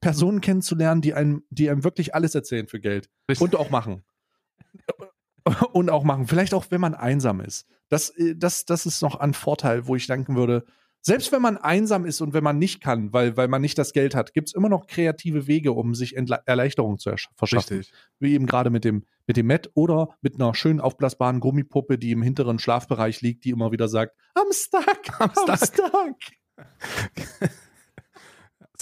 Personen 0.00 0.40
kennenzulernen, 0.40 1.00
die 1.00 1.14
einem, 1.14 1.44
die 1.50 1.68
einem 1.68 1.82
wirklich 1.82 2.14
alles 2.14 2.34
erzählen 2.34 2.68
für 2.68 2.78
Geld. 2.78 3.10
Richtig. 3.28 3.42
Und 3.42 3.56
auch 3.56 3.70
machen. 3.70 4.04
Und 5.72 5.90
auch 5.90 6.04
machen. 6.04 6.28
Vielleicht 6.28 6.54
auch, 6.54 6.66
wenn 6.70 6.80
man 6.80 6.94
einsam 6.94 7.40
ist. 7.40 7.66
Das, 7.88 8.10
äh, 8.10 8.36
das, 8.36 8.64
das 8.64 8.86
ist 8.86 9.02
noch 9.02 9.16
ein 9.16 9.34
Vorteil, 9.34 9.86
wo 9.86 9.96
ich 9.96 10.06
denken 10.06 10.36
würde, 10.36 10.64
selbst 11.04 11.32
wenn 11.32 11.42
man 11.42 11.56
einsam 11.56 12.04
ist 12.04 12.20
und 12.20 12.32
wenn 12.32 12.44
man 12.44 12.58
nicht 12.58 12.80
kann, 12.80 13.12
weil, 13.12 13.36
weil 13.36 13.48
man 13.48 13.60
nicht 13.60 13.76
das 13.76 13.92
Geld 13.92 14.14
hat, 14.14 14.34
gibt 14.34 14.48
es 14.48 14.54
immer 14.54 14.68
noch 14.68 14.86
kreative 14.86 15.48
Wege, 15.48 15.72
um 15.72 15.96
sich 15.96 16.16
Entla 16.16 16.40
Erleichterung 16.46 16.98
zu 16.98 17.10
ersch- 17.10 17.28
verschaffen. 17.34 17.78
Richtig. 17.78 17.94
Wie 18.20 18.34
eben 18.34 18.46
gerade 18.46 18.70
mit 18.70 18.84
dem, 18.84 19.04
mit 19.26 19.36
dem 19.36 19.46
Met 19.48 19.70
oder 19.74 20.10
mit 20.20 20.36
einer 20.36 20.54
schön 20.54 20.80
aufblasbaren 20.80 21.40
Gummipuppe, 21.40 21.98
die 21.98 22.12
im 22.12 22.22
hinteren 22.22 22.60
Schlafbereich 22.60 23.20
liegt, 23.20 23.44
die 23.44 23.50
immer 23.50 23.72
wieder 23.72 23.88
sagt, 23.88 24.14
I'm 24.36 24.52
stuck, 24.52 25.18
I'm, 25.18 25.34
I'm 25.34 25.66
stuck. 25.66 27.50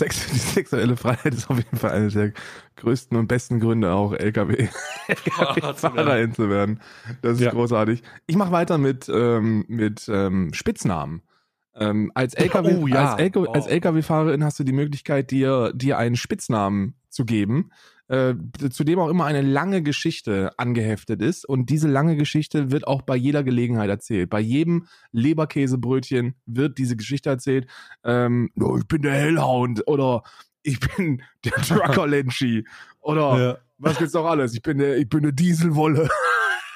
Sex, 0.01 0.27
die 0.33 0.39
sexuelle 0.39 0.97
Freiheit 0.97 1.35
ist 1.35 1.49
auf 1.51 1.57
jeden 1.59 1.77
Fall 1.77 1.91
einer 1.93 2.09
der 2.09 2.33
größten 2.77 3.17
und 3.17 3.29
besten 3.29 3.61
Gründe, 3.61 3.93
auch 3.93 4.13
LKW, 4.13 4.69
LKW-Fahrerin 5.09 6.35
zu 6.35 6.49
werden. 6.51 6.81
Das 7.23 7.35
ist 7.35 7.41
Ja. 7.41 7.51
großartig. 7.51 8.03
Ich 8.27 8.37
mache 8.37 8.53
weiter 8.53 8.79
mit, 8.79 9.09
ähm, 9.09 9.65
mit 9.69 10.09
ähm, 10.13 10.53
Spitznamen. 10.53 11.23
Ähm, 11.75 12.11
als 12.15 12.35
LKW, 12.35 12.77
Oh, 12.83 12.87
ja. 12.87 13.13
als, 13.13 13.21
LKW 13.21 13.47
Oh. 13.49 13.53
als 13.53 13.67
LKW-Fahrerin 13.67 14.45
hast 14.45 14.59
du 14.59 14.65
die 14.65 14.73
Möglichkeit, 14.73 15.31
dir, 15.31 15.73
dir 15.75 15.99
einen 15.99 16.17
Spitznamen 16.17 16.95
zu 17.09 17.25
geben, 17.25 17.71
äh, 18.11 18.35
zu 18.71 18.83
dem 18.83 18.99
auch 18.99 19.09
immer 19.09 19.25
eine 19.25 19.41
lange 19.41 19.83
Geschichte 19.83 20.51
angeheftet 20.59 21.23
ist. 21.23 21.45
Und 21.45 21.71
diese 21.71 21.87
lange 21.89 22.17
Geschichte 22.17 22.73
wird 22.73 22.87
auch 22.87 23.03
bei 23.03 23.15
jeder 23.15 23.45
Gelegenheit 23.45 23.89
erzählt. 23.89 24.31
Bei 24.31 24.41
jedem 24.41 24.87
Leberkäsebrötchen 25.13 26.35
wird 26.45 26.79
diese 26.79 26.97
Geschichte 26.97 27.31
erzählt. 27.31 27.69
Ähm, 28.03 28.51
oh, 28.61 28.77
ich 28.79 28.87
bin 28.89 29.03
der 29.03 29.13
Hellhound 29.13 29.87
oder 29.87 30.25
ich 30.65 30.81
bin 30.81 31.23
der 31.45 31.53
Trucker 31.63 32.09
Lenchi 32.09 32.67
oder 32.99 33.39
Ja. 33.39 33.59
was 33.79 33.99
gibt's 33.99 34.15
noch 34.15 34.27
alles? 34.27 34.55
Ich 34.55 34.63
bin 34.63 34.79
der, 34.79 34.99
ich 34.99 35.09
bin 35.09 35.23
der 35.23 35.33
Dieselwolle. 35.33 36.09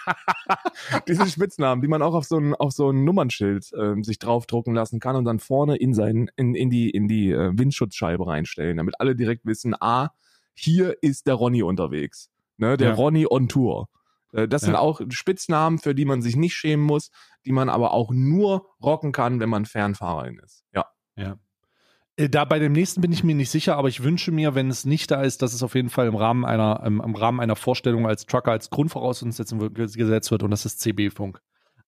Diese 1.09 1.27
Spitznamen, 1.27 1.83
die 1.83 1.89
man 1.89 2.03
auch 2.03 2.15
auf 2.15 2.27
so 2.27 2.39
ein, 2.39 2.55
auf 2.55 2.73
so 2.73 2.91
ein 2.91 3.05
Nummernschild 3.05 3.71
ähm, 3.77 4.05
sich 4.05 4.21
draufdrucken 4.21 4.73
lassen 4.75 5.01
kann 5.01 5.17
und 5.17 5.25
dann 5.25 5.41
vorne 5.41 5.77
in, 5.77 5.95
seinen, 5.95 6.31
in, 6.37 6.55
in 6.55 6.71
die, 6.71 6.91
in 6.91 7.09
die 7.09 7.33
äh, 7.33 7.51
Windschutzscheibe 7.59 8.25
reinstellen, 8.25 8.77
damit 8.77 9.01
alle 9.01 9.17
direkt 9.17 9.47
wissen, 9.47 9.75
ah, 9.81 10.11
hier 10.55 10.97
ist 11.03 11.27
der 11.27 11.35
Ronny 11.35 11.63
unterwegs. 11.63 12.31
Ne, 12.57 12.77
der 12.77 12.91
Ja. 12.91 12.95
Ronny 12.95 13.27
on 13.29 13.49
Tour. 13.49 13.89
Äh, 14.33 14.47
das 14.49 14.63
sind 14.63 14.75
Ja. 14.75 14.79
auch 14.79 15.01
Spitznamen, 15.11 15.79
für 15.79 15.95
die 15.95 16.05
man 16.05 16.23
sich 16.23 16.37
nicht 16.37 16.55
schämen 16.55 16.85
muss, 16.85 17.11
die 17.45 17.53
man 17.53 17.69
aber 17.69 17.93
auch 17.93 18.11
nur 18.13 18.67
rocken 18.83 19.13
kann, 19.13 19.41
wenn 19.41 19.49
man 19.51 19.67
Fernfahrerin 19.67 20.39
ist. 20.39 20.65
Ja. 20.73 20.87
Ja. 21.17 21.37
Äh, 22.17 22.29
Da 22.29 22.45
bei 22.45 22.59
dem 22.61 22.73
nächsten 22.73 23.01
bin 23.01 23.11
ich 23.11 23.25
mir 23.25 23.35
nicht 23.35 23.51
sicher, 23.51 23.77
aber 23.77 23.89
ich 23.89 24.03
wünsche 24.05 24.31
mir, 24.31 24.55
wenn 24.55 24.71
es 24.71 24.85
nicht 24.85 25.11
da 25.11 25.23
ist, 25.23 25.43
dass 25.43 25.53
es 25.53 25.63
auf 25.65 25.75
jeden 25.75 25.91
Fall 25.91 26.07
im 26.07 26.15
Rahmen 26.15 26.45
einer, 26.45 26.83
im, 26.87 27.01
im 27.01 27.15
Rahmen 27.17 27.41
einer 27.41 27.57
Vorstellung 27.57 28.07
als 28.07 28.25
Trucker 28.27 28.53
als 28.53 28.71
Grundvoraussetzung 28.71 29.75
gesetzt 29.75 30.31
wird 30.31 30.43
und 30.45 30.51
das 30.53 30.65
ist 30.65 30.81
CB-Funk. 30.81 31.41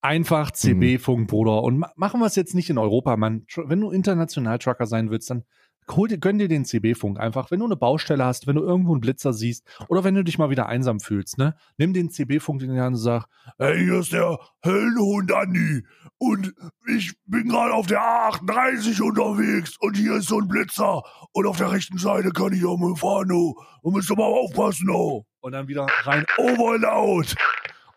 Einfach 0.02 0.50
CB-Funk, 0.50 1.26
Bruder. 1.28 1.62
Und 1.62 1.78
ma 1.78 1.90
machen 1.96 2.20
wir 2.20 2.26
es 2.26 2.36
jetzt 2.36 2.54
nicht 2.54 2.70
in 2.70 2.78
Europa, 2.78 3.16
Mann. 3.16 3.46
Wenn 3.56 3.80
du 3.80 3.90
international 3.90 4.58
Trucker 4.58 4.86
sein 4.86 5.10
willst, 5.10 5.30
dann 5.30 5.44
hol 5.90 6.08
dir, 6.08 6.18
gönn 6.18 6.38
dir 6.38 6.48
den 6.48 6.64
CB-Funk 6.64 7.18
einfach. 7.20 7.50
Wenn 7.50 7.60
du 7.60 7.66
eine 7.66 7.76
Baustelle 7.76 8.24
hast, 8.24 8.46
wenn 8.46 8.56
du 8.56 8.62
irgendwo 8.62 8.92
einen 8.92 9.00
Blitzer 9.00 9.32
siehst 9.32 9.64
oder 9.88 10.04
wenn 10.04 10.14
du 10.14 10.24
dich 10.24 10.38
mal 10.38 10.50
wieder 10.50 10.66
einsam 10.66 11.00
fühlst, 11.00 11.38
ne? 11.38 11.54
Nimm 11.78 11.92
den 11.92 12.10
CB-Funk 12.10 12.62
in 12.62 12.72
die 12.74 12.80
Hand 12.80 12.96
und 12.96 13.00
sag, 13.02 13.26
Hey, 13.58 13.78
hier 13.84 14.00
ist 14.00 14.12
der 14.12 14.38
Höllenhund 14.64 15.32
Andi. 15.32 15.84
Und 16.18 16.54
ich 16.88 17.12
bin 17.26 17.48
gerade 17.48 17.74
auf 17.74 17.86
der 17.86 18.00
A38 18.00 19.00
unterwegs. 19.02 19.76
Und 19.80 19.96
hier 19.96 20.14
ist 20.16 20.28
so 20.28 20.38
ein 20.40 20.48
Blitzer. 20.48 21.02
Und 21.32 21.46
auf 21.46 21.58
der 21.58 21.70
rechten 21.70 21.98
Seite 21.98 22.30
kann 22.30 22.52
ich 22.52 22.64
auch 22.64 22.78
mal 22.78 22.96
fahren, 22.96 23.30
oh. 23.32 23.54
Und 23.82 23.94
müsst 23.94 24.10
ihr 24.10 24.16
mal 24.16 24.24
aufpassen, 24.24 24.88
oh. 24.90 25.24
und 25.40 25.52
dann 25.52 25.68
wieder 25.68 25.86
rein 26.04 26.24
Overloud. 26.38 27.34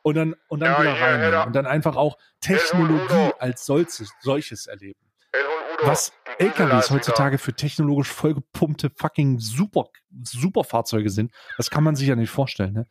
und 0.04 0.16
dann, 0.16 0.36
und 0.50 0.60
dann 0.60 0.72
Ja, 0.74 0.82
wieder 0.82 0.98
ja, 0.98 1.06
rein. 1.06 1.32
ja. 1.32 1.44
Und 1.46 1.56
dann 1.56 1.66
einfach 1.66 1.96
auch 1.96 2.18
Technologie 2.42 3.32
als 3.40 3.66
solches, 3.66 4.12
solches 4.22 4.68
erleben. 4.68 5.00
Was 5.84 6.12
LKWs 6.40 6.92
heutzutage 6.92 7.38
für 7.38 7.54
technologisch 7.54 8.10
vollgepumpte 8.10 8.90
fucking 8.90 9.40
super, 9.40 9.90
super 10.24 10.64
Fahrzeuge 10.64 11.10
sind, 11.10 11.34
das 11.58 11.70
kann 11.70 11.84
man 11.84 11.96
sich 11.96 12.08
ja 12.08 12.16
nicht 12.16 12.30
vorstellen. 12.30 12.74
Ne? 12.74 12.86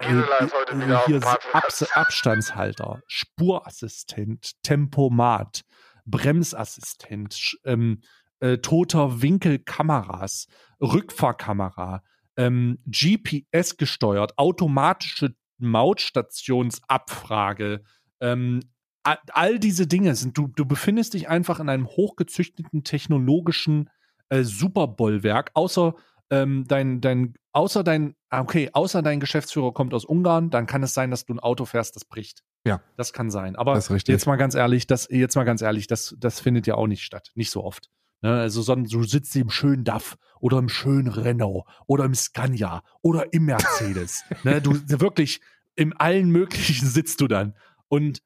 Auf 0.00 1.06
hier 1.06 1.20
Parkplatz. 1.20 1.82
Abs 1.82 1.92
Abstandshalter, 1.92 3.02
Spurassistent, 3.06 4.62
Tempomat, 4.62 5.62
Bremsassistent, 6.04 7.56
ähm, 7.64 8.00
äh, 8.40 8.58
toter 8.58 9.22
Winkelkameras, 9.22 10.48
Rückfahrkamera, 10.80 12.02
ähm, 12.36 12.78
GPS 12.86 13.76
gesteuert, 13.76 14.38
automatische 14.38 15.34
Mautstationsabfrage, 15.58 17.82
ähm, 18.20 18.60
all 19.04 19.58
diese 19.58 19.86
Dinge 19.86 20.14
sind, 20.14 20.36
du, 20.36 20.48
du 20.48 20.66
befindest 20.66 21.14
dich 21.14 21.28
einfach 21.28 21.60
in 21.60 21.68
einem 21.68 21.86
hochgezüchteten 21.86 22.84
technologischen 22.84 23.90
äh, 24.28 24.42
Superbollwerk, 24.42 25.50
außer 25.54 25.94
ähm, 26.30 26.64
dein, 26.68 27.00
dein, 27.00 27.34
außer 27.52 27.82
dein, 27.82 28.14
ah, 28.28 28.40
okay, 28.40 28.70
außer 28.72 29.02
dein 29.02 29.20
Geschäftsführer 29.20 29.72
kommt 29.72 29.94
aus 29.94 30.04
Ungarn, 30.04 30.50
dann 30.50 30.66
kann 30.66 30.82
es 30.82 30.92
sein, 30.94 31.10
dass 31.10 31.24
du 31.24 31.34
ein 31.34 31.40
Auto 31.40 31.64
fährst, 31.64 31.96
das 31.96 32.04
bricht. 32.04 32.42
Ja. 32.66 32.82
Das 32.96 33.12
kann 33.12 33.30
sein. 33.30 33.56
Aber 33.56 33.78
jetzt 33.78 34.26
mal 34.26 34.36
ganz 34.36 34.54
ehrlich, 34.54 34.86
das, 34.86 35.08
jetzt 35.10 35.36
mal 35.36 35.44
ganz 35.44 35.62
ehrlich, 35.62 35.86
das, 35.86 36.14
das 36.18 36.40
findet 36.40 36.66
ja 36.66 36.74
auch 36.74 36.86
nicht 36.86 37.02
statt. 37.02 37.30
Nicht 37.34 37.50
so 37.50 37.64
oft. 37.64 37.88
Ne? 38.20 38.40
Also, 38.40 38.62
sondern 38.62 38.90
du 38.90 39.04
sitzt 39.04 39.34
im 39.36 39.50
schönen 39.50 39.84
DAF 39.84 40.16
oder 40.40 40.58
im 40.58 40.68
schönen 40.68 41.08
Renault 41.08 41.64
oder 41.86 42.04
im 42.04 42.14
Scania 42.14 42.82
oder 43.00 43.32
im 43.32 43.46
Mercedes. 43.46 44.22
ne? 44.44 44.60
Du 44.60 44.74
wirklich 45.00 45.40
in 45.76 45.92
allen 45.94 46.30
möglichen 46.30 46.86
sitzt 46.86 47.20
du 47.20 47.28
dann. 47.28 47.54
Und 47.88 48.20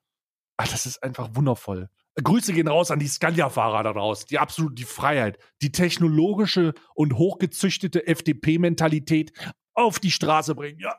ach, 0.62 0.68
das 0.68 0.86
ist 0.86 1.02
einfach 1.02 1.30
wundervoll. 1.34 1.88
Grüße 2.22 2.52
gehen 2.52 2.68
raus 2.68 2.90
an 2.90 2.98
die 2.98 3.08
Scania-Fahrer 3.08 3.82
da 3.82 3.90
raus. 3.90 4.26
Die 4.26 4.38
absolute 4.38 4.74
die 4.74 4.84
Freiheit, 4.84 5.38
die 5.62 5.72
technologische 5.72 6.74
und 6.94 7.14
hochgezüchtete 7.16 8.06
FDP-Mentalität 8.06 9.32
auf 9.74 9.98
die 9.98 10.10
Straße 10.10 10.54
bringen. 10.54 10.78
Ja. 10.78 10.96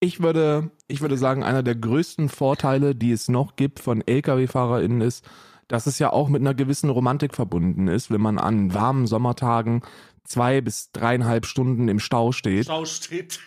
Ich 0.00 0.20
würde, 0.20 0.70
ich 0.86 1.00
würde 1.00 1.16
sagen, 1.16 1.42
einer 1.42 1.62
der 1.62 1.74
größten 1.74 2.28
Vorteile, 2.28 2.94
die 2.94 3.10
es 3.10 3.28
noch 3.28 3.56
gibt 3.56 3.80
von 3.80 4.02
Lkw-FahrerInnen 4.06 5.00
ist, 5.00 5.28
dass 5.66 5.86
es 5.86 5.98
ja 5.98 6.12
auch 6.12 6.28
mit 6.28 6.42
einer 6.42 6.54
gewissen 6.54 6.90
Romantik 6.90 7.34
verbunden 7.34 7.88
ist, 7.88 8.10
wenn 8.10 8.20
man 8.20 8.38
an 8.38 8.74
warmen 8.74 9.06
Sommertagen 9.06 9.82
zwei 10.24 10.60
bis 10.60 10.92
dreieinhalb 10.92 11.46
Stunden 11.46 11.88
im 11.88 11.98
Stau 11.98 12.32
steht 12.32 12.66
Stau 12.66 12.84
steht. 12.84 13.40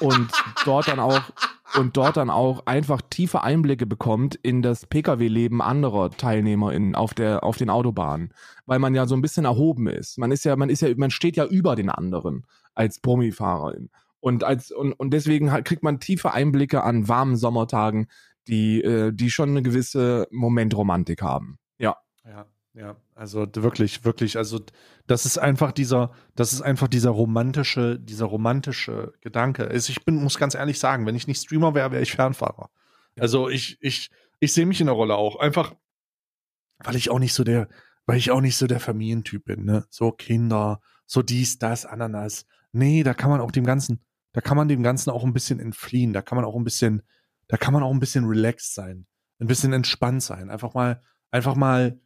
Und 0.00 0.30
dort 0.64 0.88
dann 0.88 1.00
auch 1.00 1.20
und 1.74 1.96
dort 1.96 2.16
dann 2.16 2.30
auch 2.30 2.66
einfach 2.66 3.00
tiefe 3.08 3.42
Einblicke 3.42 3.86
bekommt 3.86 4.34
in 4.34 4.62
das 4.62 4.86
Pkw-Leben 4.86 5.62
anderer 5.62 6.10
TeilnehmerInnen 6.10 6.94
auf 6.94 7.14
der 7.14 7.44
auf 7.44 7.56
den 7.56 7.70
Autobahnen, 7.70 8.32
weil 8.66 8.78
man 8.78 8.94
ja 8.94 9.06
so 9.06 9.14
ein 9.14 9.22
bisschen 9.22 9.44
erhoben 9.44 9.86
ist. 9.86 10.18
Man 10.18 10.32
ist 10.32 10.44
ja 10.44 10.56
man 10.56 10.70
ist 10.70 10.82
ja 10.82 10.88
man 10.96 11.10
steht 11.10 11.36
ja 11.36 11.44
über 11.44 11.76
den 11.76 11.88
anderen 11.88 12.46
als 12.74 13.00
Brummifahrerin 13.00 13.90
und 14.20 14.44
als 14.44 14.70
und, 14.70 14.92
und 14.92 15.10
deswegen 15.10 15.50
halt 15.50 15.64
kriegt 15.64 15.82
man 15.82 16.00
tiefe 16.00 16.32
Einblicke 16.32 16.82
an 16.82 17.08
warmen 17.08 17.36
Sommertagen, 17.36 18.08
die 18.48 18.82
äh, 18.82 19.12
die 19.12 19.30
schon 19.30 19.50
eine 19.50 19.62
gewisse 19.62 20.28
Momentromantik 20.30 21.22
haben. 21.22 21.58
Ja. 21.78 21.96
Ja. 22.24 22.46
Ja, 22.74 22.96
also 23.14 23.46
wirklich, 23.54 24.04
wirklich, 24.04 24.38
also 24.38 24.60
das 25.06 25.26
ist 25.26 25.36
einfach 25.36 25.72
dieser, 25.72 26.12
das 26.34 26.54
ist 26.54 26.62
einfach 26.62 26.88
dieser 26.88 27.10
romantische, 27.10 27.98
dieser 27.98 28.24
romantische 28.24 29.12
Gedanke. 29.20 29.68
Also 29.68 29.90
ich 29.90 30.04
bin, 30.06 30.16
muss 30.16 30.38
ganz 30.38 30.54
ehrlich 30.54 30.78
sagen, 30.78 31.04
wenn 31.04 31.14
ich 31.14 31.26
nicht 31.26 31.42
Streamer 31.42 31.74
wäre, 31.74 31.90
wäre 31.90 32.02
ich 32.02 32.12
Fernfahrer. 32.12 32.70
Also 33.18 33.50
ich, 33.50 33.76
ich, 33.82 34.10
ich 34.40 34.54
sehe 34.54 34.64
mich 34.64 34.80
in 34.80 34.86
der 34.86 34.96
Rolle 34.96 35.16
auch. 35.16 35.36
Einfach, 35.36 35.74
weil 36.78 36.96
ich 36.96 37.10
auch 37.10 37.18
nicht 37.18 37.34
so 37.34 37.44
der, 37.44 37.68
weil 38.06 38.16
ich 38.16 38.30
auch 38.30 38.40
nicht 38.40 38.56
so 38.56 38.66
der 38.66 38.80
Familientyp 38.80 39.44
bin, 39.44 39.64
ne? 39.64 39.84
So 39.90 40.10
Kinder, 40.10 40.80
so 41.06 41.20
dies, 41.20 41.58
das, 41.58 41.84
Ananas. 41.84 42.46
Nee, 42.72 43.02
da 43.02 43.12
kann 43.12 43.30
man 43.30 43.42
auch 43.42 43.50
dem 43.50 43.64
Ganzen, 43.64 44.02
da 44.32 44.40
kann 44.40 44.56
man 44.56 44.68
dem 44.68 44.82
Ganzen 44.82 45.10
auch 45.10 45.24
ein 45.24 45.34
bisschen 45.34 45.60
entfliehen. 45.60 46.14
Da 46.14 46.22
kann 46.22 46.36
man 46.36 46.46
auch 46.46 46.56
ein 46.56 46.64
bisschen, 46.64 47.02
da 47.48 47.58
kann 47.58 47.74
man 47.74 47.82
auch 47.82 47.92
ein 47.92 48.00
bisschen 48.00 48.24
relaxed 48.24 48.74
sein. 48.74 49.06
Ein 49.38 49.46
bisschen 49.46 49.74
entspannt 49.74 50.22
sein. 50.22 50.48
Einfach 50.48 50.72
mal, 50.72 51.02
einfach 51.30 51.54
mal 51.54 52.00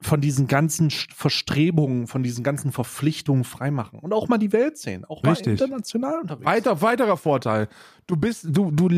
von 0.00 0.20
diesen 0.20 0.46
ganzen 0.46 0.90
Verstrebungen, 0.90 2.06
von 2.06 2.22
diesen 2.22 2.44
ganzen 2.44 2.70
Verpflichtungen 2.70 3.42
freimachen 3.42 3.98
und 3.98 4.12
auch 4.12 4.28
mal 4.28 4.38
die 4.38 4.52
Welt 4.52 4.78
sehen, 4.78 5.04
auch 5.04 5.24
mal 5.24 5.30
Richtig. 5.30 5.60
international 5.60 6.20
unterwegs. 6.20 6.46
Weiter, 6.46 6.82
weiterer 6.82 7.16
Vorteil. 7.16 7.68
Du 8.06 8.16
bist, 8.16 8.46
du, 8.48 8.70
du, 8.70 8.88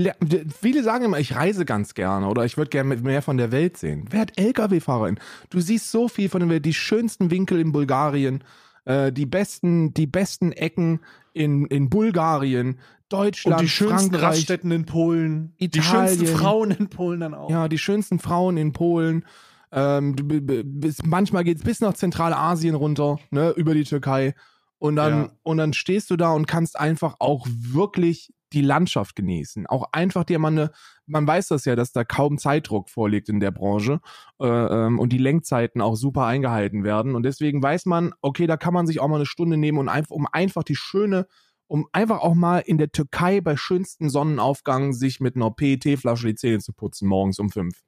viele 0.60 0.82
sagen 0.82 1.06
immer, 1.06 1.18
ich 1.18 1.34
reise 1.34 1.64
ganz 1.64 1.94
gerne 1.94 2.28
oder 2.28 2.44
ich 2.44 2.58
würde 2.58 2.68
gerne 2.68 2.96
mehr 2.96 3.22
von 3.22 3.38
der 3.38 3.50
Welt 3.50 3.78
sehen. 3.78 4.04
Wer 4.10 4.20
hat 4.20 4.38
LKW-Fahrerin? 4.38 5.18
Du 5.48 5.60
siehst 5.60 5.90
so 5.90 6.08
viel 6.08 6.28
von 6.28 6.40
der 6.40 6.50
Welt, 6.50 6.66
die 6.66 6.74
schönsten 6.74 7.30
Winkel 7.30 7.60
in 7.60 7.72
Bulgarien, 7.72 8.44
äh, 8.84 9.10
die 9.10 9.26
besten, 9.26 9.94
die 9.94 10.06
besten 10.06 10.52
Ecken 10.52 11.00
in, 11.32 11.64
in 11.66 11.88
Bulgarien, 11.88 12.78
Deutschland, 13.08 13.56
und 13.56 13.62
die 13.64 13.68
schönsten 13.68 14.10
Frankreich, 14.10 14.22
Raststätten 14.22 14.70
in 14.70 14.84
Polen, 14.84 15.54
die 15.58 15.64
Italien. 15.64 16.18
schönsten 16.18 16.26
Frauen 16.26 16.70
in 16.72 16.88
Polen 16.88 17.20
dann 17.20 17.34
auch. 17.34 17.50
Ja, 17.50 17.68
die 17.68 17.78
schönsten 17.78 18.18
Frauen 18.18 18.58
in 18.58 18.72
Polen. 18.72 19.24
Ähm, 19.72 20.16
bis, 20.16 21.02
manchmal 21.04 21.44
geht's 21.44 21.62
bis 21.62 21.80
nach 21.80 21.94
Zentralasien 21.94 22.74
runter, 22.74 23.18
ne, 23.30 23.50
über 23.50 23.74
die 23.74 23.84
Türkei. 23.84 24.34
Und 24.78 24.96
dann, 24.96 25.24
Ja. 25.24 25.30
und 25.42 25.58
dann 25.58 25.72
stehst 25.72 26.10
du 26.10 26.16
da 26.16 26.32
und 26.32 26.46
kannst 26.46 26.78
einfach 26.78 27.16
auch 27.18 27.46
wirklich 27.50 28.32
die 28.52 28.62
Landschaft 28.62 29.14
genießen. 29.14 29.66
Auch 29.66 29.90
einfach 29.92 30.24
dir 30.24 30.38
mal 30.38 30.48
eine, 30.48 30.70
man 31.06 31.26
weiß 31.26 31.48
das 31.48 31.64
ja, 31.66 31.76
dass 31.76 31.92
da 31.92 32.02
kaum 32.02 32.38
Zeitdruck 32.38 32.88
vorliegt 32.88 33.28
in 33.28 33.38
der 33.38 33.52
Branche 33.52 34.00
äh, 34.40 34.46
ähm, 34.46 34.98
und 34.98 35.12
die 35.12 35.18
Lenkzeiten 35.18 35.80
auch 35.80 35.94
super 35.94 36.24
eingehalten 36.24 36.82
werden. 36.82 37.14
Und 37.14 37.22
deswegen 37.22 37.62
weiß 37.62 37.86
man, 37.86 38.12
okay, 38.22 38.46
da 38.46 38.56
kann 38.56 38.74
man 38.74 38.86
sich 38.86 39.00
auch 39.00 39.08
mal 39.08 39.16
eine 39.16 39.26
Stunde 39.26 39.56
nehmen 39.56 39.78
und 39.78 39.88
einfach, 39.88 40.10
um 40.10 40.26
einfach 40.32 40.64
die 40.64 40.76
schöne, 40.76 41.26
um 41.68 41.86
einfach 41.92 42.20
auch 42.20 42.34
mal 42.34 42.58
in 42.58 42.78
der 42.78 42.90
Türkei 42.90 43.40
bei 43.40 43.56
schönstem 43.56 44.08
Sonnenaufgang 44.08 44.92
sich 44.92 45.20
mit 45.20 45.36
einer 45.36 45.52
PET-Flasche 45.52 46.26
die 46.28 46.34
Zähne 46.34 46.58
zu 46.58 46.72
putzen, 46.72 47.06
morgens 47.06 47.38
um 47.38 47.50
fünf. 47.50 47.80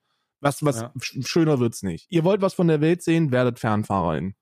Was, 0.43 0.62
was 0.64 0.80
Ja. 0.82 0.93
sch- 0.99 1.26
schöner 1.26 1.59
wird's 1.61 1.82
nicht. 1.82 2.07
Ihr 2.11 2.24
wollt 2.24 2.43
was 2.43 2.53
von 2.55 2.68
der 2.68 2.80
Welt 2.82 3.03
sehen, 3.03 3.30
werdet 3.32 3.59
Fernfahrerin. 3.59 4.34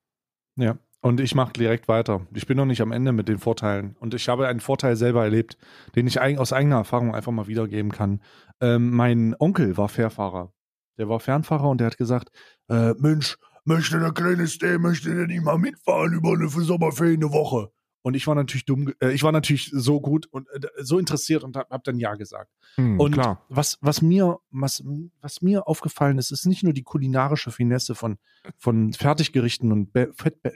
Ja. 0.56 0.76
Und 1.02 1.20
ich 1.20 1.34
mache 1.34 1.52
direkt 1.54 1.88
weiter. 1.88 2.26
Ich 2.34 2.46
bin 2.46 2.56
noch 2.58 2.66
nicht 2.66 2.80
am 2.82 2.92
Ende 2.92 3.12
mit 3.12 3.28
den 3.28 3.38
Vorteilen. 3.38 3.96
Und 4.00 4.12
ich 4.12 4.28
habe 4.28 4.48
einen 4.48 4.60
Vorteil 4.60 4.96
selber 4.96 5.24
erlebt, 5.24 5.56
den 5.94 6.06
ich 6.06 6.20
aus 6.20 6.52
eigener 6.52 6.76
Erfahrung 6.76 7.14
einfach 7.14 7.32
mal 7.32 7.46
wiedergeben 7.46 7.90
kann. 7.92 8.20
Ähm, 8.60 8.90
mein 8.90 9.34
Onkel 9.38 9.76
war 9.78 9.88
Fährfahrer. 9.88 10.52
Der 10.98 11.08
war 11.08 11.20
Fernfahrer 11.20 11.68
und 11.70 11.78
der 11.80 11.86
hat 11.86 11.96
gesagt, 11.96 12.30
Äh, 12.68 12.92
Mensch, 12.98 13.38
möchte 13.64 13.98
der 13.98 14.12
kleine 14.12 14.46
Stay, 14.46 14.76
möchte 14.78 15.14
der 15.14 15.26
nicht 15.26 15.42
mal 15.42 15.56
mitfahren 15.58 16.12
über 16.12 16.32
eine 16.32 16.48
für 16.50 16.62
Sommerferien 16.62 17.22
eine 17.22 17.32
Woche? 17.32 17.70
Und 18.02 18.14
ich 18.14 18.26
war 18.26 18.34
natürlich 18.34 18.64
dumm, 18.64 18.92
äh, 19.00 19.12
ich 19.12 19.22
war 19.22 19.32
natürlich 19.32 19.70
so 19.72 20.00
gut 20.00 20.26
und 20.26 20.48
äh, 20.48 20.68
so 20.78 20.98
interessiert 20.98 21.44
und 21.44 21.56
habe 21.56 21.68
hab 21.70 21.84
dann 21.84 21.98
Ja 21.98 22.14
gesagt. 22.14 22.50
Hm, 22.76 22.98
Und 22.98 23.12
klar. 23.12 23.44
was, 23.48 23.78
was 23.80 24.00
mir, 24.02 24.38
was, 24.50 24.82
was 25.20 25.42
mir 25.42 25.68
aufgefallen 25.68 26.18
ist, 26.18 26.30
ist 26.30 26.46
nicht 26.46 26.62
nur 26.62 26.72
die 26.72 26.82
kulinarische 26.82 27.50
Finesse 27.50 27.94
von, 27.94 28.18
von 28.56 28.92
Fertiggerichten 28.92 29.72
und 29.72 29.90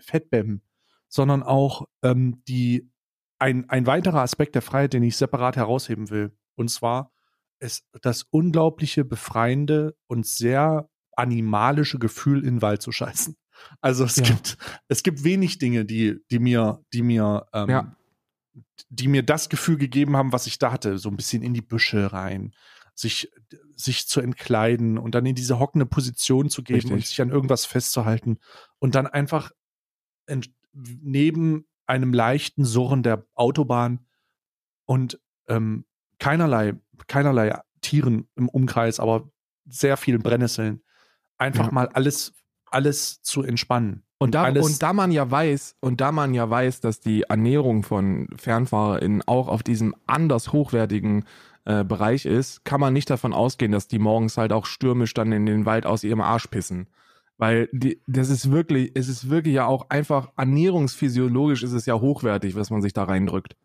Fettbämmen, 0.00 0.62
sondern 1.08 1.42
auch 1.42 1.86
ähm, 2.02 2.42
die, 2.48 2.90
ein, 3.38 3.68
ein 3.68 3.86
weiterer 3.86 4.22
Aspekt 4.22 4.54
der 4.54 4.62
Freiheit, 4.62 4.94
den 4.94 5.02
ich 5.02 5.16
separat 5.16 5.56
herausheben 5.56 6.10
will. 6.10 6.36
Und 6.54 6.70
zwar 6.70 7.12
ist 7.58 7.84
das 8.02 8.24
unglaubliche, 8.30 9.04
befreiende 9.04 9.96
und 10.06 10.26
sehr 10.26 10.88
animalische 11.12 11.98
Gefühl, 11.98 12.38
in 12.38 12.56
den 12.56 12.62
Wald 12.62 12.82
zu 12.82 12.90
scheißen. 12.90 13.36
Also 13.80 14.04
es 14.04 14.16
Ja. 14.16 14.24
gibt, 14.24 14.56
es 14.88 15.02
gibt 15.02 15.24
wenig 15.24 15.58
Dinge, 15.58 15.84
die, 15.84 16.20
die 16.30 16.38
mir, 16.38 16.82
die 16.92 17.02
mir, 17.02 17.46
ähm, 17.52 17.68
Ja. 17.68 17.96
die 18.88 19.08
mir 19.08 19.22
das 19.22 19.48
Gefühl 19.48 19.76
gegeben 19.78 20.16
haben, 20.16 20.32
was 20.32 20.46
ich 20.46 20.58
da 20.58 20.72
hatte, 20.72 20.98
so 20.98 21.08
ein 21.08 21.16
bisschen 21.16 21.42
in 21.42 21.54
die 21.54 21.62
Büsche 21.62 22.12
rein, 22.12 22.54
sich, 22.94 23.30
sich 23.74 24.06
zu 24.06 24.20
entkleiden 24.20 24.98
und 24.98 25.14
dann 25.14 25.26
in 25.26 25.34
diese 25.34 25.58
hockende 25.58 25.86
Position 25.86 26.48
zu 26.50 26.62
geben 26.62 26.76
Richtig. 26.76 26.92
und 26.92 27.06
sich 27.06 27.20
an 27.20 27.30
irgendwas 27.30 27.64
festzuhalten 27.66 28.38
und 28.78 28.94
dann 28.94 29.06
einfach 29.06 29.50
neben 30.72 31.66
einem 31.86 32.12
leichten 32.12 32.64
Surren 32.64 33.02
der 33.02 33.26
Autobahn 33.34 34.06
und 34.86 35.20
ähm, 35.48 35.84
keinerlei, 36.18 36.74
keinerlei 37.06 37.58
Tieren 37.80 38.28
im 38.36 38.48
Umkreis, 38.48 39.00
aber 39.00 39.30
sehr 39.66 39.96
vielen 39.96 40.22
Brennnesseln, 40.22 40.82
einfach 41.36 41.66
Ja. 41.66 41.72
mal 41.72 41.88
alles, 41.88 42.32
alles 42.74 43.22
zu 43.22 43.42
entspannen. 43.42 44.02
Und 44.18 44.34
da, 44.34 44.48
und 44.48 44.82
da 44.82 44.92
man 44.92 45.10
ja 45.10 45.30
weiß, 45.30 45.76
und 45.80 46.00
da 46.00 46.12
man 46.12 46.34
ja 46.34 46.48
weiß, 46.48 46.80
dass 46.80 47.00
die 47.00 47.22
Ernährung 47.22 47.82
von 47.82 48.28
FernfahrerInnen 48.36 49.22
auch 49.26 49.48
auf 49.48 49.62
diesem 49.62 49.94
anders 50.06 50.52
hochwertigen 50.52 51.24
äh, 51.64 51.84
Bereich 51.84 52.24
ist, 52.24 52.64
kann 52.64 52.80
man 52.80 52.92
nicht 52.92 53.10
davon 53.10 53.32
ausgehen, 53.32 53.72
dass 53.72 53.88
die 53.88 53.98
morgens 53.98 54.36
halt 54.38 54.52
auch 54.52 54.66
stürmisch 54.66 55.14
dann 55.14 55.32
in 55.32 55.46
den 55.46 55.66
Wald 55.66 55.84
aus 55.84 56.04
ihrem 56.04 56.20
Arsch 56.20 56.46
pissen. 56.46 56.88
Weil 57.36 57.68
die, 57.72 58.00
das 58.06 58.30
ist 58.30 58.50
wirklich, 58.50 58.92
es 58.94 59.08
ist 59.08 59.28
wirklich 59.28 59.54
ja 59.54 59.66
auch 59.66 59.90
einfach 59.90 60.30
ernährungsphysiologisch 60.36 61.62
ist 61.62 61.72
es 61.72 61.84
ja 61.84 61.94
hochwertig, 61.94 62.54
was 62.54 62.70
man 62.70 62.80
sich 62.80 62.92
da 62.92 63.04
reindrückt. 63.04 63.56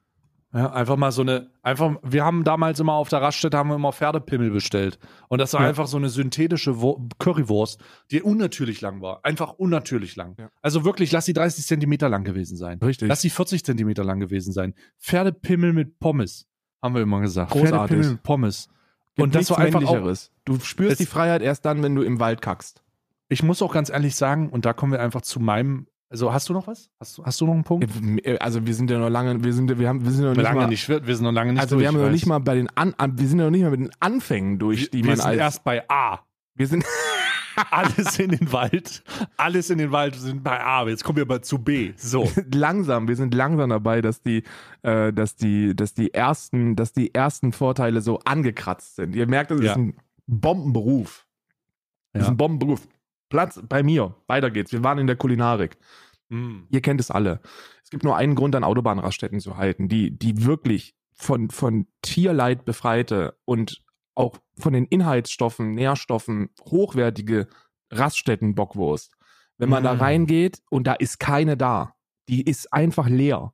Ja, 0.52 0.72
einfach 0.72 0.95
mal 0.97 1.12
so 1.12 1.22
eine, 1.22 1.52
einfach, 1.62 1.97
wir 2.02 2.26
haben 2.26 2.43
damals 2.43 2.80
immer 2.80 2.93
auf 2.93 3.08
der 3.10 3.22
Raststätte 3.22 3.56
haben 3.56 3.70
wir 3.70 3.76
immer 3.76 3.91
Pferdepimmel 3.93 4.50
bestellt. 4.50 4.97
Und 5.28 5.38
das 5.39 5.54
war 5.54 5.62
Ja. 5.62 5.68
einfach 5.70 5.86
so 5.86 5.97
eine 5.97 6.10
synthetische 6.10 6.82
Wo 6.82 7.08
Currywurst, 7.20 7.80
die 8.10 8.24
unnatürlich 8.24 8.82
lang 8.82 9.00
war. 9.02 9.24
Einfach 9.24 9.54
unnatürlich 9.54 10.16
lang. 10.16 10.36
Ja. 10.39 10.50
Also 10.64 10.86
wirklich, 10.86 11.12
lass 11.12 11.26
sie 11.26 11.34
30 11.34 11.68
Zentimeter 11.68 12.10
lang 12.10 12.24
gewesen 12.24 12.58
sein. 12.58 12.80
Richtig. 12.80 13.08
Lass 13.10 13.22
sie 13.22 13.30
40 13.30 13.64
Zentimeter 13.64 14.04
lang 14.04 14.20
gewesen 14.20 14.52
sein. 14.52 14.74
Pferdepimmel 14.97 15.74
mit 15.74 16.00
Pommes, 16.00 16.47
haben 16.82 16.95
wir 16.95 17.02
immer 17.04 17.22
gesagt. 17.22 17.52
Großartig. 17.52 17.70
Pferdepimmel 17.72 18.12
mit 18.14 18.24
Pommes. 18.24 18.70
Gibt 19.16 19.24
und 19.24 19.36
das 19.36 19.50
war 19.52 19.60
einfach 19.60 19.84
auch. 19.84 20.14
Du 20.45 20.60
spürst 20.60 21.00
die 21.00 21.06
Freiheit 21.06 21.41
erst 21.43 21.66
dann, 21.66 21.84
wenn 21.84 21.93
du 21.93 22.02
im 22.02 22.20
Wald 22.20 22.41
kackst. 22.41 22.82
ich 23.28 23.43
muss 23.43 23.62
auch 23.62 23.74
ganz 23.74 23.89
ehrlich 23.91 24.16
sagen, 24.16 24.50
und 24.50 24.66
da 24.66 24.74
kommen 24.74 24.93
wir 24.93 25.00
einfach 25.02 25.22
zu 25.22 25.39
meinem, 25.39 25.86
also 26.10 26.34
hast 26.34 26.49
du 26.49 26.53
noch 26.53 26.68
was? 26.68 26.89
Hast, 26.99 27.18
du- 27.18 27.24
hast 27.26 27.39
du 27.39 27.45
noch 27.45 27.53
einen 27.53 27.64
Punkt? 27.64 27.88
Also 28.39 28.66
wir 28.66 28.74
sind 28.74 28.89
ja 28.89 28.97
noch 28.99 29.10
lange, 29.10 29.43
wir 29.43 29.53
sind, 29.53 29.78
wir 29.78 29.88
haben, 29.88 30.03
wir 30.03 30.12
sind 30.12 30.24
noch 30.26 30.32
nicht 30.34 30.41
lange 30.43 30.60
mal, 30.62 30.68
nicht, 30.68 30.89
wir 30.89 31.05
wir 31.05 31.16
sind 31.16 31.26
noch 31.26 31.32
lange 31.32 31.53
nicht 31.53 31.62
also 31.62 31.76
durch, 31.76 31.84
wir 31.84 31.88
haben 31.89 31.97
noch 31.97 32.05
weiß. 32.05 32.12
nicht 32.12 32.26
mal 32.26 32.39
bei 32.39 32.55
den 32.55 32.70
An, 32.76 32.93
wir 33.16 33.28
sind 33.28 33.39
ja 33.39 33.45
noch 33.45 33.51
nicht 33.51 33.62
mal 33.64 33.72
mit 33.72 33.80
den 33.82 33.91
Anfängen 33.99 34.57
durch, 34.60 34.82
wir, 34.82 34.89
die 34.89 35.03
wir 35.03 35.12
man 35.12 35.18
sind 35.18 35.26
als 35.28 35.38
erst 35.38 35.64
bei 35.64 35.88
A. 35.89 36.20
wir 36.55 36.68
sind 36.68 36.84
alles 37.72 38.18
in 38.20 38.30
den 38.32 38.51
Wald. 38.53 39.03
Alles 39.36 39.70
in 39.70 39.78
den 39.80 39.91
Wald. 39.91 40.14
Wir 40.14 40.22
sind 40.22 40.43
bei 40.43 40.64
A. 40.64 40.88
Jetzt 40.88 41.03
kommen 41.03 41.18
wir 41.18 41.24
aber 41.24 41.41
zu 41.41 41.60
B. 41.60 41.91
So. 41.97 42.30
langsam, 42.53 43.07
wir 43.10 43.16
sind 43.18 43.34
langsam 43.34 43.70
dabei, 43.70 44.01
dass 44.01 44.22
die, 44.22 44.43
äh, 44.82 45.12
dass 45.12 45.36
die, 45.36 45.76
dass 45.76 45.93
die 45.93 46.14
ersten, 46.14 46.76
dass 46.78 46.93
die 46.93 47.14
ersten 47.14 47.51
Vorteile 47.51 47.99
so 48.01 48.20
angekratzt 48.20 48.95
sind. 48.95 49.14
Ihr 49.16 49.28
merkt, 49.28 49.51
das 49.51 49.62
Ja. 49.62 49.72
ist 49.72 49.78
ein 49.78 49.93
Bombenberuf. 50.26 51.28
Das 52.14 52.22
ist 52.22 52.28
Ja. 52.28 52.34
ein 52.34 52.38
Bombenberuf. 52.38 52.88
Platz 53.30 53.59
bei 53.67 53.84
mir. 53.84 54.15
Weiter 54.27 54.51
geht's. 54.51 54.71
Wir 54.71 54.84
waren 54.84 54.97
in 54.97 55.07
der 55.07 55.15
Kulinarik. 55.15 55.77
Mm. 56.30 56.61
Ihr 56.69 56.82
kennt 56.82 56.99
es 56.99 57.11
alle. 57.11 57.39
Es 57.84 57.89
gibt 57.89 58.03
nur 58.03 58.15
einen 58.15 58.36
Grund, 58.36 58.55
an 58.55 58.63
Autobahnraststätten 58.63 59.39
zu 59.39 59.57
halten, 59.57 59.88
die, 59.88 60.11
die 60.17 60.45
wirklich 60.45 60.95
von, 61.15 61.49
von 61.49 61.88
Tierleid 62.01 62.65
befreite 62.65 63.38
und 63.45 63.84
auch 64.15 64.38
von 64.57 64.73
den 64.73 64.86
Inhaltsstoffen, 64.86 65.73
Nährstoffen 65.75 66.49
hochwertige 66.61 67.47
Raststätten-Bockwurst. 67.91 69.13
Wenn 69.57 69.69
man 69.69 69.84
da 69.84 69.93
Mm. 69.95 69.99
reingeht 69.99 70.61
und 70.69 70.88
da 70.88 70.93
ist 70.93 71.19
keine 71.19 71.57
da, 71.57 71.93
die 72.30 72.41
ist 72.43 72.71
einfach 72.73 73.07
leer. 73.07 73.53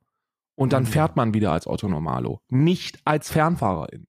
Und 0.54 0.72
dann 0.72 0.84
Mm. 0.84 0.86
fährt 0.86 1.16
man 1.16 1.34
wieder 1.34 1.52
als 1.52 1.66
Autonormalo, 1.66 2.40
nicht 2.48 3.00
als 3.04 3.30
Fernfahrerin. 3.30 4.06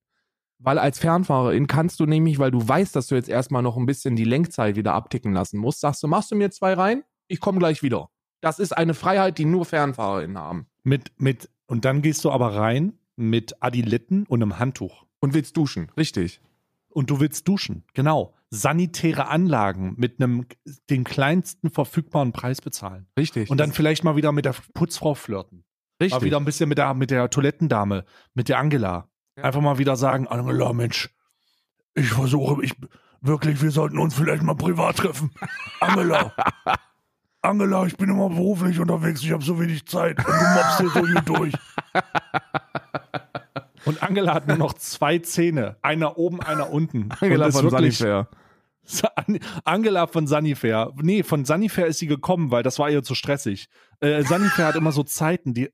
Weil 0.59 0.79
als 0.79 0.99
Fernfahrerin 0.99 1.67
kannst 1.67 1.99
du 1.99 2.05
nämlich, 2.05 2.39
weil 2.39 2.51
du 2.51 2.67
weißt, 2.67 2.95
dass 2.95 3.07
du 3.07 3.15
jetzt 3.15 3.29
erstmal 3.29 3.61
noch 3.61 3.77
ein 3.77 3.85
bisschen 3.85 4.15
die 4.15 4.23
Lenkzeit 4.23 4.75
wieder 4.75 4.93
abticken 4.93 5.33
lassen 5.33 5.59
musst, 5.59 5.81
sagst 5.81 6.01
du, 6.01 6.07
machst 6.07 6.31
du 6.31 6.35
mir 6.35 6.49
zwei 6.49 6.73
rein? 6.73 7.03
Ich 7.27 7.39
komme 7.39 7.59
gleich 7.59 7.83
wieder. 7.83 8.09
Das 8.41 8.59
ist 8.59 8.75
eine 8.75 8.93
Freiheit, 8.93 9.37
die 9.37 9.45
nur 9.45 9.65
Fernfahrerinnen 9.65 10.37
haben. 10.37 10.67
Mit, 10.83 11.11
mit, 11.17 11.49
und 11.67 11.85
dann 11.85 12.01
gehst 12.01 12.23
du 12.23 12.31
aber 12.31 12.55
rein 12.55 12.93
mit 13.15 13.61
Adiletten 13.61 14.25
und 14.27 14.41
einem 14.41 14.59
Handtuch. 14.59 15.05
Und 15.19 15.33
willst 15.33 15.57
duschen, 15.57 15.91
richtig. 15.97 16.39
Und 16.89 17.09
du 17.09 17.19
willst 17.19 17.47
duschen. 17.47 17.83
Genau. 17.93 18.33
Sanitäre 18.49 19.27
Anlagen 19.27 19.95
mit 19.97 20.21
einem, 20.21 20.45
den 20.89 21.03
kleinsten 21.03 21.69
verfügbaren 21.69 22.31
Preis 22.31 22.61
bezahlen. 22.61 23.07
Richtig. 23.17 23.49
Und 23.49 23.57
dann 23.57 23.73
vielleicht 23.73 24.03
mal 24.03 24.15
wieder 24.15 24.31
mit 24.31 24.45
der 24.45 24.55
Putzfrau 24.73 25.13
flirten. 25.13 25.63
richtig. 26.01 26.19
Mal 26.19 26.25
wieder 26.25 26.37
ein 26.37 26.45
bisschen 26.45 26.69
mit 26.69 26.77
der, 26.77 26.93
mit 26.93 27.11
der 27.11 27.29
Toilettendame, 27.29 28.05
mit 28.33 28.49
der 28.49 28.59
Angela. 28.59 29.09
Ja. 29.37 29.43
Einfach 29.43 29.61
mal 29.61 29.77
wieder 29.77 29.95
sagen, 29.95 30.27
Angela, 30.27 30.73
Mensch, 30.73 31.09
ich 31.93 32.09
versuche, 32.09 32.63
ich, 32.65 32.73
wirklich, 33.21 33.61
wir 33.61 33.69
sollten 33.71 33.99
uns 33.99 34.15
vielleicht 34.15 34.41
mal 34.41 34.55
privat 34.55 34.97
treffen. 34.97 35.31
Angela. 35.79 36.33
Angela, 37.43 37.85
ich 37.85 37.95
bin 37.97 38.09
immer 38.09 38.29
beruflich 38.29 38.79
unterwegs, 38.79 39.21
ich 39.21 39.31
habe 39.31 39.43
so 39.43 39.59
wenig 39.59 39.85
Zeit 39.87 40.17
und 40.17 40.25
du 40.25 40.31
mobst 40.31 40.77
hier 40.79 40.89
so 40.89 41.01
gut 41.01 41.29
durch. 41.29 41.53
Und 43.85 44.01
Angela 44.03 44.33
hat 44.33 44.47
nur 44.47 44.57
noch 44.57 44.73
zwei 44.73 45.19
Zähne. 45.19 45.77
Einer 45.83 46.17
oben, 46.17 46.41
einer 46.41 46.71
unten. 46.71 47.09
Angela 47.21 47.51
von 47.51 47.71
wirklich- 47.71 47.97
Sunnyfair. 47.99 48.27
An- 49.15 49.39
Angela 49.65 50.07
von 50.07 50.27
Sunnyfair. 50.27 50.93
Nee, 51.01 51.23
von 51.23 51.45
Sunnyfair 51.45 51.87
ist 51.87 51.99
sie 51.99 52.07
gekommen, 52.07 52.51
weil 52.51 52.63
das 52.63 52.79
war 52.79 52.89
ihr 52.89 53.03
zu 53.03 53.15
stressig. 53.15 53.67
Äh, 53.99 54.23
Sunnyfair 54.23 54.67
hat 54.67 54.75
immer 54.75 54.91
so 54.91 55.03
Zeiten, 55.03 55.53
die 55.53 55.69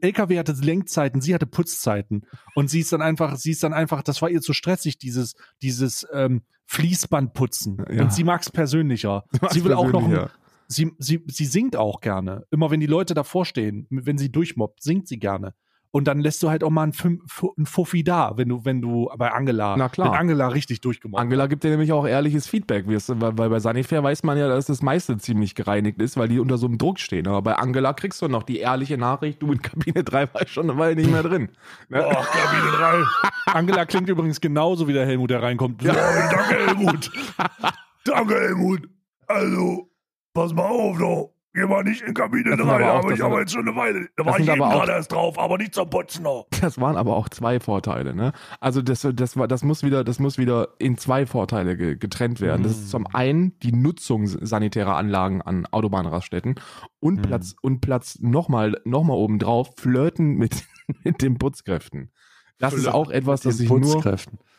LKW 0.00 0.38
hatte 0.38 0.52
Lenkzeiten, 0.52 1.20
sie 1.20 1.34
hatte 1.34 1.46
Putzzeiten 1.46 2.26
und 2.54 2.68
sie 2.68 2.80
ist 2.80 2.92
dann 2.92 3.02
einfach, 3.02 3.36
sie 3.36 3.50
ist 3.52 3.62
dann 3.62 3.72
einfach, 3.72 4.02
das 4.02 4.22
war 4.22 4.30
ihr 4.30 4.40
zu 4.40 4.52
stressig, 4.52 4.98
dieses 4.98 5.34
dieses 5.62 6.06
ähm, 6.12 6.42
Fließbandputzen. 6.66 7.84
Ja. 7.90 8.02
Und 8.02 8.12
sie 8.12 8.24
mag's 8.24 8.50
persönlicher. 8.50 9.24
mag's 9.40 9.54
sie 9.54 9.64
will 9.64 9.72
auch 9.72 9.90
noch 9.90 10.04
ein, 10.04 10.10
persönlicher. 10.10 10.30
sie, 10.68 10.92
sie, 10.98 11.24
sie 11.28 11.46
singt 11.46 11.76
auch 11.76 12.00
gerne. 12.00 12.44
Immer 12.50 12.70
wenn 12.70 12.80
die 12.80 12.86
Leute 12.86 13.14
davor 13.14 13.44
stehen, 13.44 13.86
wenn 13.90 14.18
sie 14.18 14.30
durchmobbt, 14.30 14.82
singt 14.82 15.08
sie 15.08 15.18
gerne. 15.18 15.54
Und 15.94 16.08
dann 16.08 16.18
lässt 16.18 16.42
du 16.42 16.50
halt 16.50 16.64
auch 16.64 16.70
mal 16.70 16.82
ein, 16.82 16.92
Fünf- 16.92 17.22
ein 17.56 17.66
Fuffi 17.66 18.02
da, 18.02 18.32
wenn 18.36 18.48
du, 18.48 18.64
wenn 18.64 18.82
du 18.82 19.08
bei 19.16 19.30
Angela, 19.30 19.76
Na 19.76 19.88
klar. 19.88 20.10
wenn 20.10 20.18
Angela 20.18 20.48
richtig 20.48 20.80
durchgemobbt 20.80 21.20
Angela 21.22 21.46
gibt 21.46 21.62
dir 21.62 21.70
nämlich 21.70 21.92
auch 21.92 22.04
ehrliches 22.04 22.48
Feedback, 22.48 22.86
weil, 22.88 23.38
weil 23.38 23.48
bei 23.48 23.60
Sunnyfair 23.60 24.02
weiß 24.02 24.24
man 24.24 24.36
ja, 24.36 24.48
dass 24.48 24.66
das 24.66 24.82
meiste 24.82 25.16
ziemlich 25.18 25.54
gereinigt 25.54 26.02
ist, 26.02 26.16
weil 26.16 26.26
die 26.26 26.40
unter 26.40 26.58
so 26.58 26.66
einem 26.66 26.78
Druck 26.78 26.98
stehen. 26.98 27.28
Aber 27.28 27.42
bei 27.42 27.54
Angela 27.54 27.92
kriegst 27.92 28.20
du 28.22 28.26
noch 28.26 28.42
die 28.42 28.58
ehrliche 28.58 28.98
Nachricht, 28.98 29.40
du 29.40 29.52
in 29.52 29.62
Kabine 29.62 30.02
3 30.02 30.34
war 30.34 30.48
schon 30.48 30.68
eine 30.68 30.76
Weile 30.80 30.96
nicht 30.96 31.12
mehr 31.12 31.22
drin. 31.22 31.50
Ne? 31.88 32.00
Kabine 32.00 32.76
3. 32.76 33.04
Angela 33.54 33.84
klingt 33.86 34.08
übrigens 34.08 34.40
genauso 34.40 34.88
wie 34.88 34.94
der 34.94 35.06
Helmut, 35.06 35.30
der 35.30 35.44
reinkommt. 35.44 35.80
Ja, 35.80 35.94
danke, 35.94 36.54
Helmut. 36.66 37.12
danke, 38.04 38.34
Helmut. 38.34 38.88
Also, 39.28 39.88
pass 40.32 40.52
mal 40.52 40.66
auf, 40.66 40.98
doch. 40.98 41.33
Geh 41.54 41.64
mal 41.66 41.84
nicht 41.84 42.02
in 42.02 42.14
Kabine 42.14 42.50
Das 42.50 42.58
sind 42.58 42.66
3, 42.66 42.74
aber 42.74 42.92
auch- 42.94 42.98
aber 43.04 43.12
ich 43.12 43.20
habe 43.20 43.38
jetzt 43.38 43.52
schon 43.52 43.66
eine 43.68 43.76
Weile. 43.76 44.08
Da 44.16 44.26
war 44.26 44.40
ich 44.40 44.48
eben 44.48 44.60
aber 44.60 44.74
auch- 44.74 44.78
gerade 44.80 44.92
erst 44.92 45.12
drauf, 45.12 45.38
aber 45.38 45.56
nicht 45.56 45.72
zum 45.72 45.88
Putzen 45.88 46.24
noch. 46.24 46.48
Das 46.60 46.80
waren 46.80 46.96
aber 46.96 47.14
auch 47.16 47.28
zwei 47.28 47.60
Vorteile, 47.60 48.12
ne? 48.12 48.32
Also 48.60 48.82
das, 48.82 49.06
das, 49.14 49.36
war, 49.36 49.46
das, 49.46 49.62
muss 49.62 49.84
wieder, 49.84 50.02
das 50.02 50.18
muss 50.18 50.36
wieder 50.36 50.70
in 50.78 50.98
zwei 50.98 51.26
Vorteile 51.26 51.76
ge- 51.76 51.96
getrennt 51.96 52.40
werden. 52.40 52.64
Das 52.64 52.72
ist 52.72 52.90
zum 52.90 53.06
einen 53.06 53.56
die 53.60 53.70
Nutzung 53.72 54.26
sanitärer 54.26 54.96
Anlagen 54.96 55.42
an 55.42 55.66
Autobahnraststätten 55.70 56.56
und 56.98 57.18
Mhm. 57.18 57.22
Platz 57.22 57.54
und 57.62 57.80
Platz 57.80 58.18
nochmal 58.20 58.80
noch 58.84 59.04
mal 59.04 59.14
obendrauf 59.14 59.70
flirten 59.76 60.34
mit, 60.34 60.64
mit 61.04 61.22
den 61.22 61.38
Putzkräften. 61.38 62.10
Das 62.58 62.72
ist 62.72 62.80
Flirten 62.82 62.98
auch 63.00 63.10
etwas, 63.10 63.42
das 63.42 63.58
sich 63.58 63.70
nur, 63.70 64.02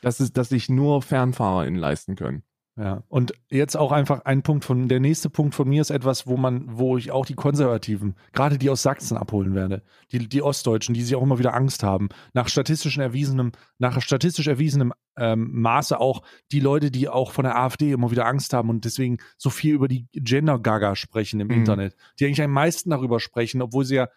das 0.02 0.20
ist, 0.22 0.38
das 0.38 0.48
sich 0.50 0.70
nur 0.70 1.02
FernfahrerInnen 1.02 1.80
leisten 1.80 2.16
können. 2.16 2.44
Ja. 2.78 3.04
Und 3.08 3.34
jetzt 3.50 3.78
auch 3.78 3.94
einfach 3.94 4.26
ein 4.26 4.44
Punkt 4.44 4.66
von, 4.66 4.90
der 4.90 5.00
nächste 5.00 5.30
Punkt 5.30 5.56
von 5.56 5.68
mir 5.70 5.82
ist 5.82 5.92
etwas, 5.92 6.28
wo 6.28 6.36
man, 6.36 6.66
wo 6.78 6.98
ich 6.98 7.10
auch 7.10 7.26
die 7.26 7.34
Konservativen, 7.36 8.16
gerade 8.34 8.58
die 8.58 8.70
aus 8.70 8.82
Sachsen 8.82 9.16
abholen 9.16 9.56
werde. 9.56 9.82
Die, 10.12 10.28
die 10.28 10.42
Ostdeutschen, 10.42 10.94
die 10.94 11.02
sich 11.02 11.16
auch 11.16 11.24
immer 11.24 11.40
wieder 11.40 11.54
Angst 11.54 11.84
haben. 11.84 12.10
Nach 12.34 12.50
statistisch 12.50 12.98
erwiesenem, 12.98 13.54
nach 13.78 14.02
statistisch 14.02 14.48
erwiesenem 14.48 14.92
ähm, 15.18 15.50
Maße 15.54 15.98
auch 15.98 16.24
die 16.52 16.60
Leute, 16.60 16.92
die 16.92 17.08
auch 17.08 17.32
von 17.32 17.46
der 17.46 17.58
AfD 17.58 17.94
immer 17.94 18.12
wieder 18.12 18.26
Angst 18.26 18.52
haben 18.52 18.70
und 18.70 18.84
deswegen 18.84 19.20
so 19.38 19.50
viel 19.50 19.74
über 19.74 19.88
die 19.88 20.08
Gender-Gaga 20.12 20.98
sprechen 20.98 21.40
im 21.40 21.48
Mhm. 21.48 21.54
Internet. 21.54 21.96
Die 22.20 22.26
eigentlich 22.26 22.42
am 22.42 22.52
meisten 22.52 22.90
darüber 22.90 23.22
sprechen, 23.22 23.62
obwohl 23.62 23.86
sie 23.86 23.96
ja, 23.96 24.10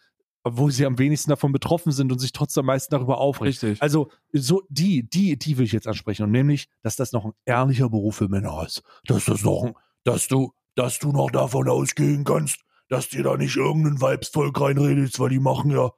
obwohl 0.49 0.71
sie 0.73 0.85
am 0.87 0.99
wenigsten 0.99 1.31
davon 1.31 1.53
betroffen 1.53 1.93
sind 1.93 2.11
und 2.13 2.19
sich 2.19 2.33
trotzdem 2.33 2.63
am 2.63 2.67
meisten 2.67 2.93
darüber 2.95 3.19
aufregen. 3.19 3.49
Richtig. 3.53 3.81
Also 3.83 4.11
so 4.33 4.63
die, 4.69 5.09
die, 5.09 5.39
die 5.39 5.57
will 5.59 5.65
ich 5.67 5.73
jetzt 5.73 5.87
ansprechen 5.89 6.25
und 6.25 6.31
nämlich, 6.33 6.69
dass 6.83 6.97
das 6.97 7.13
noch 7.13 7.25
ein 7.25 7.33
ehrlicher 7.45 7.89
Beruf 7.89 8.17
für 8.17 8.29
Männer 8.29 8.65
ist. 8.67 8.83
Dass 9.07 9.25
das 9.27 9.43
noch, 9.43 9.65
ein- 9.65 9.75
dass 10.05 10.29
du, 10.29 10.53
dass 10.75 10.99
du 10.99 11.13
noch 11.13 11.31
davon 11.31 11.69
ausgehen 11.69 12.25
kannst, 12.25 12.61
dass 12.89 13.09
dir 13.09 13.23
da 13.23 13.37
nicht 13.37 13.57
irgendein 13.57 14.01
Weibsvolk 14.01 14.61
reinredest, 14.61 15.19
weil 15.21 15.31
die 15.31 15.41
machen 15.41 15.71
ja, 15.71 15.91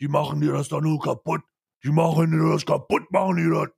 die 0.00 0.08
machen 0.08 0.40
dir 0.40 0.52
das 0.52 0.68
da 0.68 0.80
nur 0.80 1.00
kaputt. 1.00 1.40
Die 1.84 1.90
machen 1.90 2.30
dir 2.30 2.50
das 2.52 2.66
kaputt, 2.66 3.10
machen 3.10 3.36
die 3.36 3.50
das. 3.50 3.68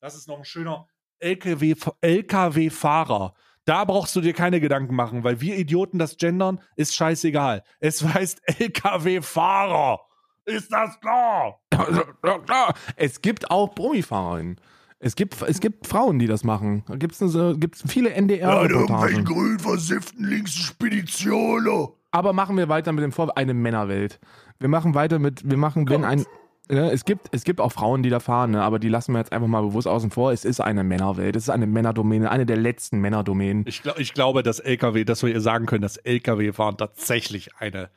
Das 0.00 0.14
ist 0.14 0.28
noch 0.28 0.38
ein 0.38 0.44
schöner 0.44 0.86
LKW, 1.18 1.74
LKW-Fahrer. 2.02 3.34
Da 3.66 3.84
brauchst 3.84 4.14
du 4.14 4.20
dir 4.20 4.32
keine 4.32 4.60
Gedanken 4.60 4.94
machen, 4.94 5.24
weil 5.24 5.40
wir 5.40 5.58
Idioten 5.58 5.98
das 5.98 6.16
gendern, 6.16 6.60
ist 6.76 6.94
scheißegal. 6.94 7.64
Es 7.80 8.02
heißt 8.02 8.40
LKW-Fahrer. 8.60 10.00
Ist 10.44 10.72
das 10.72 10.98
klar? 11.00 11.60
Ja. 11.74 12.74
Es 12.96 13.20
gibt 13.20 13.50
auch 13.50 13.74
Promifahrerinnen. 13.74 14.60
Es 15.00 15.16
gibt, 15.16 15.42
es 15.42 15.60
gibt 15.60 15.86
Frauen, 15.88 16.20
die 16.20 16.28
das 16.28 16.44
machen. 16.44 16.84
Da 16.86 16.94
gibt 16.94 17.20
es 17.20 17.58
gibt's 17.58 17.82
viele 17.86 18.10
Ja, 18.10 18.16
in 18.16 18.28
irgendwelchen 18.70 19.24
grün 19.24 19.58
versifften 19.58 20.24
linksen 20.24 20.62
Speditionen. 20.62 21.88
Aber 22.12 22.32
machen 22.32 22.56
wir 22.56 22.68
weiter 22.68 22.92
mit 22.92 23.02
dem 23.02 23.12
Vor 23.12 23.36
eine 23.36 23.52
Männerwelt. 23.52 24.20
Wir 24.60 24.68
machen 24.68 24.94
weiter 24.94 25.18
mit, 25.18 25.42
wir 25.44 25.58
machen, 25.58 25.88
wenn 25.90 26.04
ein, 26.04 26.24
ne, 26.68 26.90
es 26.90 27.04
gibt, 27.04 27.28
es 27.32 27.44
gibt 27.44 27.60
auch 27.60 27.72
Frauen, 27.72 28.02
die 28.02 28.10
da 28.10 28.20
fahren, 28.20 28.52
ne, 28.52 28.62
aber 28.62 28.78
die 28.78 28.88
lassen 28.88 29.12
wir 29.12 29.18
jetzt 29.18 29.32
einfach 29.32 29.48
mal 29.48 29.62
bewusst 29.62 29.86
außen 29.86 30.10
vor. 30.10 30.32
Es 30.32 30.44
ist 30.44 30.60
eine 30.60 30.84
Männerwelt. 30.84 31.36
Es 31.36 31.44
ist 31.44 31.50
eine 31.50 31.66
Männerdomäne, 31.66 32.30
eine 32.30 32.46
der 32.46 32.56
letzten 32.56 33.00
Männerdomänen. 33.00 33.64
Ich, 33.66 33.82
glaub, 33.82 33.98
ich 33.98 34.14
glaube, 34.14 34.42
dass 34.42 34.60
LKW, 34.60 35.04
dass 35.04 35.22
wir 35.22 35.30
ihr 35.30 35.40
sagen 35.40 35.66
können, 35.66 35.82
dass 35.82 35.96
LKW-Fahren 35.96 36.76
tatsächlich 36.76 37.50
eine 37.58 37.90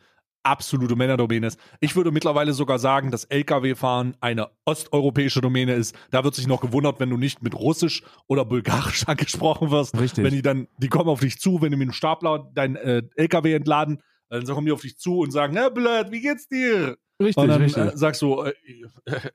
absolute 0.44 0.96
Männerdomäne 0.96 1.48
ist. 1.48 1.60
Ich 1.80 1.96
würde 1.96 2.12
mittlerweile 2.12 2.54
sogar 2.54 2.80
sagen, 2.80 3.12
dass 3.12 3.26
LKW-Fahren 3.26 4.16
eine 4.22 4.50
osteuropäische 4.66 5.42
Domäne 5.42 5.74
ist. 5.74 5.96
Da 6.12 6.24
wird 6.24 6.36
sich 6.36 6.48
noch 6.48 6.62
gewundert, 6.62 7.00
wenn 7.00 7.10
du 7.10 7.18
nicht 7.18 7.44
mit 7.44 7.56
Russisch 7.56 8.04
oder 8.28 8.46
Bulgarisch 8.46 9.04
angesprochen 9.08 9.72
wirst. 9.72 10.00
Richtig. 10.00 10.24
Wenn 10.24 10.34
die 10.34 10.42
dann, 10.42 10.68
die 10.78 10.88
kommen 10.88 11.10
auf 11.10 11.20
dich 11.20 11.40
zu, 11.40 11.62
wenn 11.62 11.72
du 11.72 11.78
mit 11.78 11.88
einem 11.88 11.94
Stapler 11.94 12.50
dein 12.54 12.76
äh, 12.76 13.04
LKW 13.16 13.54
entladen, 13.54 14.02
dann 14.30 14.46
kommen 14.46 14.66
die 14.66 14.72
auf 14.72 14.82
dich 14.82 14.98
zu 14.98 15.20
und 15.20 15.32
sagen, 15.32 15.54
na 15.56 15.70
blöd, 15.70 16.12
wie 16.12 16.22
geht's 16.22 16.48
dir? 16.48 16.98
Richtig, 17.20 17.38
Und 17.38 17.50
dann 17.50 17.62
richtig. 17.62 17.84
äh, 17.84 17.98
sagst 17.98 18.22
du, 18.22 18.44
äh, 18.44 18.54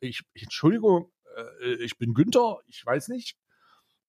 ich, 0.00 0.22
Entschuldigung, 0.34 1.10
äh, 1.62 1.74
ich 1.74 1.98
bin 1.98 2.14
Günther, 2.14 2.58
ich 2.66 2.84
weiß 2.84 3.08
nicht. 3.08 3.36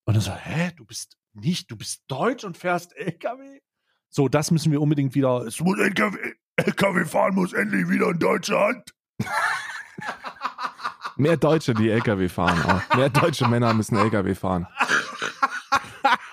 Und 0.05 0.13
dann 0.13 0.21
so, 0.21 0.31
hä, 0.33 0.71
du 0.75 0.85
bist 0.85 1.17
nicht, 1.33 1.69
du 1.69 1.75
bist 1.75 2.03
deutsch 2.07 2.43
und 2.43 2.57
fährst 2.57 2.95
LKW? 2.95 3.59
So, 4.09 4.29
das 4.29 4.51
müssen 4.51 4.71
wir 4.71 4.81
unbedingt 4.81 5.13
wieder. 5.13 5.45
Es 5.45 5.59
muss 5.59 5.77
LKW, 5.77 6.17
LKW 6.55 7.05
fahren 7.05 7.35
muss 7.35 7.51
endlich 7.51 7.89
wieder 7.89 8.09
in 8.09 8.19
deutsche 8.19 8.57
Hand. 8.57 8.95
Mehr 11.17 11.37
Deutsche, 11.37 11.73
die 11.73 11.89
LKW 11.89 12.27
fahren 12.27 12.61
auch. 12.63 12.97
Mehr 12.97 13.09
deutsche 13.09 13.47
Männer 13.47 13.73
müssen 13.73 13.97
LKW 13.97 14.35
fahren. 14.35 14.67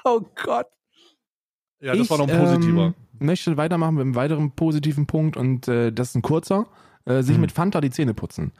Oh 0.05 0.21
Gott. 0.45 0.67
Ja, 1.81 1.93
das 1.95 2.03
ich, 2.05 2.11
war 2.11 2.19
noch 2.19 2.29
ein 2.29 2.39
positiver. 2.39 2.87
Ähm, 2.87 2.95
möchte 3.21 3.57
weitermachen 3.57 3.95
mit 3.95 4.03
einem 4.03 4.15
weiteren 4.17 4.51
positiven 4.51 5.07
Punkt 5.07 5.37
und 5.37 5.69
äh, 5.69 5.93
das 5.93 6.11
ist 6.11 6.17
ein 6.17 6.23
kurzer. 6.23 6.67
Äh, 7.05 7.23
sich 7.23 7.35
Hm. 7.35 7.41
mit 7.41 7.53
Fanta 7.53 7.81
die 7.81 7.91
Zähne 7.91 8.15
putzen. 8.15 8.53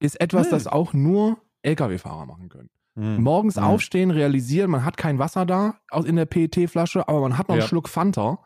Ist 0.00 0.20
etwas, 0.20 0.46
Hm. 0.46 0.50
das 0.52 0.66
auch 0.66 0.92
nur 0.92 1.38
LKW-Fahrer 1.62 2.26
machen 2.26 2.48
können. 2.48 2.70
Hm. 2.96 3.22
Morgens 3.22 3.56
Hm. 3.56 3.64
aufstehen, 3.64 4.10
realisieren, 4.10 4.70
man 4.70 4.84
hat 4.84 4.96
kein 4.96 5.18
Wasser 5.18 5.46
da 5.46 5.74
in 6.04 6.16
der 6.16 6.26
PET-Flasche, 6.26 7.08
aber 7.08 7.20
man 7.20 7.38
hat 7.38 7.48
noch 7.48 7.54
einen 7.54 7.62
Ja. 7.62 7.68
Schluck 7.68 7.88
Fanta. 7.88 8.38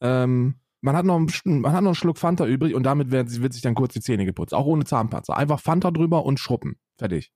Ähm, 0.00 0.56
man 0.82 0.96
hat, 0.96 1.04
noch 1.04 1.16
einen, 1.16 1.60
man 1.60 1.72
hat 1.72 1.82
noch 1.82 1.90
einen 1.90 1.94
Schluck 1.94 2.16
Fanta 2.18 2.46
übrig 2.46 2.74
und 2.74 2.84
damit 2.84 3.10
wird, 3.10 3.40
wird 3.42 3.52
sich 3.52 3.60
dann 3.62 3.74
kurz 3.74 3.92
die 3.92 4.00
Zähne 4.00 4.24
geputzt. 4.24 4.54
Auch 4.54 4.64
ohne 4.66 4.84
Zahnpatzer. 4.84 5.36
Einfach 5.36 5.60
Fanta 5.60 5.90
drüber 5.90 6.24
und 6.24 6.40
schruppen. 6.40 6.76
Fertig. 6.96 7.30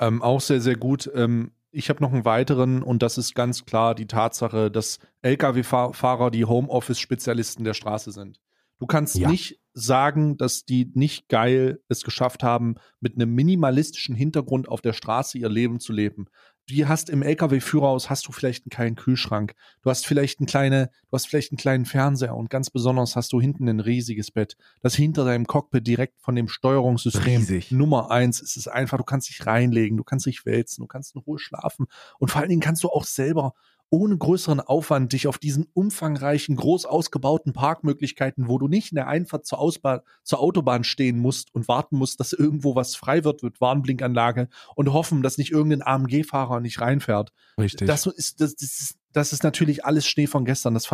Ähm, 0.00 0.22
auch 0.22 0.40
sehr, 0.40 0.60
sehr 0.60 0.74
gut. 0.76 1.08
Ähm, 1.14 1.52
ich 1.70 1.88
habe 1.88 2.02
noch 2.02 2.12
einen 2.12 2.24
weiteren 2.24 2.82
und 2.82 3.02
das 3.02 3.16
ist 3.16 3.34
ganz 3.36 3.64
klar 3.64 3.94
die 3.94 4.06
Tatsache, 4.06 4.70
dass 4.70 4.98
Lkw-Fahrer 5.22 6.30
die 6.32 6.44
Homeoffice-Spezialisten 6.44 7.64
der 7.64 7.74
Straße 7.74 8.10
sind. 8.10 8.40
Du 8.78 8.86
kannst 8.86 9.16
Ja. 9.16 9.28
nicht 9.30 9.60
sagen, 9.72 10.36
dass 10.36 10.64
die 10.64 10.90
nicht 10.94 11.28
geil 11.28 11.80
es 11.88 12.02
geschafft 12.02 12.42
haben, 12.42 12.76
mit 13.00 13.14
einem 13.16 13.34
minimalistischen 13.34 14.14
Hintergrund 14.14 14.68
auf 14.68 14.80
der 14.80 14.92
Straße 14.92 15.36
ihr 15.38 15.48
Leben 15.48 15.80
zu 15.80 15.92
leben. 15.92 16.26
Du 16.66 16.88
hast 16.88 17.10
im 17.10 17.22
LKW-Führerhaus 17.22 18.08
hast 18.08 18.26
du 18.26 18.32
vielleicht 18.32 18.64
einen 18.64 18.70
kleinen 18.70 18.96
Kühlschrank. 18.96 19.54
Du 19.82 19.90
hast 19.90 20.06
vielleicht 20.06 20.40
einen 20.40 20.46
kleine, 20.46 20.90
du 21.10 21.12
hast 21.12 21.26
vielleicht 21.26 21.52
einen 21.52 21.58
kleinen 21.58 21.84
Fernseher 21.84 22.34
und 22.34 22.48
ganz 22.48 22.70
besonders 22.70 23.16
hast 23.16 23.32
du 23.34 23.40
hinten 23.40 23.68
ein 23.68 23.80
riesiges 23.80 24.30
Bett, 24.30 24.56
das 24.80 24.94
hinter 24.94 25.26
deinem 25.26 25.46
Cockpit 25.46 25.86
direkt 25.86 26.20
von 26.22 26.34
dem 26.36 26.48
Steuerungssystem 26.48 27.22
Riesig. 27.42 27.70
Nummer 27.70 28.10
eins 28.10 28.40
ist 28.40 28.56
es 28.56 28.66
einfach, 28.66 28.96
du 28.96 29.04
kannst 29.04 29.28
dich 29.28 29.44
reinlegen, 29.44 29.98
du 29.98 30.04
kannst 30.04 30.24
dich 30.24 30.46
wälzen, 30.46 30.82
du 30.82 30.86
kannst 30.86 31.14
in 31.14 31.20
Ruhe 31.20 31.38
schlafen 31.38 31.86
und 32.18 32.30
vor 32.30 32.40
allen 32.40 32.48
Dingen 32.50 32.62
kannst 32.62 32.82
du 32.82 32.88
auch 32.88 33.04
selber 33.04 33.52
ohne 33.94 34.18
größeren 34.18 34.58
Aufwand 34.58 35.12
dich 35.12 35.28
auf 35.28 35.38
diesen 35.38 35.68
umfangreichen, 35.72 36.56
groß 36.56 36.84
ausgebauten 36.84 37.52
Parkmöglichkeiten, 37.52 38.48
wo 38.48 38.58
du 38.58 38.66
nicht 38.66 38.90
in 38.90 38.96
der 38.96 39.06
Einfahrt 39.06 39.46
zur, 39.46 39.60
Ausbahn, 39.60 40.00
zur 40.24 40.40
Autobahn 40.40 40.82
stehen 40.82 41.20
musst 41.20 41.54
und 41.54 41.68
warten 41.68 41.96
musst, 41.96 42.18
dass 42.18 42.32
irgendwo 42.32 42.74
was 42.74 42.96
frei 42.96 43.22
wird 43.22 43.44
mit 43.44 43.60
Warnblinkanlage 43.60 44.48
und 44.74 44.92
hoffen, 44.92 45.22
dass 45.22 45.38
nicht 45.38 45.52
irgendein 45.52 45.86
AMG-Fahrer 45.86 46.58
nicht 46.58 46.80
reinfährt. 46.80 47.32
Richtig. 47.56 47.86
Das 47.86 48.06
ist, 48.06 48.40
das, 48.40 48.56
das 48.56 48.80
ist, 48.80 48.98
das 49.12 49.32
ist 49.32 49.44
natürlich 49.44 49.84
alles 49.84 50.08
Schnee 50.08 50.26
von 50.26 50.44
gestern. 50.44 50.74
Das, 50.74 50.88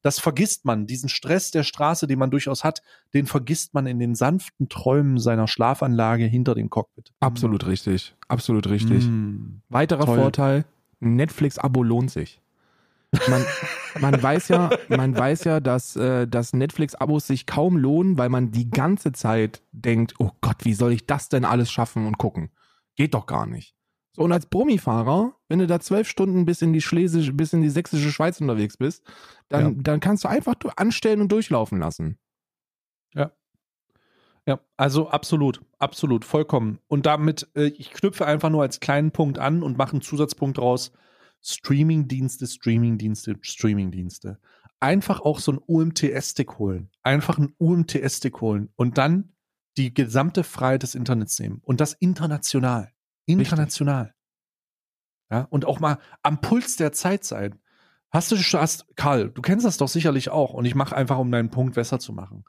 das 0.00 0.18
vergisst 0.18 0.64
man. 0.64 0.86
Diesen 0.86 1.10
Stress 1.10 1.50
der 1.50 1.62
Straße, 1.62 2.06
den 2.06 2.18
man 2.18 2.30
durchaus 2.30 2.64
hat, 2.64 2.80
den 3.12 3.26
vergisst 3.26 3.74
man 3.74 3.86
in 3.86 3.98
den 3.98 4.14
sanften 4.14 4.70
Träumen 4.70 5.18
seiner 5.18 5.46
Schlafanlage 5.46 6.24
hinter 6.24 6.54
dem 6.54 6.70
Cockpit. 6.70 7.12
Absolut 7.20 7.66
richtig. 7.66 8.14
Absolut 8.28 8.66
richtig. 8.66 9.04
Mm. 9.04 9.60
Weiterer 9.68 10.06
Toll. 10.06 10.20
Vorteil, 10.20 10.64
Netflix-Abo 11.00 11.82
lohnt 11.82 12.10
sich. 12.10 12.40
Man, 13.28 13.44
man 14.00 14.22
weiß 14.22 14.48
ja, 14.48 14.70
man 14.88 15.16
weiß 15.16 15.44
ja, 15.44 15.60
dass, 15.60 15.96
äh, 15.96 16.26
dass 16.26 16.52
Netflix-Abos 16.52 17.26
sich 17.26 17.46
kaum 17.46 17.76
lohnen, 17.76 18.18
weil 18.18 18.28
man 18.28 18.50
die 18.50 18.70
ganze 18.70 19.12
Zeit 19.12 19.62
denkt, 19.72 20.14
oh 20.18 20.30
Gott, 20.40 20.64
wie 20.64 20.74
soll 20.74 20.92
ich 20.92 21.06
das 21.06 21.28
denn 21.28 21.44
alles 21.44 21.70
schaffen 21.70 22.06
und 22.06 22.18
gucken? 22.18 22.50
Geht 22.94 23.14
doch 23.14 23.26
gar 23.26 23.46
nicht. 23.46 23.74
So, 24.12 24.22
und 24.22 24.32
als 24.32 24.46
Brummifahrer, 24.46 25.34
wenn 25.48 25.58
du 25.58 25.66
da 25.66 25.80
zwölf 25.80 26.08
Stunden 26.08 26.44
bis 26.46 26.62
in 26.62 26.72
die 26.72 26.80
Schlesische, 26.80 27.32
bis 27.32 27.52
in 27.52 27.62
die 27.62 27.68
sächsische 27.70 28.10
Schweiz 28.10 28.40
unterwegs 28.40 28.76
bist, 28.76 29.04
dann, 29.48 29.76
Ja. 29.76 29.82
dann 29.82 30.00
kannst 30.00 30.24
du 30.24 30.28
einfach 30.28 30.54
anstellen 30.76 31.20
und 31.20 31.30
durchlaufen 31.32 31.78
lassen. 31.78 32.18
Ja, 34.48 34.60
also 34.76 35.08
absolut, 35.08 35.60
absolut, 35.78 36.24
vollkommen. 36.24 36.78
Und 36.86 37.04
damit, 37.04 37.48
äh, 37.56 37.64
ich 37.66 37.90
knüpfe 37.90 38.26
einfach 38.26 38.48
nur 38.48 38.62
als 38.62 38.78
kleinen 38.78 39.10
Punkt 39.10 39.38
an 39.40 39.62
und 39.62 39.76
mache 39.76 39.92
einen 39.92 40.02
Zusatzpunkt 40.02 40.58
raus. 40.60 40.92
Streamingdienste, 41.46 42.46
Streamingdienste, 42.46 43.36
Streamingdienste. 43.40 44.38
Einfach 44.80 45.20
auch 45.20 45.38
so 45.38 45.52
ein 45.52 45.60
UMTS-Stick 45.64 46.58
holen. 46.58 46.90
Einfach 47.02 47.38
einen 47.38 47.54
UMTS-Stick 47.58 48.40
holen 48.40 48.70
und 48.74 48.98
dann 48.98 49.32
die 49.76 49.94
gesamte 49.94 50.42
Freiheit 50.42 50.82
des 50.82 50.94
Internets 50.94 51.38
nehmen. 51.38 51.60
Und 51.62 51.80
das 51.80 51.92
international. 51.92 52.90
International. 53.26 54.14
Ja, 55.30 55.42
und 55.50 55.64
auch 55.64 55.80
mal 55.80 55.98
am 56.22 56.40
Puls 56.40 56.76
der 56.76 56.92
Zeit 56.92 57.24
sein. 57.24 57.58
Hast 58.10 58.32
du 58.32 58.36
schon, 58.36 58.60
hast, 58.60 58.86
Karl, 58.96 59.30
du 59.30 59.42
kennst 59.42 59.66
das 59.66 59.76
doch 59.76 59.88
sicherlich 59.88 60.30
auch. 60.30 60.52
Und 60.52 60.64
ich 60.64 60.74
mache 60.74 60.96
einfach, 60.96 61.18
um 61.18 61.30
deinen 61.30 61.50
Punkt 61.50 61.74
besser 61.74 61.98
zu 61.98 62.12
machen. 62.12 62.44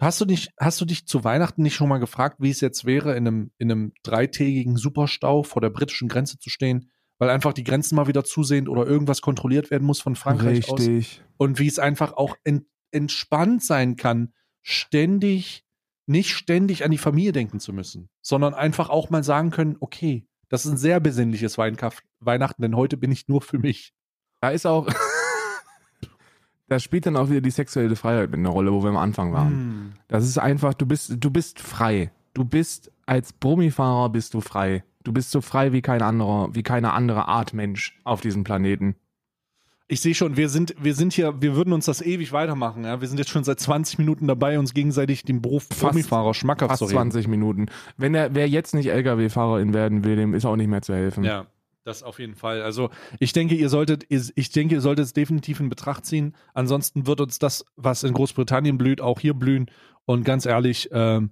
Hast 0.00 0.20
du 0.20 0.24
nicht, 0.24 0.52
hast 0.58 0.80
du 0.80 0.84
dich 0.84 1.06
zu 1.06 1.22
Weihnachten 1.22 1.62
nicht 1.62 1.74
schon 1.74 1.88
mal 1.88 1.98
gefragt, 1.98 2.38
wie 2.40 2.50
es 2.50 2.60
jetzt 2.60 2.84
wäre, 2.84 3.12
in 3.12 3.26
einem, 3.26 3.52
in 3.58 3.70
einem 3.70 3.92
dreitägigen 4.02 4.76
Superstau 4.76 5.44
vor 5.44 5.62
der 5.62 5.70
britischen 5.70 6.08
Grenze 6.08 6.38
zu 6.38 6.50
stehen, 6.50 6.90
weil 7.22 7.30
einfach 7.30 7.52
die 7.52 7.62
Grenzen 7.62 7.94
mal 7.94 8.08
wieder 8.08 8.24
zusehen 8.24 8.66
oder 8.66 8.84
irgendwas 8.84 9.20
kontrolliert 9.20 9.70
werden 9.70 9.84
muss 9.84 10.00
von 10.00 10.16
Frankreich 10.16 10.68
aus? 10.68 10.80
Richtig. 10.80 11.22
Und 11.36 11.60
wie 11.60 11.68
es 11.68 11.78
einfach 11.78 12.14
auch 12.14 12.34
ent, 12.42 12.66
entspannt 12.90 13.62
sein 13.62 13.94
kann, 13.94 14.32
ständig, 14.60 15.64
nicht 16.06 16.30
ständig 16.30 16.84
an 16.84 16.90
die 16.90 16.98
Familie 16.98 17.30
denken 17.30 17.60
zu 17.60 17.72
müssen, 17.72 18.08
sondern 18.22 18.54
einfach 18.54 18.90
auch 18.90 19.08
mal 19.08 19.22
sagen 19.22 19.50
können, 19.50 19.76
okay, 19.78 20.26
das 20.48 20.66
ist 20.66 20.72
ein 20.72 20.78
sehr 20.78 20.98
besinnliches 20.98 21.58
Weihnachten, 21.58 22.60
denn 22.60 22.74
heute 22.74 22.96
bin 22.96 23.12
ich 23.12 23.28
nur 23.28 23.40
für 23.40 23.60
mich. 23.60 23.94
Da 24.40 24.50
ist 24.50 24.66
auch, 24.66 24.88
da 26.66 26.80
spielt 26.80 27.06
dann 27.06 27.16
auch 27.16 27.30
wieder 27.30 27.40
die 27.40 27.52
sexuelle 27.52 27.94
Freiheit 27.94 28.32
mit 28.32 28.40
einer 28.40 28.48
Rolle, 28.48 28.72
wo 28.72 28.82
wir 28.82 28.90
am 28.90 28.96
Anfang 28.96 29.32
waren. 29.32 29.52
Hm. 29.52 29.92
Das 30.08 30.26
ist 30.26 30.38
einfach, 30.38 30.74
du 30.74 30.86
bist, 30.86 31.14
du 31.20 31.30
bist 31.30 31.60
frei. 31.60 32.10
Du 32.34 32.44
bist 32.44 32.90
als 33.12 33.34
Brummifahrer 33.34 34.08
bist 34.08 34.32
du 34.32 34.40
frei. 34.40 34.84
Du 35.04 35.12
bist 35.12 35.32
so 35.32 35.42
frei 35.42 35.74
wie 35.74 35.82
kein 35.82 36.00
anderer, 36.00 36.48
wie 36.54 36.62
keine 36.62 36.94
andere 36.94 37.28
Art 37.28 37.52
Mensch 37.52 38.00
auf 38.04 38.22
diesem 38.22 38.42
Planeten. 38.42 38.96
Ich 39.86 40.00
sehe 40.00 40.14
schon, 40.14 40.38
wir 40.38 40.48
sind, 40.48 40.74
wir 40.80 40.94
sind 40.94 41.12
hier, 41.12 41.42
wir 41.42 41.54
würden 41.54 41.74
uns 41.74 41.84
das 41.84 42.00
ewig 42.00 42.32
weitermachen. 42.32 42.84
Ja? 42.84 43.02
Wir 43.02 43.08
sind 43.08 43.18
jetzt 43.18 43.28
schon 43.28 43.44
seit 43.44 43.60
20 43.60 43.98
Minuten 43.98 44.28
dabei, 44.28 44.58
uns 44.58 44.72
gegenseitig 44.72 45.24
den 45.24 45.42
Beruf 45.42 45.68
Gummifahrer 45.78 46.32
schmackhaft 46.32 46.70
Fast 46.70 46.78
zu 46.78 46.84
reden. 46.86 47.10
20 47.10 47.28
Minuten. 47.28 47.66
Wenn 47.98 48.14
er, 48.14 48.34
wer 48.34 48.48
jetzt 48.48 48.72
nicht 48.72 48.86
LKW-Fahrerin 48.86 49.74
werden 49.74 50.04
will, 50.04 50.16
dem 50.16 50.32
ist 50.32 50.46
auch 50.46 50.56
nicht 50.56 50.68
mehr 50.68 50.80
zu 50.80 50.94
helfen. 50.94 51.22
Ja, 51.22 51.48
das 51.84 52.02
auf 52.02 52.18
jeden 52.18 52.34
Fall. 52.34 52.62
Also 52.62 52.88
ich 53.18 53.34
denke, 53.34 53.56
ihr 53.56 53.68
solltet, 53.68 54.06
ich 54.08 54.50
denke, 54.52 54.76
ihr 54.76 54.80
solltet 54.80 55.04
es 55.04 55.12
definitiv 55.12 55.60
in 55.60 55.68
Betracht 55.68 56.06
ziehen. 56.06 56.34
Ansonsten 56.54 57.06
wird 57.06 57.20
uns 57.20 57.38
das, 57.38 57.66
was 57.76 58.04
in 58.04 58.14
Großbritannien 58.14 58.78
blüht, 58.78 59.02
auch 59.02 59.20
hier 59.20 59.34
blühen. 59.34 59.66
Und 60.06 60.24
ganz 60.24 60.46
ehrlich, 60.46 60.88
ähm, 60.92 61.28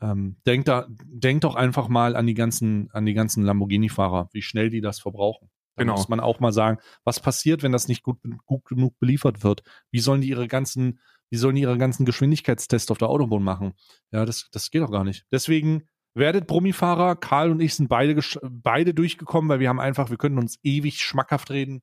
ähm, 0.00 0.36
denkt 0.46 0.68
da, 0.68 0.86
denkt 0.88 1.44
doch 1.44 1.54
einfach 1.54 1.88
mal 1.88 2.16
an 2.16 2.26
die 2.26 2.34
ganzen, 2.34 2.90
an 2.92 3.06
die 3.06 3.14
ganzen 3.14 3.44
Lamborghini-Fahrer, 3.44 4.28
wie 4.32 4.42
schnell 4.42 4.70
die 4.70 4.80
das 4.80 4.98
verbrauchen. 5.00 5.50
Da 5.76 5.82
Genau. 5.82 5.94
muss 5.94 6.08
man 6.08 6.20
auch 6.20 6.38
mal 6.40 6.52
sagen, 6.52 6.78
was 7.04 7.18
passiert, 7.20 7.62
wenn 7.62 7.72
das 7.72 7.88
nicht 7.88 8.02
gut, 8.02 8.18
gut 8.46 8.64
genug 8.64 8.98
beliefert 8.98 9.42
wird? 9.42 9.62
Wie 9.90 9.98
sollen 10.00 10.20
die 10.20 10.28
ihre 10.28 10.46
ganzen, 10.46 11.00
wie 11.30 11.36
sollen 11.36 11.56
die 11.56 11.62
ihre 11.62 11.78
ganzen 11.78 12.04
Geschwindigkeitstests 12.06 12.90
auf 12.92 12.98
der 12.98 13.08
Autobahn 13.08 13.42
machen? 13.42 13.72
Ja, 14.12 14.24
das, 14.24 14.48
das 14.52 14.70
geht 14.70 14.82
doch 14.82 14.92
gar 14.92 15.02
nicht. 15.04 15.26
Deswegen 15.32 15.82
werdet 16.14 16.46
Brummifahrer. 16.46 17.16
Karl 17.16 17.50
und 17.50 17.60
ich 17.60 17.74
sind 17.74 17.88
beide, 17.88 18.20
beide 18.42 18.94
durchgekommen, 18.94 19.48
weil 19.48 19.58
wir 19.58 19.68
haben 19.68 19.80
einfach, 19.80 20.10
wir 20.10 20.16
können 20.16 20.38
uns 20.38 20.58
ewig 20.62 21.00
schmackhaft 21.02 21.50
reden. 21.50 21.82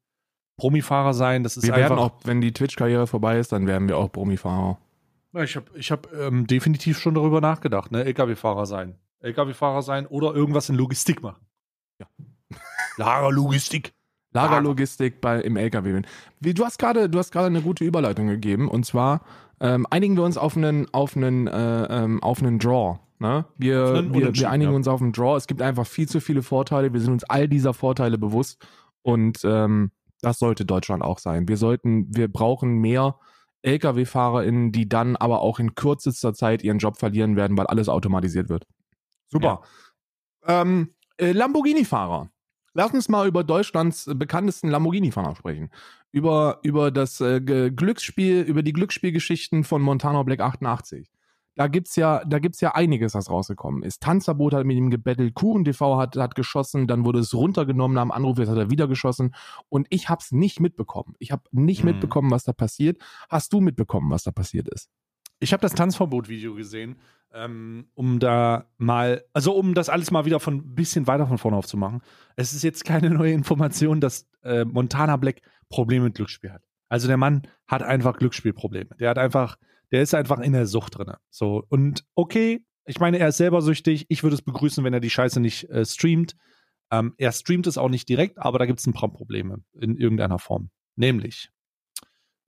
Brummifahrer 0.58 1.14
sein, 1.14 1.44
das 1.44 1.58
ist 1.58 1.66
Wir 1.66 1.74
einfach. 1.74 1.90
werden 1.90 2.00
auch, 2.00 2.20
wenn 2.24 2.40
die 2.40 2.54
Twitch-Karriere 2.54 3.08
vorbei 3.08 3.40
ist, 3.40 3.52
dann 3.52 3.68
werden 3.68 3.90
wir 3.90 3.98
auch 3.98 4.10
Brummifahrer. 4.10 4.78
Ja, 5.34 5.44
ich 5.44 5.56
habe 5.56 5.66
ich 5.76 5.92
hab, 5.92 6.12
ähm, 6.14 6.46
definitiv 6.48 7.00
schon 7.00 7.16
darüber 7.16 7.42
nachgedacht, 7.42 7.92
ne? 7.92 8.04
LKW-Fahrer 8.04 8.66
sein. 8.66 8.96
LKW-Fahrer 9.22 9.82
sein 9.82 10.08
oder 10.08 10.34
irgendwas 10.34 10.70
in 10.70 10.76
Logistik 10.76 11.22
machen. 11.22 11.46
Ja. 12.00 12.08
Lagerlogistik. 12.98 13.94
Lagerlogistik 14.34 15.22
bei, 15.22 15.42
im 15.42 15.58
LKW. 15.58 16.02
Wie, 16.40 16.54
du 16.54 16.66
hast 16.66 16.80
gerade, 16.80 17.10
du 17.10 17.20
hast 17.20 17.32
gerade 17.32 17.48
eine 17.48 17.62
gute 17.62 17.84
Überleitung 17.84 18.28
gegeben 18.28 18.70
und 18.70 18.86
zwar 18.86 19.22
ähm, 19.60 19.86
einigen 19.90 20.16
wir 20.16 20.24
uns 20.24 20.38
auf 20.38 20.58
einen, 20.58 20.92
auf 20.94 21.16
einen, 21.16 21.48
äh, 21.48 22.04
ähm, 22.04 22.24
auf 22.24 22.42
einen 22.42 22.58
Draw. 22.58 23.00
Ne? 23.20 23.46
Wir, 23.58 24.14
wir, 24.14 24.34
wir 24.34 24.50
einigen 24.50 24.72
ja. 24.72 24.76
uns 24.76 24.88
auf 24.88 25.02
einen 25.02 25.12
Draw. 25.12 25.38
Es 25.38 25.48
gibt 25.48 25.62
einfach 25.62 25.86
viel 25.86 26.10
zu 26.10 26.20
viele 26.20 26.42
Vorteile. 26.42 26.92
Wir 26.94 27.00
sind 27.00 27.14
uns 27.14 27.24
all 27.26 27.48
dieser 27.48 27.74
Vorteile 27.74 28.18
bewusst 28.18 28.66
und 29.04 29.42
ähm, 29.44 29.92
das 30.22 30.40
sollte 30.40 30.66
Deutschland 30.66 31.04
auch 31.04 31.20
sein. 31.20 31.48
Wir 31.48 31.58
sollten, 31.58 32.08
wir 32.16 32.28
brauchen 32.28 32.80
mehr 32.80 33.16
LKW-FahrerInnen, 33.64 34.72
die 34.72 34.90
dann 34.90 35.16
aber 35.16 35.42
auch 35.42 35.60
in 35.60 35.76
kürzester 35.76 36.34
Zeit 36.34 36.64
ihren 36.64 36.80
Job 36.80 36.98
verlieren 36.98 37.36
werden, 37.36 37.58
weil 37.58 37.68
alles 37.68 37.90
automatisiert 37.90 38.50
wird. 38.50 38.66
Super. 39.28 39.62
Ähm, 40.46 40.94
äh, 41.18 41.32
Lamborghini-Fahrer. 41.32 42.30
Lass 42.74 42.94
uns 42.94 43.10
mal 43.10 43.28
über 43.28 43.44
Deutschlands 43.44 44.10
bekanntesten 44.14 44.70
Lamborghini-Fahrer 44.70 45.36
sprechen. 45.36 45.70
Über, 46.12 46.60
über 46.64 46.92
das 46.92 47.22
äh, 47.22 47.40
Glücksspiel, 47.42 48.42
über 48.42 48.64
die 48.64 48.74
Glücksspielgeschichten 48.74 49.64
von 49.64 49.82
Montana 49.82 50.24
Black 50.24 50.40
88. 50.40 51.10
Da 51.56 51.68
gibt's 51.68 51.96
ja, 51.98 52.24
da 52.26 52.40
gibt's 52.40 52.62
ja 52.62 52.74
einiges, 52.76 53.14
was 53.14 53.30
rausgekommen 53.30 53.84
ist. 53.84 54.02
Tanzverbot 54.02 54.54
hat 54.54 54.66
mit 54.66 54.78
ihm 54.78 54.90
gebettelt, 54.90 55.34
Kuchen 55.34 55.66
TV 55.66 55.98
hat, 55.98 56.16
hat 56.16 56.36
geschossen, 56.36 56.88
dann 56.88 57.04
wurde 57.04 57.20
es 57.20 57.34
runtergenommen 57.34 57.96
nach 57.96 58.04
dem 58.04 58.12
Anruf, 58.12 58.38
jetzt 58.40 58.50
hat 58.50 58.58
er 58.58 58.70
wieder 58.70 58.88
geschossen. 58.88 59.36
Und 59.68 59.88
ich 59.90 60.08
hab's 60.10 60.32
nicht 60.32 60.60
mitbekommen. 60.62 61.16
Ich 61.20 61.32
habe 61.32 61.44
nicht 61.52 61.84
Mhm. 61.84 61.92
mitbekommen, 61.92 62.32
was 62.32 62.46
da 62.46 62.54
passiert. 62.54 63.02
Hast 63.30 63.52
du 63.52 63.60
mitbekommen, 63.60 64.10
was 64.12 64.24
da 64.24 64.32
passiert 64.32 64.70
ist? 64.70 64.90
Ich 65.40 65.52
habe 65.54 65.62
das 65.62 65.74
Tanzverbot-Video 65.74 66.54
gesehen, 66.56 66.98
ähm, 67.34 67.88
um 67.96 68.20
da 68.20 68.66
mal, 68.78 69.24
also 69.34 69.54
um 69.54 69.74
das 69.74 69.90
alles 69.90 70.12
mal 70.12 70.26
wieder 70.26 70.40
von 70.40 70.56
ein 70.56 70.76
bisschen 70.76 71.08
weiter 71.08 71.26
von 71.28 71.38
vorne 71.38 71.58
aufzumachen. 71.58 72.02
Es 72.36 72.54
ist 72.54 72.64
jetzt 72.64 72.86
keine 72.86 73.10
neue 73.10 73.34
Information, 73.34 74.00
dass 74.02 74.28
äh, 74.44 74.64
Montana 74.66 75.18
Black 75.18 75.42
Probleme 75.70 76.06
mit 76.06 76.16
Glücksspiel 76.16 76.52
hat. 76.52 76.62
Also 76.90 77.08
der 77.08 77.18
Mann 77.18 77.42
hat 77.68 77.84
einfach 77.84 78.18
Glücksspielprobleme. 78.18 78.96
Der 79.00 79.10
hat 79.10 79.18
einfach, 79.18 79.58
der 79.92 80.02
ist 80.02 80.14
einfach 80.14 80.40
in 80.40 80.54
der 80.54 80.66
Sucht 80.66 80.98
drin. 80.98 81.14
So, 81.30 81.64
und 81.70 82.06
okay, 82.16 82.66
ich 82.86 83.00
meine, 83.00 83.20
er 83.20 83.30
ist 83.30 83.38
selber 83.38 83.62
süchtig. 83.62 84.06
Ich 84.10 84.24
würde 84.24 84.36
es 84.36 84.42
begrüßen, 84.42 84.84
wenn 84.84 84.94
er 84.94 85.00
die 85.00 85.10
Scheiße 85.10 85.40
nicht 85.40 85.70
äh, 85.70 85.86
streamt. 85.86 86.36
Ähm, 86.92 87.14
er 87.18 87.32
streamt 87.32 87.68
es 87.68 87.78
auch 87.78 87.90
nicht 87.90 88.10
direkt, 88.10 88.40
aber 88.40 88.60
da 88.60 88.66
gibt 88.66 88.80
es 88.80 88.88
ein 88.88 88.94
paar 88.94 89.12
Probleme 89.12 89.64
in 89.74 89.98
irgendeiner 89.98 90.40
Form. 90.40 90.72
Nämlich, 90.96 91.52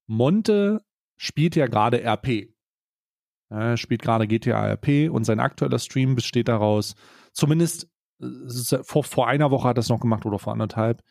Monte 0.08 0.84
spielt 1.18 1.56
ja 1.56 1.68
gerade 1.68 2.04
RP. 2.04 2.54
Er 3.50 3.78
spielt 3.78 4.02
gerade 4.02 4.28
GTA 4.28 4.74
RP 4.74 5.10
und 5.12 5.26
sein 5.26 5.40
aktueller 5.40 5.80
Stream 5.80 6.16
besteht 6.16 6.48
daraus, 6.48 6.96
zumindest 7.34 7.88
äh, 8.20 8.84
vor, 8.84 9.04
vor 9.04 9.28
einer 9.28 9.52
Woche 9.52 9.68
hat 9.68 9.78
er 9.78 9.82
es 9.82 9.90
noch 9.90 10.00
gemacht 10.00 10.26
oder 10.26 10.40
vor 10.40 10.54
anderthalb, 10.54 11.04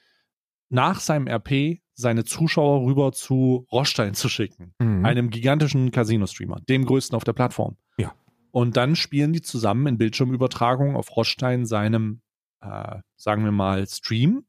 nach 0.73 1.01
seinem 1.01 1.29
RP 1.29 1.81
seine 1.95 2.25
Zuschauer 2.25 2.87
rüber 2.87 3.13
zu 3.13 3.67
Rostein 3.71 4.15
zu 4.15 4.29
schicken, 4.29 4.75
Mhm. 4.81 5.05
einem 5.05 5.31
gigantischen 5.31 5.91
Casino-Streamer, 5.91 6.61
dem 6.69 6.87
größten 6.87 7.15
auf 7.15 7.25
der 7.25 7.35
Plattform. 7.35 7.77
Ja. 7.99 8.15
Und 8.51 8.77
dann 8.77 8.97
spielen 8.97 9.33
die 9.33 9.43
zusammen 9.43 9.87
in 9.87 9.99
Bildschirmübertragung 9.99 10.97
auf 10.97 11.15
Rostein 11.17 11.67
seinem, 11.67 12.23
äh, 12.61 13.01
sagen 13.17 13.45
wir 13.45 13.53
mal, 13.53 13.87
Stream. 13.87 14.45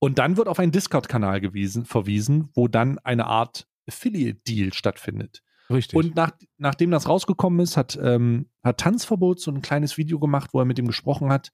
Und 0.00 0.18
dann 0.18 0.36
wird 0.36 0.48
auf 0.48 0.58
einen 0.58 0.72
Discord-Kanal 0.72 1.40
verwiesen, 1.84 2.48
wo 2.54 2.68
dann 2.68 2.98
eine 3.00 3.26
Art 3.26 3.66
Affiliate-Deal 3.88 4.72
stattfindet. 4.72 5.42
Richtig. 5.70 5.96
Und 5.96 6.16
nach, 6.16 6.32
nachdem 6.56 6.90
das 6.90 7.08
rausgekommen 7.08 7.60
ist, 7.60 7.76
hat, 7.76 7.98
ähm, 8.02 8.48
hat 8.62 8.78
Tanzverbot 8.78 9.40
so 9.40 9.50
ein 9.50 9.62
kleines 9.62 9.98
Video 9.98 10.18
gemacht, 10.18 10.50
wo 10.52 10.60
er 10.60 10.64
mit 10.64 10.78
ihm 10.78 10.86
gesprochen 10.86 11.30
hat. 11.30 11.52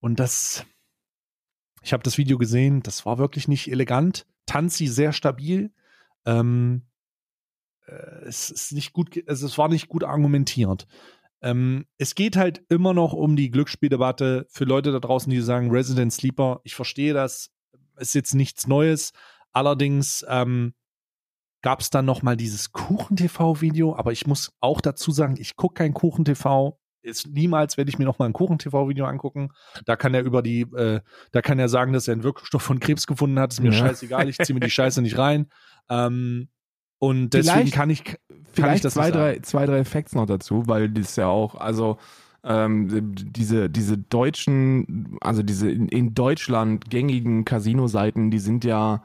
Und 0.00 0.18
das, 0.18 0.66
ich 1.82 1.92
habe 1.92 2.02
das 2.02 2.18
Video 2.18 2.38
gesehen, 2.38 2.82
das 2.82 3.04
war 3.06 3.18
wirklich 3.18 3.48
nicht 3.48 3.70
elegant. 3.70 4.26
Tanzi 4.46 4.86
sehr 4.86 5.12
stabil. 5.12 5.72
Ähm, 6.24 6.82
äh, 7.86 8.24
es 8.26 8.50
ist 8.50 8.72
nicht 8.72 8.92
gut, 8.92 9.22
also 9.26 9.46
es 9.46 9.58
war 9.58 9.68
nicht 9.68 9.88
gut 9.88 10.04
argumentiert. 10.04 10.86
Ähm, 11.40 11.86
es 11.98 12.14
geht 12.14 12.36
halt 12.36 12.62
immer 12.68 12.94
noch 12.94 13.12
um 13.12 13.34
die 13.36 13.50
Glücksspieldebatte 13.50 14.46
für 14.48 14.64
Leute 14.64 14.92
da 14.92 15.00
draußen, 15.00 15.30
die 15.30 15.40
sagen 15.40 15.70
Resident 15.70 16.12
Sleeper. 16.12 16.60
Ich 16.64 16.74
verstehe 16.74 17.14
das, 17.14 17.50
ist 17.96 18.14
jetzt 18.14 18.34
nichts 18.34 18.66
Neues, 18.66 19.12
Allerdings 19.52 20.24
ähm, 20.28 20.74
gab 21.60 21.80
es 21.80 21.90
dann 21.90 22.06
noch 22.06 22.22
mal 22.22 22.36
dieses 22.36 22.72
Kuchen-TV-Video, 22.72 23.94
aber 23.94 24.12
ich 24.12 24.26
muss 24.26 24.52
auch 24.60 24.80
dazu 24.80 25.12
sagen, 25.12 25.36
ich 25.38 25.56
gucke 25.56 25.74
kein 25.74 25.94
Kuchen-TV. 25.94 26.78
Ist 27.02 27.26
niemals 27.28 27.76
werde 27.76 27.88
ich 27.90 27.98
mir 27.98 28.04
noch 28.04 28.18
mal 28.18 28.26
ein 28.26 28.32
Kuchen-TV-Video 28.32 29.04
angucken. 29.06 29.50
Da 29.86 29.96
kann 29.96 30.14
er 30.14 30.22
über 30.22 30.40
die, 30.42 30.60
äh, 30.62 31.00
da 31.32 31.42
kann 31.42 31.58
er 31.58 31.68
sagen, 31.68 31.92
dass 31.92 32.06
er 32.08 32.12
einen 32.12 32.22
Wirkstoff 32.22 32.62
von 32.62 32.78
Krebs 32.80 33.06
gefunden 33.06 33.38
hat. 33.40 33.52
Ist 33.52 33.60
mir 33.60 33.70
Ja. 33.72 33.78
scheißegal, 33.88 34.28
ich 34.28 34.38
ziehe 34.38 34.54
mir 34.54 34.60
die 34.60 34.70
Scheiße 34.70 35.02
nicht 35.02 35.18
rein. 35.18 35.46
Ähm, 35.90 36.48
und 36.98 37.30
deswegen 37.34 37.54
Vielleicht- 37.54 37.74
kann 37.74 37.90
ich, 37.90 38.04
kann 38.04 38.16
ich 38.28 38.46
Vielleicht 38.52 38.84
das 38.84 38.94
zwei, 38.94 39.06
nicht 39.06 39.14
sagen. 39.14 39.24
drei, 39.34 39.38
zwei, 39.40 39.66
drei 39.66 39.84
Facts 39.84 40.14
noch 40.14 40.26
dazu, 40.26 40.62
weil 40.66 40.88
das 40.90 41.16
ja 41.16 41.26
auch, 41.26 41.56
also 41.56 41.98
ähm, 42.44 43.14
diese, 43.14 43.68
diese 43.70 43.98
deutschen, 43.98 45.16
also 45.20 45.42
diese 45.42 45.70
in, 45.70 45.88
in 45.88 46.14
Deutschland 46.14 46.88
gängigen 46.90 47.44
Casino-Seiten, 47.44 48.30
die 48.30 48.38
sind 48.38 48.64
ja, 48.64 49.02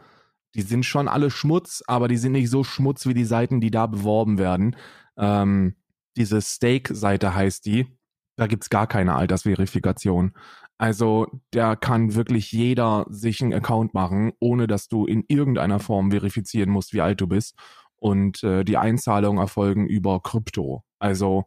die 0.55 0.61
sind 0.63 0.85
schon 0.85 1.07
alle 1.07 1.29
Schmutz, 1.29 1.83
aber 1.87 2.07
die 2.07 2.17
sind 2.17 2.31
nicht 2.31 2.49
so 2.49 2.63
Schmutz 2.63 3.05
wie 3.05 3.13
die 3.13 3.25
Seiten, 3.25 3.61
die 3.61 3.69
da 3.71 3.85
beworben 3.87 4.37
werden. 4.39 4.75
Ähm, 5.17 5.75
diese 6.17 6.41
Steak-Seite 6.41 7.33
heißt 7.33 7.65
die. 7.65 7.87
Da 8.35 8.47
gibt's 8.47 8.69
gar 8.69 8.87
keine 8.87 9.15
Altersverifikation. 9.15 10.33
Also 10.77 11.27
da 11.51 11.75
kann 11.75 12.13
wirklich 12.13 12.51
jeder 12.51 13.05
sich 13.09 13.41
einen 13.41 13.53
Account 13.53 13.93
machen, 13.93 14.33
ohne 14.39 14.67
dass 14.67 14.87
du 14.87 15.05
in 15.05 15.23
irgendeiner 15.27 15.79
Form 15.79 16.11
verifizieren 16.11 16.69
musst, 16.69 16.93
wie 16.93 17.01
alt 17.01 17.19
du 17.19 17.27
bist 17.27 17.57
und 17.95 18.43
äh, 18.43 18.63
die 18.63 18.77
Einzahlungen 18.77 19.41
erfolgen 19.41 19.87
über 19.87 20.21
Krypto. 20.21 20.83
Also 20.99 21.45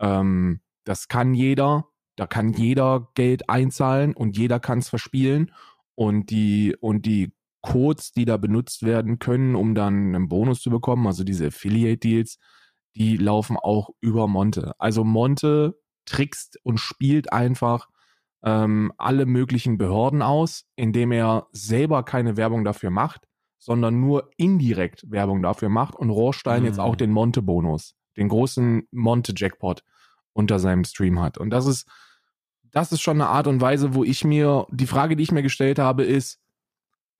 ähm, 0.00 0.60
das 0.84 1.08
kann 1.08 1.34
jeder, 1.34 1.86
da 2.16 2.26
kann 2.26 2.52
jeder 2.52 3.08
Geld 3.14 3.50
einzahlen 3.50 4.14
und 4.14 4.36
jeder 4.36 4.60
kann 4.60 4.78
es 4.78 4.88
verspielen 4.88 5.52
und 5.96 6.30
die 6.30 6.76
und 6.80 7.04
die 7.04 7.32
Codes, 7.62 8.12
die 8.12 8.24
da 8.24 8.36
benutzt 8.36 8.84
werden 8.84 9.18
können, 9.18 9.56
um 9.56 9.74
dann 9.74 10.14
einen 10.14 10.28
Bonus 10.28 10.62
zu 10.62 10.70
bekommen, 10.70 11.08
also 11.08 11.24
diese 11.24 11.48
Affiliate 11.48 11.98
Deals, 11.98 12.38
die 12.96 13.16
laufen 13.16 13.56
auch 13.56 13.90
über 14.00 14.26
Monte. 14.26 14.74
Also 14.78 15.04
Monte 15.04 15.78
trickst 16.04 16.58
und 16.62 16.78
spielt 16.78 17.32
einfach 17.32 17.88
ähm, 18.42 18.92
alle 18.98 19.26
möglichen 19.26 19.78
Behörden 19.78 20.22
aus, 20.22 20.64
indem 20.76 21.12
er 21.12 21.46
selber 21.52 22.02
keine 22.02 22.36
Werbung 22.36 22.64
dafür 22.64 22.90
macht, 22.90 23.26
sondern 23.58 24.00
nur 24.00 24.30
indirekt 24.36 25.10
Werbung 25.10 25.42
dafür 25.42 25.68
macht 25.68 25.96
und 25.96 26.10
Rohrstein 26.10 26.62
Mhm. 26.62 26.66
jetzt 26.66 26.80
auch 26.80 26.96
den 26.96 27.10
Monte-Bonus, 27.10 27.94
den 28.16 28.28
großen 28.28 28.86
Monte-Jackpot 28.92 29.82
unter 30.32 30.58
seinem 30.58 30.84
Stream 30.84 31.20
hat. 31.20 31.38
Und 31.38 31.50
das 31.50 31.66
ist, 31.66 31.88
das 32.70 32.92
ist 32.92 33.02
schon 33.02 33.20
eine 33.20 33.30
Art 33.30 33.46
und 33.46 33.60
Weise, 33.60 33.94
wo 33.94 34.04
ich 34.04 34.24
mir, 34.24 34.66
die 34.70 34.86
Frage, 34.86 35.16
die 35.16 35.24
ich 35.24 35.32
mir 35.32 35.42
gestellt 35.42 35.78
habe, 35.78 36.04
ist, 36.04 36.40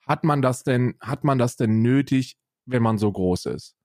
hat 0.06 0.24
man 0.24 0.40
das 0.40 0.62
denn, 0.62 0.94
hat 1.00 1.24
man 1.24 1.38
das 1.38 1.56
denn 1.56 1.82
nötig, 1.82 2.36
wenn 2.64 2.82
man 2.82 2.98
so 2.98 3.10
groß 3.10 3.46
ist? 3.46 3.77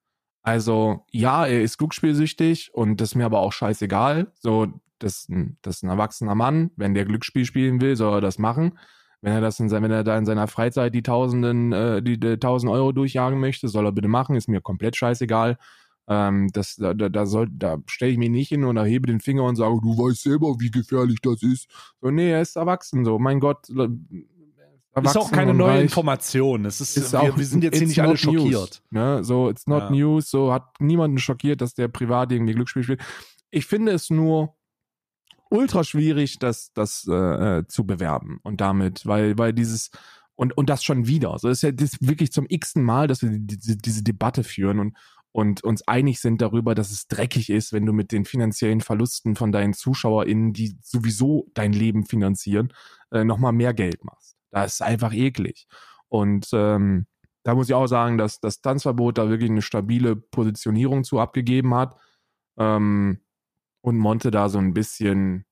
Also, 0.44 1.06
ja, 1.12 1.46
er 1.46 1.62
ist 1.62 1.78
glücksspielsüchtig 1.78 2.74
und 2.74 3.00
das 3.00 3.10
ist 3.12 3.16
mir 3.16 3.26
aber 3.26 3.39
auch 3.39 3.54
scheißegal. 3.54 4.28
So, 4.39 4.68
das, 5.00 5.20
ist 5.22 5.30
ein- 5.30 5.58
das 5.62 5.78
ist 5.78 5.84
ein 5.84 5.89
erwachsener 5.89 6.36
Mann. 6.36 6.72
Wenn 6.76 6.94
der 6.94 7.06
Glücksspiel 7.06 7.46
spielen 7.46 7.80
will, 7.82 7.96
soll 7.96 8.18
er 8.18 8.22
das 8.22 8.39
machen. 8.39 8.78
Wenn 9.22 9.34
er 9.34 9.41
das 9.41 9.60
in 9.62 9.70
sein, 9.70 9.84
wenn 9.84 9.91
er 9.91 10.04
da 10.04 10.18
in 10.18 10.26
seiner 10.26 10.48
Freizeit 10.48 10.94
die 10.94 11.02
Tausenden, 11.04 11.72
äh, 11.72 12.02
die, 12.04 12.20
die 12.20 12.38
tausend 12.38 12.72
Euro 12.72 12.91
durchjagen 12.91 13.39
möchte, 13.39 13.70
soll 13.70 13.86
er 13.86 13.94
bitte 13.94 14.10
machen. 14.10 14.36
Ist 14.36 14.50
mir 14.50 14.60
komplett 14.62 14.98
scheißegal. 14.98 15.58
Ähm, 16.10 16.50
das, 16.52 16.76
da, 16.76 16.94
da, 16.94 17.08
da 17.08 17.26
soll, 17.26 17.48
da 17.50 17.78
stelle 17.88 18.12
ich 18.12 18.18
mich 18.18 18.30
nicht 18.30 18.50
hin 18.50 18.66
und 18.66 18.76
erhebe 18.76 19.08
den 19.08 19.22
Finger 19.22 19.44
und 19.46 19.56
sage, 19.56 19.80
du 19.82 19.98
weißt 19.98 20.24
selber, 20.24 20.56
wie 20.60 20.70
gefährlich 20.72 21.20
das 21.22 21.41
ist. 21.41 21.70
So, 22.02 22.12
nee, 22.12 22.30
er 22.32 22.41
ist 22.41 22.58
erwachsen, 22.58 23.06
so, 23.06 23.18
mein 23.20 23.39
Gott. 23.39 23.68
Ist 25.02 25.18
auch 25.18 25.32
keine 25.32 25.54
neue 25.54 25.72
reich. 25.76 25.82
Information. 25.84 26.66
Es 26.66 26.80
ist, 26.82 26.96
Ist 26.98 27.14
wir, 27.14 27.22
auch- 27.22 27.38
wir 27.38 27.46
sind 27.46 27.64
jetzt 27.64 27.78
hier 27.78 27.88
nicht 27.88 28.00
alle 28.02 28.18
schockiert. 28.18 28.84
Ne? 28.91 29.24
So, 29.24 29.50
it's 29.50 29.66
not 29.66 29.84
Ja. 29.84 29.89
news, 29.89 30.30
so 30.30 30.54
hat 30.54 30.80
niemanden 30.80 31.18
schockiert, 31.18 31.62
dass 31.62 31.74
der 31.74 31.88
privat 31.88 32.32
irgendwie 32.32 32.54
Glücksspiel 32.54 32.84
spielt. 32.84 33.02
Ich 33.50 33.66
finde 33.66 33.91
es 33.91 34.10
nur 34.10 34.56
ultra 35.50 35.84
schwierig, 35.84 36.39
das, 36.39 36.72
das 36.74 37.06
äh, 37.10 37.14
äh, 37.60 37.68
zu 37.68 37.86
bewerben 37.86 38.39
und 38.44 38.62
damit, 38.62 39.06
weil, 39.06 39.38
weil 39.38 39.54
dieses 39.54 39.89
und, 40.36 40.58
und 40.58 40.70
das 40.70 40.84
schon 40.84 41.06
wieder. 41.08 41.38
So 41.38 41.48
ist 41.50 41.62
ja 41.64 41.72
das 41.72 41.94
ist 41.94 42.08
wirklich 42.08 42.32
zum 42.32 42.46
x-ten 42.50 42.84
Mal, 42.84 43.08
dass 43.08 43.22
wir 43.22 43.30
diese, 43.32 43.78
diese 43.78 44.04
Debatte 44.04 44.44
führen 44.44 44.80
und, 44.80 44.98
und 45.32 45.64
uns 45.64 45.88
einig 45.88 46.20
sind 46.22 46.41
darüber, 46.41 46.74
dass 46.76 46.91
es 46.91 47.08
dreckig 47.08 47.50
ist, 47.52 47.72
wenn 47.74 47.86
du 47.86 47.94
mit 47.94 48.12
den 48.12 48.26
finanziellen 48.26 48.82
Verlusten 48.82 49.36
von 49.36 49.52
deinen 49.52 49.74
ZuschauerInnen, 49.74 50.54
die 50.54 50.76
sowieso 50.82 51.48
dein 51.54 51.74
Leben 51.74 52.06
finanzieren, 52.06 52.74
äh, 53.12 53.24
nochmal 53.24 53.54
mehr 53.54 53.74
Geld 53.76 54.04
machst. 54.04 54.22
Das 54.54 54.74
ist 54.74 54.82
einfach 54.82 55.14
eklig. 55.14 55.68
Und 56.10 56.49
ähm, 56.54 57.08
da 57.43 57.56
muss 57.56 57.68
ich 57.68 57.74
auch 57.74 57.88
sagen, 57.88 58.18
dass 58.18 58.39
das 58.39 58.62
Tanzverbot 58.62 59.18
da 59.18 59.30
wirklich 59.30 59.49
eine 59.49 59.62
stabile 59.62 60.16
Positionierung 60.16 61.04
zu 61.04 61.20
abgegeben 61.20 61.74
hat. 61.76 61.97
Ähm, 62.58 63.20
und 63.82 63.97
Monte 63.97 64.32
da 64.32 64.47
so 64.47 64.60
ein 64.60 64.74
bisschen, 64.74 65.45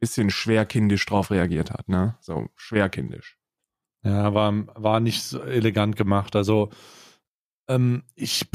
bisschen 0.00 0.30
schwerkindisch 0.30 1.04
drauf 1.04 1.30
reagiert 1.30 1.70
hat, 1.70 1.88
ne? 1.88 2.16
So 2.20 2.48
schwerkindisch. 2.56 3.38
Ja, 4.04 4.32
war, 4.34 4.52
war 4.74 5.00
nicht 5.00 5.22
so 5.22 5.42
elegant 5.42 5.96
gemacht. 5.96 6.36
Also, 6.36 6.70
ähm, 7.68 8.04
ich, 8.14 8.48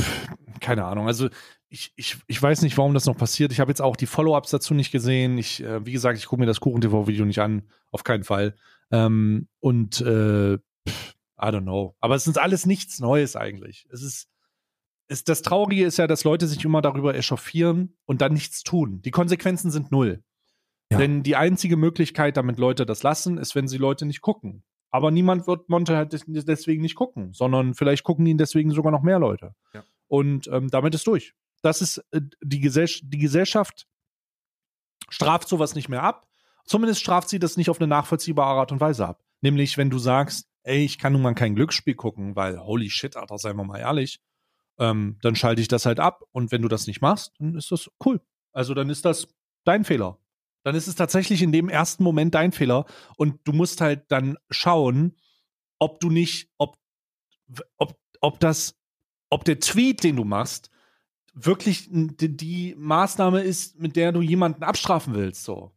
keine 0.62 0.86
Ahnung. 0.86 1.08
Also, 1.08 1.30
ich, 1.68 1.94
ich, 1.96 2.18
ich 2.26 2.42
weiß 2.42 2.64
nicht, 2.64 2.78
warum 2.78 2.94
das 2.94 3.06
noch 3.06 3.18
passiert. 3.18 3.52
Ich 3.52 3.60
habe 3.60 3.70
jetzt 3.70 3.82
auch 3.82 3.96
die 3.96 4.08
Follow-ups 4.08 4.50
dazu 4.50 4.74
nicht 4.74 4.92
gesehen. 4.92 5.38
Ich, 5.38 5.62
äh, 5.64 5.86
wie 5.86 5.92
gesagt, 5.92 6.18
ich 6.18 6.26
gucke 6.26 6.40
mir 6.40 6.48
das 6.48 6.60
Kuchen-TV-Video 6.60 7.26
nicht 7.26 7.40
an. 7.40 7.70
Auf 7.92 8.04
keinen 8.04 8.24
Fall. 8.24 8.56
Ähm, 8.92 9.48
und, 9.60 10.02
äh, 10.02 10.58
pff, 10.88 11.16
I 11.42 11.46
don't 11.46 11.62
know. 11.62 11.96
Aber 12.00 12.16
es 12.16 12.28
ist 12.28 12.38
alles 12.38 12.66
nichts 12.66 13.00
Neues 13.00 13.36
eigentlich. 13.36 13.88
Es 13.92 14.02
ist, 14.02 14.28
es, 15.08 15.24
das 15.24 15.42
Traurige 15.42 15.86
ist 15.86 15.98
ja, 15.98 16.08
dass 16.08 16.24
Leute 16.24 16.48
sich 16.48 16.64
immer 16.66 16.82
darüber 16.82 17.16
echauffieren 17.16 17.98
und 18.06 18.22
dann 18.22 18.34
nichts 18.34 18.64
tun. 18.64 19.02
Die 19.02 19.12
Konsequenzen 19.12 19.72
sind 19.72 19.92
null. 19.92 20.24
Ja. 20.92 20.98
Denn 20.98 21.24
die 21.24 21.36
einzige 21.36 21.78
Möglichkeit, 21.78 22.36
damit 22.36 22.58
Leute 22.58 22.86
das 22.86 23.04
lassen, 23.04 23.38
ist, 23.38 23.56
wenn 23.56 23.68
sie 23.68 23.78
Leute 23.78 24.06
nicht 24.06 24.22
gucken. 24.22 24.64
Aber 24.92 25.12
niemand 25.12 25.46
wird 25.46 25.70
Monte 25.70 25.96
halt 25.96 26.14
des- 26.14 26.26
deswegen 26.28 26.82
nicht 26.82 26.96
gucken, 26.96 27.32
sondern 27.32 27.76
vielleicht 27.76 28.04
gucken 28.04 28.26
ihn 28.26 28.40
deswegen 28.40 28.72
sogar 28.72 28.92
noch 28.92 29.04
mehr 29.04 29.20
Leute. 29.20 29.54
Ja. 29.74 29.84
Und 30.08 30.48
ähm, 30.48 30.70
damit 30.70 30.96
ist 30.96 31.06
durch. 31.06 31.36
Das 31.62 31.82
ist 31.82 32.00
äh, 32.12 32.22
die, 32.42 32.60
Gesell 32.60 32.88
die 33.04 33.20
Gesellschaft 33.20 33.88
straft 35.10 35.48
sowas 35.48 35.76
nicht 35.76 35.90
mehr 35.90 36.04
ab. 36.04 36.28
Zumindest 36.70 37.02
straft 37.02 37.30
sie 37.30 37.40
das 37.40 37.58
nicht 37.58 37.72
auf 37.72 37.80
eine 37.80 37.88
nachvollziehbare 37.88 38.60
Art 38.60 38.72
und 38.72 38.80
Weise 38.80 39.08
ab. 39.08 39.24
Nämlich, 39.42 39.80
wenn 39.80 39.90
du 39.90 39.98
sagst, 39.98 40.48
ey, 40.62 40.86
ich 40.86 41.00
kann 41.00 41.14
nun 41.14 41.24
mal 41.24 41.34
kein 41.34 41.56
Glücksspiel 41.56 41.96
gucken, 41.96 42.36
weil 42.36 42.60
holy 42.60 42.92
shit, 42.92 43.18
Alter, 43.18 43.40
seien 43.40 43.58
wir 43.58 43.64
mal 43.64 43.80
ehrlich, 43.80 44.22
ähm, 44.78 45.18
dann 45.24 45.36
schalte 45.36 45.62
ich 45.62 45.68
das 45.68 45.88
halt 45.88 46.00
ab. 46.00 46.22
Und 46.32 46.52
wenn 46.52 46.62
du 46.62 46.68
das 46.68 46.86
nicht 46.86 47.02
machst, 47.02 47.34
dann 47.40 47.56
ist 47.56 47.72
das 47.72 47.90
cool. 48.06 48.22
Also 48.52 48.76
dann 48.76 48.92
ist 48.92 49.04
das 49.04 49.30
dein 49.64 49.84
Fehler. 49.84 50.20
Dann 50.62 50.76
ist 50.76 50.86
es 50.86 50.94
tatsächlich 50.94 51.42
in 51.42 51.52
dem 51.52 51.70
ersten 51.70 52.04
Moment 52.04 52.36
dein 52.36 52.52
Fehler. 52.52 52.86
Und 53.18 53.40
du 53.46 53.52
musst 53.52 53.82
halt 53.82 54.04
dann 54.12 54.38
schauen, 54.52 55.18
ob 55.80 56.00
du 56.00 56.12
nicht, 56.12 56.52
ob, 56.60 56.78
ob, 57.78 57.98
ob 58.22 58.40
das, 58.40 58.80
ob 59.32 59.44
der 59.44 59.60
Tweet, 59.60 60.04
den 60.04 60.18
du 60.18 60.24
machst, 60.24 60.70
wirklich 61.34 61.88
die, 61.90 62.38
die 62.38 62.76
Maßnahme 62.78 63.42
ist, 63.42 63.80
mit 63.80 63.96
der 63.96 64.12
du 64.12 64.22
jemanden 64.22 64.62
abstrafen 64.62 65.16
willst, 65.16 65.46
so. 65.46 65.72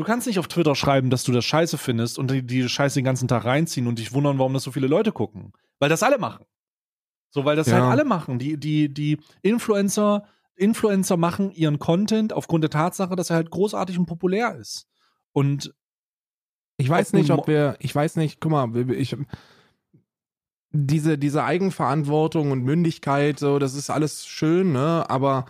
Du 0.00 0.06
kannst 0.06 0.26
nicht 0.26 0.38
auf 0.38 0.48
Twitter 0.48 0.74
schreiben, 0.74 1.10
dass 1.10 1.24
du 1.24 1.32
das 1.32 1.44
scheiße 1.44 1.76
findest 1.76 2.18
und 2.18 2.30
die, 2.30 2.42
die 2.42 2.66
Scheiße 2.66 2.94
den 2.94 3.04
ganzen 3.04 3.28
Tag 3.28 3.44
reinziehen 3.44 3.86
und 3.86 3.98
dich 3.98 4.14
wundern, 4.14 4.38
warum 4.38 4.54
das 4.54 4.62
so 4.62 4.72
viele 4.72 4.86
Leute 4.86 5.12
gucken. 5.12 5.52
Weil 5.78 5.90
das 5.90 6.02
alle 6.02 6.16
machen. 6.16 6.46
So, 7.28 7.44
weil 7.44 7.54
das 7.54 7.66
Ja. 7.66 7.74
halt 7.74 7.84
alle 7.84 8.06
machen. 8.06 8.38
Die, 8.38 8.56
die, 8.56 8.88
die 8.88 9.18
Influencer, 9.42 10.24
Influencer 10.56 11.18
machen 11.18 11.50
ihren 11.50 11.78
Content 11.78 12.32
aufgrund 12.32 12.64
der 12.64 12.70
Tatsache, 12.70 13.14
dass 13.14 13.28
er 13.28 13.36
halt 13.36 13.50
großartig 13.50 13.98
und 13.98 14.06
populär 14.06 14.56
ist. 14.56 14.86
Und 15.32 15.74
Ich 16.78 16.88
weiß 16.88 17.12
nicht, 17.12 17.30
ob 17.30 17.46
wir, 17.46 17.76
ich 17.78 17.94
weiß 17.94 18.16
nicht, 18.16 18.40
guck 18.40 18.52
mal, 18.52 18.90
ich, 18.92 19.14
diese, 20.70 21.18
diese 21.18 21.44
Eigenverantwortung 21.44 22.52
und 22.52 22.62
Mündigkeit, 22.64 23.38
so, 23.38 23.58
das 23.58 23.74
ist 23.74 23.90
alles 23.90 24.26
schön, 24.26 24.72
ne, 24.72 25.04
aber 25.10 25.44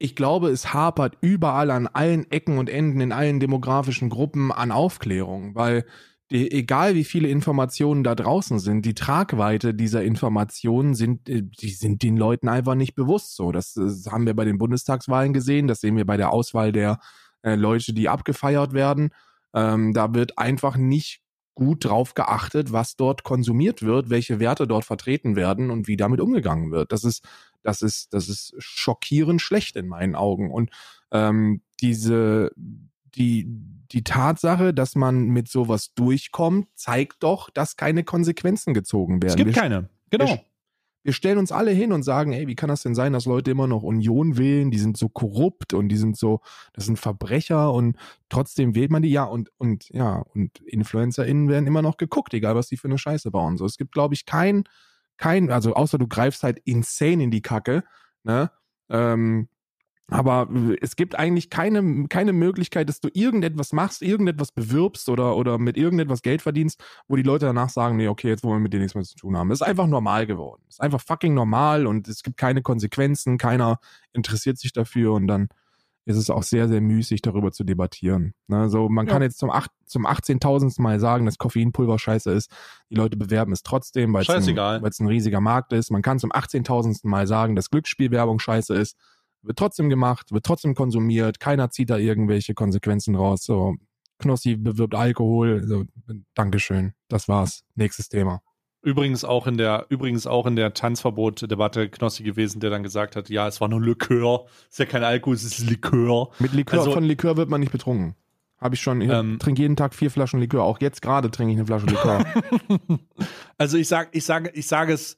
ich 0.00 0.16
glaube, 0.16 0.48
es 0.48 0.72
hapert 0.72 1.18
überall 1.20 1.70
an 1.70 1.86
allen 1.86 2.28
Ecken 2.30 2.56
und 2.56 2.70
Enden 2.70 3.02
in 3.02 3.12
allen 3.12 3.38
demografischen 3.38 4.08
Gruppen 4.08 4.50
an 4.50 4.72
Aufklärung, 4.72 5.54
weil 5.54 5.84
die, 6.30 6.50
egal 6.50 6.94
wie 6.94 7.04
viele 7.04 7.28
Informationen 7.28 8.02
da 8.02 8.14
draußen 8.14 8.60
sind, 8.60 8.86
die 8.86 8.94
Tragweite 8.94 9.74
dieser 9.74 10.02
Informationen 10.02 10.94
sind, 10.94 11.28
äh, 11.28 11.42
die 11.42 11.70
sind 11.70 12.02
den 12.02 12.16
Leuten 12.16 12.48
einfach 12.48 12.76
nicht 12.76 12.94
bewusst 12.94 13.36
so. 13.36 13.52
Das, 13.52 13.74
das 13.74 14.06
haben 14.06 14.24
wir 14.24 14.34
bei 14.34 14.46
den 14.46 14.56
Bundestagswahlen 14.56 15.34
gesehen, 15.34 15.68
das 15.68 15.80
sehen 15.80 15.96
wir 15.96 16.06
bei 16.06 16.16
der 16.16 16.32
Auswahl 16.32 16.72
der 16.72 16.98
äh, 17.42 17.54
Leute, 17.54 17.92
die 17.92 18.08
abgefeiert 18.08 18.72
werden. 18.72 19.10
Ähm, 19.54 19.92
da 19.92 20.14
wird 20.14 20.38
einfach 20.38 20.78
nicht 20.78 21.20
gut 21.54 21.84
drauf 21.84 22.14
geachtet, 22.14 22.72
was 22.72 22.96
dort 22.96 23.22
konsumiert 23.22 23.82
wird, 23.82 24.08
welche 24.10 24.40
Werte 24.40 24.66
dort 24.66 24.84
vertreten 24.84 25.36
werden 25.36 25.70
und 25.70 25.88
wie 25.88 25.96
damit 25.96 26.20
umgegangen 26.20 26.70
wird. 26.70 26.92
Das 26.92 27.04
ist, 27.04 27.22
das 27.62 27.82
ist, 27.82 28.14
das 28.14 28.28
ist 28.28 28.54
schockierend 28.58 29.42
schlecht 29.42 29.76
in 29.76 29.86
meinen 29.88 30.14
Augen. 30.14 30.50
Und 30.50 30.70
ähm, 31.10 31.62
diese, 31.80 32.52
die, 32.56 33.46
die 33.92 34.04
Tatsache, 34.04 34.72
dass 34.72 34.94
man 34.94 35.26
mit 35.26 35.48
sowas 35.48 35.92
durchkommt, 35.94 36.68
zeigt 36.74 37.22
doch, 37.22 37.50
dass 37.50 37.76
keine 37.76 38.04
Konsequenzen 38.04 38.72
gezogen 38.72 39.22
werden. 39.22 39.30
Es 39.30 39.36
gibt 39.36 39.54
Wir- 39.54 39.62
keine. 39.62 39.88
Genau. 40.10 40.26
wir, 40.26 40.40
wir 41.02 41.12
stellen 41.12 41.38
uns 41.38 41.52
alle 41.52 41.70
hin 41.70 41.92
und 41.92 42.02
sagen, 42.02 42.32
ey, 42.32 42.46
wie 42.46 42.54
kann 42.54 42.68
das 42.68 42.82
denn 42.82 42.94
sein, 42.94 43.12
dass 43.12 43.24
Leute 43.24 43.50
immer 43.50 43.66
noch 43.66 43.82
Union 43.82 44.36
wählen? 44.36 44.70
Die 44.70 44.78
sind 44.78 44.96
so 44.96 45.08
korrupt 45.08 45.72
und 45.72 45.88
die 45.88 45.96
sind 45.96 46.16
so, 46.16 46.40
das 46.72 46.84
sind 46.86 46.98
Verbrecher 46.98 47.72
und 47.72 47.96
trotzdem 48.28 48.74
wählt 48.74 48.90
man 48.90 49.02
die. 49.02 49.10
Ja, 49.10 49.24
und, 49.24 49.50
und, 49.58 49.88
ja, 49.90 50.24
und 50.34 50.60
InfluencerInnen 50.60 51.48
werden 51.48 51.66
immer 51.66 51.82
noch 51.82 51.96
geguckt, 51.96 52.34
egal 52.34 52.54
was 52.54 52.68
die 52.68 52.76
für 52.76 52.88
eine 52.88 52.98
Scheiße 52.98 53.30
bauen. 53.30 53.56
So, 53.56 53.64
es 53.64 53.78
gibt, 53.78 53.92
glaube 53.92 54.14
ich, 54.14 54.26
kein, 54.26 54.64
kein, 55.16 55.50
also 55.50 55.74
außer 55.74 55.98
du 55.98 56.06
greifst 56.06 56.42
halt 56.42 56.60
insane 56.64 57.22
in 57.24 57.30
die 57.30 57.42
Kacke, 57.42 57.84
ne? 58.24 58.50
Ähm, 58.90 59.48
aber 60.10 60.48
es 60.80 60.96
gibt 60.96 61.14
eigentlich 61.18 61.50
keine, 61.50 62.06
keine 62.08 62.32
Möglichkeit, 62.32 62.88
dass 62.88 63.00
du 63.00 63.08
irgendetwas 63.12 63.72
machst, 63.72 64.02
irgendetwas 64.02 64.52
bewirbst 64.52 65.08
oder, 65.08 65.36
oder 65.36 65.58
mit 65.58 65.76
irgendetwas 65.76 66.22
Geld 66.22 66.42
verdienst, 66.42 66.82
wo 67.08 67.16
die 67.16 67.22
Leute 67.22 67.46
danach 67.46 67.70
sagen, 67.70 67.96
nee, 67.96 68.08
okay, 68.08 68.28
jetzt 68.28 68.44
wollen 68.44 68.58
wir 68.58 68.62
mit 68.64 68.72
dir 68.72 68.80
nichts 68.80 68.94
mehr 68.94 69.04
zu 69.04 69.16
tun 69.16 69.36
haben. 69.36 69.50
Es 69.50 69.60
ist 69.60 69.66
einfach 69.66 69.86
normal 69.86 70.26
geworden. 70.26 70.62
Es 70.68 70.74
ist 70.76 70.80
einfach 70.80 71.00
fucking 71.00 71.34
normal 71.34 71.86
und 71.86 72.08
es 72.08 72.22
gibt 72.22 72.36
keine 72.36 72.62
Konsequenzen, 72.62 73.38
keiner 73.38 73.78
interessiert 74.12 74.58
sich 74.58 74.72
dafür 74.72 75.12
und 75.14 75.26
dann 75.26 75.48
ist 76.06 76.16
es 76.16 76.30
auch 76.30 76.42
sehr, 76.42 76.66
sehr 76.66 76.80
müßig, 76.80 77.22
darüber 77.22 77.52
zu 77.52 77.62
debattieren. 77.62 78.32
Ne, 78.48 78.68
so, 78.68 78.88
man 78.88 79.06
Ja. 79.06 79.12
kann 79.12 79.22
jetzt 79.22 79.38
zum, 79.38 79.50
zum 79.84 80.06
18.000. 80.06 80.80
Mal 80.80 80.98
sagen, 80.98 81.26
dass 81.26 81.38
Koffeinpulver 81.38 81.98
scheiße 81.98 82.32
ist. 82.32 82.50
Die 82.90 82.94
Leute 82.94 83.16
bewerben 83.16 83.52
es 83.52 83.62
trotzdem, 83.62 84.12
weil 84.12 84.22
es 84.22 84.28
ein, 84.30 84.36
Scheißegal. 84.36 84.82
weil 84.82 84.90
es 84.90 84.98
ein 84.98 85.06
riesiger 85.06 85.40
Markt 85.40 85.72
ist. 85.72 85.90
Man 85.90 86.02
kann 86.02 86.18
zum 86.18 86.32
18.000. 86.32 87.06
Mal 87.06 87.26
sagen, 87.26 87.54
dass 87.54 87.70
Glücksspielwerbung 87.70 88.38
scheiße 88.40 88.74
ist. 88.74 88.96
Wird 89.42 89.58
trotzdem 89.58 89.88
gemacht, 89.88 90.32
wird 90.32 90.44
trotzdem 90.44 90.74
konsumiert. 90.74 91.40
Keiner 91.40 91.70
zieht 91.70 91.90
da 91.90 91.96
irgendwelche 91.96 92.54
Konsequenzen 92.54 93.14
raus. 93.16 93.42
So, 93.44 93.74
Knossi 94.18 94.56
bewirbt 94.56 94.94
Alkohol. 94.94 95.62
So, 95.66 95.84
Dankeschön. 96.34 96.92
Das 97.08 97.26
war's. 97.28 97.62
Nächstes 97.74 98.08
Thema. 98.08 98.42
Übrigens 98.82 99.24
auch 99.24 99.46
in 99.46 99.58
der, 99.58 99.86
übrigens 99.90 100.26
auch 100.26 100.46
in 100.46 100.56
der 100.56 100.72
Tanzverbot-Debatte 100.72 101.90
Knossi 101.90 102.22
gewesen, 102.22 102.60
der 102.60 102.70
dann 102.70 102.82
gesagt 102.82 103.14
hat, 103.16 103.28
ja, 103.28 103.46
es 103.46 103.60
war 103.60 103.68
nur 103.68 103.80
Likör. 103.82 104.46
Ist 104.70 104.78
ja 104.78 104.86
kein 104.86 105.04
Alkohol, 105.04 105.34
es 105.36 105.44
ist 105.44 105.60
Likör. 105.68 106.30
Mit 106.38 106.52
Likör, 106.54 106.78
Also- 106.80 106.92
von 106.92 107.04
Likör 107.04 107.36
wird 107.36 107.48
man 107.50 107.60
nicht 107.60 107.72
betrunken. 107.72 108.14
Habe 108.58 108.74
ich 108.74 108.80
schon. 108.82 109.00
Ich 109.00 109.08
Ähm. 109.10 109.38
trinke 109.38 109.62
jeden 109.62 109.76
Tag 109.76 109.94
vier 109.94 110.10
Flaschen 110.10 110.38
Likör. 110.40 110.64
Auch 110.64 110.80
jetzt 110.82 111.00
gerade 111.00 111.30
trinke 111.30 111.52
ich 111.52 111.58
eine 111.58 111.66
Flasche 111.66 111.86
Likör. 111.86 112.24
Also 113.58 113.76
ich 113.76 113.88
sag, 113.88 114.08
ich 114.14 114.24
sage, 114.24 114.50
ich 114.54 114.66
sage 114.66 114.92
es, 114.94 115.16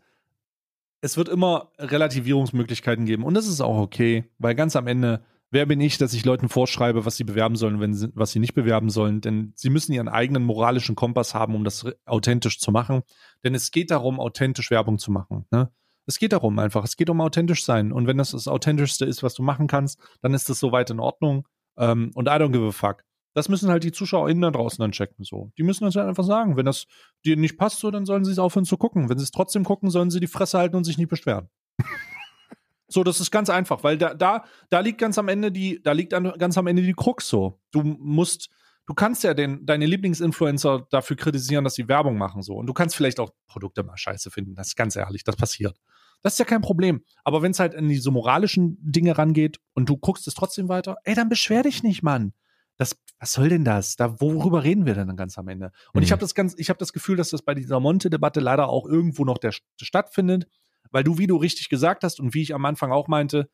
es 1.02 1.16
wird 1.16 1.28
immer 1.28 1.72
Relativierungsmöglichkeiten 1.78 3.04
geben 3.04 3.24
und 3.24 3.34
das 3.34 3.46
ist 3.46 3.60
auch 3.60 3.76
okay, 3.76 4.24
weil 4.38 4.54
ganz 4.54 4.76
am 4.76 4.86
Ende, 4.86 5.22
wer 5.50 5.66
bin 5.66 5.80
ich, 5.80 5.98
dass 5.98 6.14
ich 6.14 6.24
Leuten 6.24 6.48
vorschreibe, 6.48 7.04
was 7.04 7.16
sie 7.16 7.24
bewerben 7.24 7.56
sollen, 7.56 7.80
wenn 7.80 7.92
sie, 7.92 8.08
was 8.14 8.30
sie 8.30 8.38
nicht 8.38 8.54
bewerben 8.54 8.88
sollen, 8.88 9.20
denn 9.20 9.52
sie 9.56 9.68
müssen 9.68 9.92
ihren 9.92 10.08
eigenen 10.08 10.44
moralischen 10.44 10.94
Kompass 10.94 11.34
haben, 11.34 11.54
um 11.54 11.64
das 11.64 11.84
authentisch 12.06 12.60
zu 12.60 12.70
machen, 12.70 13.02
denn 13.44 13.54
es 13.54 13.72
geht 13.72 13.90
darum, 13.90 14.20
authentisch 14.20 14.70
Werbung 14.70 14.98
zu 14.98 15.10
machen, 15.10 15.44
ne? 15.50 15.70
Es 16.04 16.18
geht 16.18 16.32
darum 16.32 16.58
einfach, 16.58 16.82
es 16.82 16.96
geht 16.96 17.10
um 17.10 17.20
authentisch 17.20 17.64
sein 17.64 17.92
und 17.92 18.08
wenn 18.08 18.18
das 18.18 18.32
das 18.32 18.48
authentischste 18.48 19.04
ist, 19.04 19.22
was 19.22 19.34
du 19.34 19.42
machen 19.42 19.68
kannst, 19.68 20.00
dann 20.20 20.34
ist 20.34 20.48
das 20.48 20.58
soweit 20.58 20.90
in 20.90 20.98
Ordnung 20.98 21.46
ähm, 21.76 22.10
und 22.14 22.26
I 22.26 22.32
don't 22.32 22.50
give 22.50 22.66
a 22.66 22.72
fuck. 22.72 23.04
Das 23.34 23.48
müssen 23.48 23.70
halt 23.70 23.84
die 23.84 23.92
ZuschauerInnen 23.92 24.42
da 24.42 24.50
draußen 24.50 24.80
dann 24.80 24.92
checken, 24.92 25.24
so. 25.24 25.50
Die 25.56 25.62
müssen 25.62 25.84
das 25.84 25.96
halt 25.96 26.08
einfach 26.08 26.24
sagen. 26.24 26.56
Wenn 26.56 26.66
das 26.66 26.86
dir 27.24 27.36
nicht 27.36 27.56
passt, 27.56 27.80
so, 27.80 27.90
dann 27.90 28.04
sollen 28.04 28.24
sie 28.24 28.32
es 28.32 28.38
aufhören 28.38 28.64
zu 28.64 28.76
gucken. 28.76 29.08
Wenn 29.08 29.18
sie 29.18 29.24
es 29.24 29.30
trotzdem 29.30 29.64
gucken, 29.64 29.90
sollen 29.90 30.10
sie 30.10 30.20
die 30.20 30.26
Fresse 30.26 30.58
halten 30.58 30.76
und 30.76 30.84
sich 30.84 30.98
nicht 30.98 31.08
beschweren. 31.08 31.48
so, 32.88 33.04
das 33.04 33.20
ist 33.20 33.30
ganz 33.30 33.48
einfach, 33.48 33.82
weil 33.84 33.96
da, 33.96 34.14
da, 34.14 34.44
da 34.68 34.80
liegt 34.80 34.98
ganz 34.98 35.18
am 35.18 35.28
Ende 35.28 35.50
die, 35.50 35.82
da 35.82 35.92
liegt 35.92 36.12
an, 36.12 36.32
ganz 36.38 36.58
am 36.58 36.66
Ende 36.66 36.82
die 36.82 36.92
Krux 36.92 37.28
so. 37.28 37.58
Du 37.70 37.82
musst, 37.82 38.50
du 38.86 38.94
kannst 38.94 39.24
ja 39.24 39.32
den, 39.32 39.64
deine 39.64 39.86
Lieblingsinfluencer 39.86 40.86
dafür 40.90 41.16
kritisieren, 41.16 41.64
dass 41.64 41.74
sie 41.74 41.88
Werbung 41.88 42.18
machen, 42.18 42.42
so. 42.42 42.54
Und 42.56 42.66
du 42.66 42.74
kannst 42.74 42.94
vielleicht 42.94 43.18
auch 43.18 43.30
Produkte 43.46 43.82
mal 43.82 43.96
scheiße 43.96 44.30
finden. 44.30 44.54
Das 44.54 44.68
ist 44.68 44.76
ganz 44.76 44.94
ehrlich, 44.96 45.24
das 45.24 45.36
passiert. 45.36 45.78
Das 46.22 46.34
ist 46.34 46.38
ja 46.38 46.44
kein 46.44 46.60
Problem. 46.60 47.02
Aber 47.24 47.42
wenn 47.42 47.50
es 47.50 47.58
halt 47.58 47.74
in 47.74 47.88
diese 47.88 48.10
moralischen 48.10 48.78
Dinge 48.80 49.18
rangeht 49.18 49.58
und 49.74 49.88
du 49.88 49.96
guckst 49.96 50.26
es 50.28 50.34
trotzdem 50.34 50.68
weiter, 50.68 50.96
ey, 51.04 51.14
dann 51.14 51.28
beschwer 51.28 51.64
dich 51.64 51.82
nicht, 51.82 52.02
Mann. 52.02 52.32
Das, 52.78 52.96
was 53.22 53.34
soll 53.34 53.48
denn 53.50 53.64
das? 53.64 53.94
Da, 53.94 54.20
worüber 54.20 54.64
reden 54.64 54.84
wir 54.84 54.94
denn 54.94 55.06
dann 55.06 55.16
ganz 55.16 55.38
am 55.38 55.46
Ende? 55.46 55.70
Und 55.92 56.02
ich 56.02 56.08
Mhm. 56.08 56.14
habe 56.14 56.20
das 56.22 56.34
ganz, 56.34 56.54
ich 56.58 56.68
habe 56.70 56.78
das 56.78 56.92
Gefühl, 56.92 57.16
dass 57.16 57.30
das 57.30 57.42
bei 57.42 57.54
dieser 57.54 57.78
Monte-Debatte 57.78 58.40
leider 58.40 58.68
auch 58.68 58.84
irgendwo 58.84 59.24
noch 59.24 59.38
der, 59.38 59.52
stattfindet, 59.80 60.48
weil 60.90 61.04
du, 61.04 61.18
wie 61.18 61.28
du 61.28 61.36
richtig 61.36 61.68
gesagt 61.68 62.02
hast 62.02 62.18
und 62.18 62.34
wie 62.34 62.42
ich 62.42 62.52
am 62.52 62.64
Anfang 62.64 62.90
auch 62.90 63.06
meinte, 63.06 63.48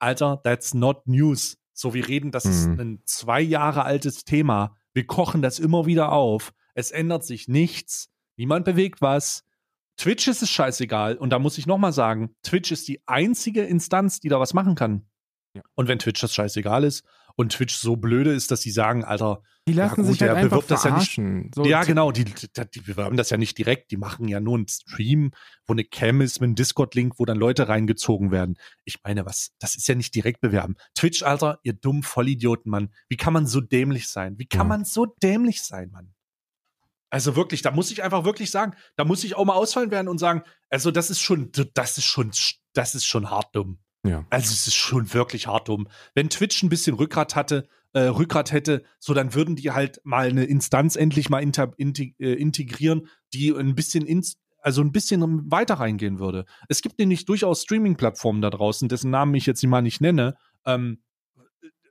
Alter, 0.00 0.40
that's 0.42 0.74
not 0.74 1.06
news. 1.06 1.56
So, 1.72 1.94
wir 1.94 2.08
reden, 2.08 2.32
das 2.32 2.46
ist 2.46 2.66
Mhm. 2.66 2.80
ein 2.80 3.02
zwei 3.04 3.40
Jahre 3.40 3.84
altes 3.84 4.24
Thema. 4.24 4.74
Wir 4.92 5.06
kochen 5.06 5.40
das 5.40 5.60
immer 5.60 5.86
wieder 5.86 6.10
auf. 6.10 6.52
Es 6.74 6.90
ändert 6.90 7.24
sich 7.24 7.46
nichts. 7.46 8.10
Niemand 8.36 8.64
bewegt 8.64 9.00
was. 9.02 9.44
Twitch 9.96 10.26
ist 10.26 10.42
es 10.42 10.50
scheißegal. 10.50 11.16
Und 11.16 11.30
da 11.30 11.38
muss 11.38 11.58
ich 11.58 11.66
nochmal 11.68 11.92
sagen, 11.92 12.34
Twitch 12.42 12.72
ist 12.72 12.88
die 12.88 13.00
einzige 13.06 13.62
Instanz, 13.62 14.18
die 14.18 14.28
da 14.28 14.40
was 14.40 14.52
machen 14.52 14.74
kann. 14.74 15.06
Ja. 15.54 15.62
Und 15.76 15.86
wenn 15.86 16.00
Twitch 16.00 16.20
das 16.20 16.34
scheißegal 16.34 16.82
ist 16.82 17.04
und 17.36 17.52
Twitch 17.52 17.74
so 17.74 17.96
blöde 17.96 18.32
ist, 18.32 18.50
dass 18.50 18.60
sie 18.62 18.70
sagen, 18.70 19.04
Alter, 19.04 19.42
Die 19.66 19.72
lassen 19.72 20.02
gut, 20.02 20.06
sich 20.06 20.20
halt 20.20 20.36
der 20.36 20.48
bewirbt 20.48 20.70
das 20.70 20.84
ja 20.84 20.96
nicht-. 20.96 21.20
So, 21.54 21.64
ja, 21.64 21.84
genau, 21.84 22.12
die, 22.12 22.24
die, 22.24 22.80
bewerben 22.80 23.16
das 23.16 23.30
ja 23.30 23.36
nicht 23.36 23.56
direkt, 23.58 23.90
die 23.90 23.96
machen 23.96 24.28
ja 24.28 24.40
nur 24.40 24.56
einen 24.56 24.68
Stream, 24.68 25.32
wo 25.66 25.72
eine 25.72 25.84
Cam 25.84 26.20
ist 26.20 26.40
mit 26.40 26.48
einem 26.48 26.54
Discord-Link, 26.56 27.14
wo 27.18 27.24
dann 27.24 27.38
Leute 27.38 27.68
reingezogen 27.68 28.30
werden. 28.30 28.58
Ich 28.84 28.98
meine, 29.04 29.24
was, 29.26 29.52
das 29.58 29.74
ist 29.74 29.86
ja 29.88 29.94
nicht 29.94 30.14
direkt 30.14 30.40
bewerben. 30.40 30.76
Twitch, 30.94 31.22
Alter, 31.22 31.58
ihr 31.62 31.72
dummen 31.74 32.02
Vollidioten, 32.02 32.70
Mann. 32.70 32.90
Wie 33.08 33.16
kann 33.16 33.32
man 33.32 33.46
so 33.46 33.60
dämlich 33.60 34.08
sein? 34.08 34.38
Wie 34.38 34.46
kann 34.46 34.62
Ja. 34.62 34.64
man 34.64 34.84
so 34.84 35.06
dämlich 35.22 35.62
sein, 35.62 35.90
Mann? 35.90 36.14
Also 37.10 37.36
wirklich, 37.36 37.60
da 37.60 37.70
muss 37.70 37.90
ich 37.90 38.02
einfach 38.02 38.24
wirklich 38.24 38.50
sagen, 38.50 38.74
da 38.96 39.04
muss 39.04 39.22
ich 39.22 39.36
auch 39.36 39.44
mal 39.44 39.52
ausfallen 39.54 39.90
werden 39.90 40.08
und 40.08 40.16
sagen, 40.16 40.44
also 40.70 40.90
das 40.90 41.10
ist 41.10 41.20
schon, 41.20 41.52
das 41.74 41.98
ist 41.98 42.06
schon, 42.06 42.30
das 42.72 42.94
ist 42.94 43.04
schon 43.04 43.28
hart 43.30 43.54
dumm. 43.54 43.80
Ja. 44.04 44.26
Also 44.30 44.52
es 44.52 44.66
ist 44.66 44.74
schon 44.74 45.12
wirklich 45.14 45.46
hart 45.46 45.68
dumm. 45.68 45.88
Wenn 46.14 46.28
Twitch 46.28 46.62
ein 46.62 46.68
bisschen 46.68 46.96
Rückgrat 46.96 47.36
hatte, 47.36 47.68
äh, 47.92 48.02
Rückgrat 48.02 48.52
hätte, 48.52 48.82
so 48.98 49.14
dann 49.14 49.34
würden 49.34 49.54
die 49.54 49.70
halt 49.70 50.00
mal 50.04 50.28
eine 50.28 50.44
Instanz 50.44 50.96
endlich 50.96 51.30
mal 51.30 51.42
inter, 51.42 51.72
inti, 51.76 52.16
äh, 52.18 52.32
integrieren, 52.32 53.08
die 53.32 53.50
ein 53.52 53.74
bisschen 53.74 54.04
ins, 54.04 54.38
also 54.58 54.82
ein 54.82 54.92
bisschen 54.92 55.50
weiter 55.50 55.74
reingehen 55.74 56.18
würde. 56.18 56.46
Es 56.68 56.82
gibt 56.82 56.98
nämlich 56.98 57.26
durchaus 57.26 57.62
Streaming-Plattformen 57.62 58.42
da 58.42 58.50
draußen, 58.50 58.88
dessen 58.88 59.10
Namen 59.10 59.34
ich 59.34 59.46
jetzt 59.46 59.62
mal 59.64 59.82
nicht 59.82 60.00
nenne, 60.00 60.36
ähm, 60.66 61.02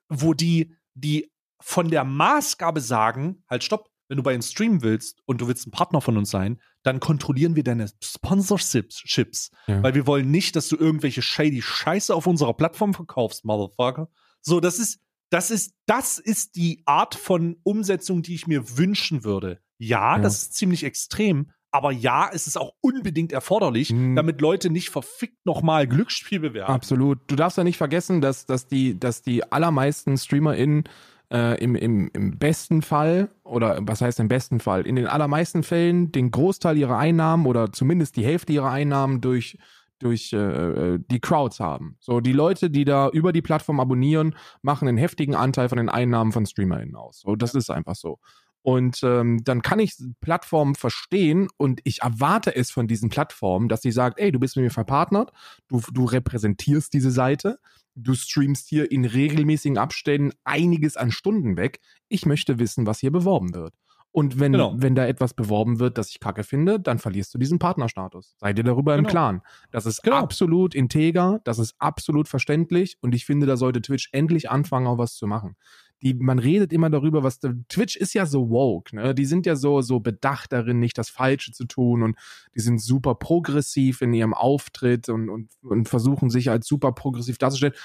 wo 0.09 0.33
die, 0.33 0.75
die 0.93 1.31
von 1.61 1.89
der 1.89 2.03
Maßgabe 2.03 2.81
sagen, 2.81 3.43
halt 3.49 3.63
stopp, 3.63 3.89
wenn 4.09 4.17
du 4.17 4.23
bei 4.23 4.35
uns 4.35 4.51
streamen 4.51 4.81
willst 4.81 5.21
und 5.25 5.39
du 5.39 5.47
willst 5.47 5.67
ein 5.67 5.71
Partner 5.71 6.01
von 6.01 6.17
uns 6.17 6.29
sein, 6.29 6.59
dann 6.83 6.99
kontrollieren 6.99 7.55
wir 7.55 7.63
deine 7.63 7.87
Sponsorships, 8.03 9.51
Ja. 9.67 9.83
weil 9.83 9.93
wir 9.95 10.07
wollen 10.07 10.31
nicht, 10.31 10.55
dass 10.55 10.67
du 10.67 10.75
irgendwelche 10.77 11.21
shady 11.21 11.61
Scheiße 11.61 12.13
auf 12.13 12.27
unserer 12.27 12.53
Plattform 12.53 12.93
verkaufst, 12.93 13.45
Motherfucker. 13.45 14.09
So, 14.41 14.59
das 14.59 14.79
ist, 14.79 14.99
das 15.29 15.51
ist, 15.51 15.73
das 15.85 16.17
ist 16.19 16.55
die 16.55 16.81
Art 16.85 17.15
von 17.15 17.57
Umsetzung, 17.63 18.21
die 18.21 18.35
ich 18.35 18.47
mir 18.47 18.77
wünschen 18.77 19.23
würde. 19.23 19.59
Ja, 19.77 20.17
Ja. 20.17 20.21
das 20.21 20.41
ist 20.41 20.55
ziemlich 20.55 20.83
extrem, 20.83 21.51
aber 21.71 21.91
ja, 21.91 22.29
es 22.33 22.47
ist 22.47 22.57
auch 22.57 22.73
unbedingt 22.81 23.31
erforderlich, 23.31 23.91
Mhm. 23.91 24.15
damit 24.15 24.41
Leute 24.41 24.69
nicht 24.69 24.89
verfickt 24.89 25.45
nochmal 25.45 25.87
Glücksspiel 25.87 26.39
bewerben. 26.39 26.73
Absolut. 26.73 27.19
Du 27.27 27.35
darfst 27.35 27.57
ja 27.57 27.63
nicht 27.63 27.77
vergessen, 27.77 28.19
dass, 28.21 28.45
dass, 28.45 28.67
die, 28.67 28.99
dass 28.99 29.21
die 29.21 29.49
allermeisten 29.51 30.17
StreamerInnen 30.17 30.83
äh, 31.31 31.57
im, 31.63 31.75
im, 31.75 32.09
im 32.13 32.37
besten 32.37 32.81
Fall, 32.81 33.29
oder 33.43 33.79
was 33.81 34.01
heißt 34.01 34.19
im 34.19 34.27
besten 34.27 34.59
Fall, 34.59 34.85
in 34.85 34.95
den 34.95 35.07
allermeisten 35.07 35.63
Fällen 35.63 36.11
den 36.11 36.31
Großteil 36.31 36.77
ihrer 36.77 36.97
Einnahmen 36.97 37.45
oder 37.45 37.71
zumindest 37.71 38.17
die 38.17 38.25
Hälfte 38.25 38.53
ihrer 38.53 38.69
Einnahmen 38.69 39.21
durch, 39.21 39.57
durch 39.99 40.33
äh, 40.33 40.99
die 40.99 41.19
Crowds 41.19 41.59
haben. 41.59 41.95
So, 41.99 42.19
die 42.19 42.33
Leute, 42.33 42.69
die 42.69 42.85
da 42.85 43.09
über 43.09 43.31
die 43.31 43.41
Plattform 43.41 43.79
abonnieren, 43.79 44.35
machen 44.61 44.87
einen 44.87 44.97
heftigen 44.97 45.35
Anteil 45.35 45.69
von 45.69 45.77
den 45.77 45.89
Einnahmen 45.89 46.31
von 46.31 46.45
StreamerInnen 46.45 46.95
aus. 46.95 47.21
So, 47.21 47.35
das 47.35 47.55
ist 47.55 47.69
einfach 47.69 47.95
so. 47.95 48.19
Und 48.63 49.01
ähm, 49.03 49.43
dann 49.43 49.61
kann 49.63 49.79
ich 49.79 49.95
Plattformen 50.19 50.75
verstehen 50.75 51.47
und 51.57 51.81
ich 51.83 52.03
erwarte 52.03 52.55
es 52.55 52.69
von 52.69 52.87
diesen 52.87 53.09
Plattformen, 53.09 53.69
dass 53.69 53.81
sie 53.81 53.91
sagt, 53.91 54.19
ey, 54.19 54.31
du 54.31 54.39
bist 54.39 54.55
mit 54.55 54.63
mir 54.63 54.69
verpartnert, 54.69 55.31
du, 55.67 55.81
du 55.91 56.05
repräsentierst 56.05 56.93
diese 56.93 57.09
Seite, 57.09 57.57
du 57.95 58.13
streamst 58.13 58.67
hier 58.69 58.91
in 58.91 59.05
regelmäßigen 59.05 59.77
Abständen 59.77 60.31
einiges 60.43 60.97
an 60.97 61.11
Stunden 61.11 61.57
weg. 61.57 61.79
Ich 62.09 62.25
möchte 62.25 62.59
wissen, 62.59 62.85
was 62.85 62.99
hier 62.99 63.11
beworben 63.11 63.53
wird. 63.53 63.73
Und 64.13 64.41
wenn, 64.41 64.51
Genau. 64.51 64.73
wenn 64.75 64.93
da 64.93 65.05
etwas 65.07 65.33
beworben 65.33 65.79
wird, 65.79 65.97
das 65.97 66.09
ich 66.09 66.19
kacke 66.19 66.43
finde, 66.43 66.81
dann 66.81 66.99
verlierst 66.99 67.33
du 67.33 67.37
diesen 67.37 67.59
Partnerstatus. 67.59 68.35
Sei 68.39 68.51
dir 68.51 68.63
darüber 68.63 68.93
im 68.95 69.03
Genau. 69.03 69.09
Klaren. 69.09 69.41
Das 69.71 69.85
ist 69.85 70.03
Genau. 70.03 70.17
absolut 70.17 70.75
integer, 70.75 71.39
das 71.45 71.59
ist 71.59 71.75
absolut 71.79 72.27
verständlich 72.27 72.97
und 72.99 73.15
ich 73.15 73.25
finde, 73.25 73.45
da 73.45 73.55
sollte 73.55 73.81
Twitch 73.81 74.09
endlich 74.11 74.49
anfangen, 74.51 74.87
auch 74.87 74.97
was 74.97 75.15
zu 75.15 75.27
machen. 75.27 75.55
Die, 76.01 76.13
man 76.13 76.39
redet 76.39 76.73
immer 76.73 76.89
darüber, 76.89 77.23
was 77.23 77.39
Twitch 77.69 77.95
ist 77.95 78.13
ja 78.13 78.25
so 78.25 78.49
woke, 78.49 78.95
ne? 78.95 79.13
Die 79.13 79.25
sind 79.25 79.45
ja 79.45 79.55
so, 79.55 79.81
so 79.81 79.99
bedacht 79.99 80.51
darin, 80.51 80.79
nicht 80.79 80.97
das 80.97 81.09
Falsche 81.09 81.51
zu 81.51 81.65
tun 81.65 82.01
und 82.01 82.17
die 82.55 82.61
sind 82.61 82.81
super 82.81 83.15
progressiv 83.15 84.01
in 84.01 84.13
ihrem 84.13 84.33
Auftritt 84.33 85.09
und, 85.09 85.29
und, 85.29 85.49
und 85.61 85.89
versuchen 85.89 86.29
sich 86.29 86.49
als 86.49 86.67
super 86.67 86.91
progressiv 86.91 87.37
darzustellen. 87.37 87.75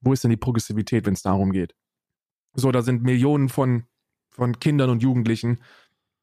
Wo 0.00 0.12
ist 0.12 0.22
denn 0.22 0.30
die 0.30 0.36
Progressivität, 0.36 1.06
wenn 1.06 1.14
es 1.14 1.22
darum 1.22 1.52
geht? 1.52 1.74
So, 2.54 2.72
da 2.72 2.82
sind 2.82 3.02
Millionen 3.02 3.48
von 3.48 3.84
von 4.30 4.58
Kindern 4.58 4.90
und 4.90 5.02
Jugendlichen, 5.02 5.58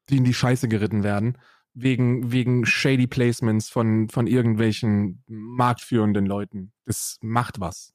die 0.08 0.16
in 0.16 0.24
die 0.24 0.34
Scheiße 0.34 0.68
geritten 0.68 1.04
werden, 1.04 1.38
wegen, 1.74 2.32
wegen 2.32 2.66
shady 2.66 3.06
Placements 3.06 3.68
von, 3.68 4.08
von 4.08 4.26
irgendwelchen 4.26 5.22
marktführenden 5.28 6.26
Leuten. 6.26 6.72
Das 6.84 7.18
macht 7.20 7.60
was. 7.60 7.94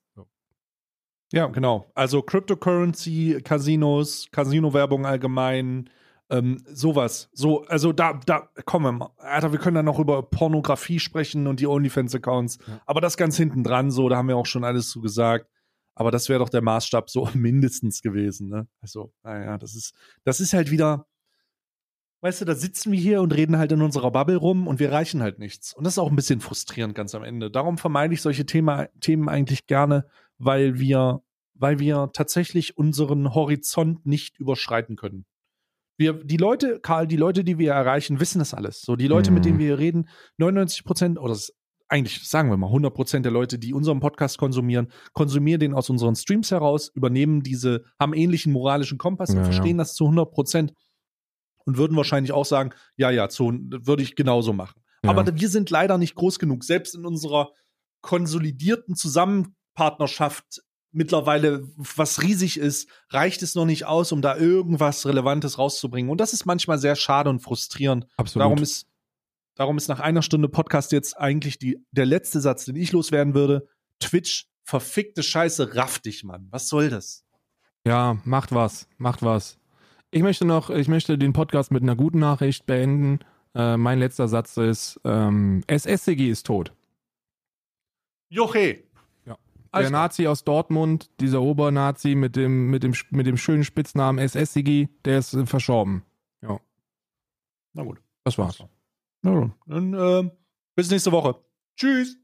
Ja, 1.33 1.47
genau. 1.47 1.89
Also 1.95 2.21
Cryptocurrency, 2.21 3.41
Casinos, 3.43 4.27
Casino-Werbung 4.31 5.07
allgemein, 5.07 5.89
ähm, 6.29 6.63
sowas. 6.71 7.29
So, 7.33 7.65
also 7.65 7.91
da, 7.91 8.19
da, 8.23 8.49
komm, 8.65 8.83
wir 8.83 8.91
mal. 8.91 9.09
Alter, 9.17 9.51
wir 9.51 9.57
können 9.57 9.73
dann 9.73 9.85
noch 9.85 9.97
über 9.97 10.21
Pornografie 10.21 10.99
sprechen 10.99 11.47
und 11.47 11.59
die 11.59 11.65
OnlyFans-Accounts. 11.65 12.59
Ja. 12.67 12.81
Aber 12.85 13.01
das 13.01 13.17
ganz 13.17 13.35
hinten 13.35 13.63
dran, 13.63 13.89
so, 13.89 14.09
da 14.09 14.17
haben 14.17 14.27
wir 14.27 14.37
auch 14.37 14.45
schon 14.45 14.63
alles 14.63 14.89
zu 14.89 15.01
gesagt. 15.01 15.49
Aber 15.95 16.11
das 16.11 16.29
wäre 16.29 16.37
doch 16.37 16.49
der 16.49 16.61
Maßstab 16.61 17.09
so 17.09 17.27
mindestens 17.33 18.03
gewesen, 18.03 18.49
ne? 18.49 18.67
Also, 18.81 19.11
naja, 19.23 19.57
das 19.57 19.73
ist, 19.73 19.95
das 20.25 20.39
ist 20.39 20.53
halt 20.53 20.69
wieder, 20.69 21.07
weißt 22.21 22.41
du, 22.41 22.45
da 22.45 22.53
sitzen 22.53 22.91
wir 22.91 22.99
hier 22.99 23.21
und 23.23 23.33
reden 23.33 23.57
halt 23.57 23.71
in 23.71 23.81
unserer 23.81 24.11
Bubble 24.11 24.37
rum 24.37 24.67
und 24.67 24.79
wir 24.79 24.91
reichen 24.91 25.23
halt 25.23 25.39
nichts. 25.39 25.73
Und 25.73 25.83
das 25.83 25.95
ist 25.95 25.99
auch 25.99 26.11
ein 26.11 26.15
bisschen 26.15 26.41
frustrierend 26.41 26.93
ganz 26.93 27.15
am 27.15 27.23
Ende. 27.23 27.49
Darum 27.49 27.79
vermeide 27.79 28.13
ich 28.13 28.21
solche 28.21 28.45
Thema, 28.45 28.87
Themen 28.99 29.29
eigentlich 29.29 29.65
gerne, 29.65 30.05
weil 30.45 30.79
wir, 30.79 31.21
weil 31.53 31.79
wir 31.79 32.09
tatsächlich 32.13 32.77
unseren 32.77 33.33
Horizont 33.33 34.05
nicht 34.05 34.39
überschreiten 34.39 34.95
können. 34.95 35.25
Wir, 35.97 36.13
die 36.13 36.37
Leute, 36.37 36.79
Karl, 36.81 37.05
die 37.07 37.17
Leute, 37.17 37.43
die 37.43 37.59
wir 37.59 37.71
erreichen, 37.71 38.19
wissen 38.19 38.39
das 38.39 38.53
alles. 38.53 38.81
So, 38.81 38.95
die 38.95 39.07
Leute, 39.07 39.29
mit 39.31 39.41
Mhm. 39.43 39.47
denen 39.47 39.59
wir 39.59 39.65
hier 39.67 39.79
reden, 39.79 40.09
99 40.37 40.83
Prozent, 40.83 41.19
oder 41.19 41.33
das, 41.33 41.53
eigentlich 41.87 42.27
sagen 42.27 42.49
wir 42.49 42.57
mal 42.57 42.67
100 42.67 42.93
Prozent 42.93 43.25
der 43.25 43.31
Leute, 43.31 43.59
die 43.59 43.73
unseren 43.73 43.99
Podcast 43.99 44.39
konsumieren, 44.39 44.87
konsumieren 45.13 45.59
den 45.59 45.73
aus 45.75 45.91
unseren 45.91 46.15
Streams 46.15 46.49
heraus, 46.49 46.89
übernehmen 46.95 47.43
diese, 47.43 47.83
haben 47.99 48.13
ähnlichen 48.13 48.51
moralischen 48.51 48.97
Kompass 48.97 49.29
und 49.29 49.35
Ja, 49.37 49.41
ja. 49.43 49.51
verstehen 49.51 49.77
das 49.77 49.93
zu 49.93 50.05
100 50.05 50.31
Prozent 50.31 50.73
und 51.65 51.77
würden 51.77 51.95
wahrscheinlich 51.95 52.31
auch 52.31 52.45
sagen, 52.45 52.71
ja, 52.97 53.11
ja, 53.11 53.29
zu, 53.29 53.51
würde 53.69 54.01
ich 54.01 54.15
genauso 54.15 54.51
machen. 54.51 54.81
Ja. 55.03 55.11
Aber 55.11 55.25
wir 55.39 55.49
sind 55.49 55.69
leider 55.69 55.99
nicht 55.99 56.15
groß 56.15 56.39
genug. 56.39 56.63
Selbst 56.63 56.95
in 56.95 57.05
unserer 57.05 57.51
konsolidierten 58.01 58.95
Zusammenpartnerschaft 59.73 60.61
mittlerweile, 60.91 61.67
was 61.75 62.21
riesig 62.21 62.59
ist, 62.59 62.87
reicht 63.09 63.41
es 63.41 63.55
noch 63.55 63.65
nicht 63.65 63.85
aus, 63.85 64.11
um 64.11 64.21
da 64.21 64.37
irgendwas 64.37 65.05
Relevantes 65.05 65.57
rauszubringen. 65.57 66.11
Und 66.11 66.21
das 66.21 66.33
ist 66.33 66.45
manchmal 66.45 66.77
sehr 66.77 66.95
schade 66.95 67.29
und 67.29 67.39
frustrierend. 67.39 68.05
Absolut. 68.15 68.45
Darum 68.45 68.57
ist, 68.61 68.87
darum 69.55 69.77
ist 69.77 69.87
nach 69.87 69.99
einer 69.99 70.21
Stunde 70.21 70.49
Podcast 70.49 70.91
jetzt 70.91 71.17
eigentlich 71.17 71.57
die, 71.57 71.83
der 71.91 72.05
letzte 72.05 72.39
Satz, 72.41 72.65
den 72.65 72.75
ich 72.75 72.91
loswerden 72.91 73.33
würde. 73.33 73.67
Twitch, 73.99 74.47
verfickte 74.63 75.23
Scheiße, 75.23 75.75
raff 75.75 75.99
dich, 75.99 76.23
Mann. 76.23 76.47
Was 76.51 76.69
soll 76.69 76.89
das? 76.89 77.25
Ja, 77.85 78.17
macht 78.23 78.53
was, 78.53 78.87
macht 78.97 79.23
was. 79.23 79.57
Ich 80.11 80.21
möchte 80.21 80.45
noch, 80.45 80.69
ich 80.69 80.87
möchte 80.87 81.17
den 81.17 81.33
Podcast 81.33 81.71
mit 81.71 81.81
einer 81.81 81.95
guten 81.95 82.19
Nachricht 82.19 82.67
beenden. 82.67 83.19
Äh, 83.55 83.77
mein 83.77 83.97
letzter 83.97 84.27
Satz 84.27 84.57
ist, 84.57 85.01
ähm, 85.03 85.63
SSCG 85.67 86.29
ist 86.29 86.45
tot. 86.45 86.71
Joche. 88.29 88.83
Ja. 89.73 89.81
Der. 89.81 89.89
Nazi 89.89 90.27
aus 90.27 90.43
Dortmund, 90.43 91.09
dieser 91.19 91.41
Obernazi 91.41 92.15
mit 92.15 92.35
dem, 92.35 92.69
mit 92.69 92.83
dem, 92.83 92.93
mit 93.09 93.25
dem 93.25 93.37
schönen 93.37 93.63
Spitznamen 93.63 94.19
SSCG, 94.19 94.87
der 95.03 95.19
ist 95.19 95.33
äh, 95.33 95.45
verstorben. 95.45 96.03
Na 97.73 97.83
gut. 97.83 97.99
Das 98.23 98.37
war's. 98.37 98.63
Na 99.23 99.31
gut. 99.31 99.51
Dann 99.65 99.93
äh, 99.93 100.31
bis 100.75 100.89
nächste 100.89 101.11
Woche. 101.11 101.35
Tschüss. 101.75 102.17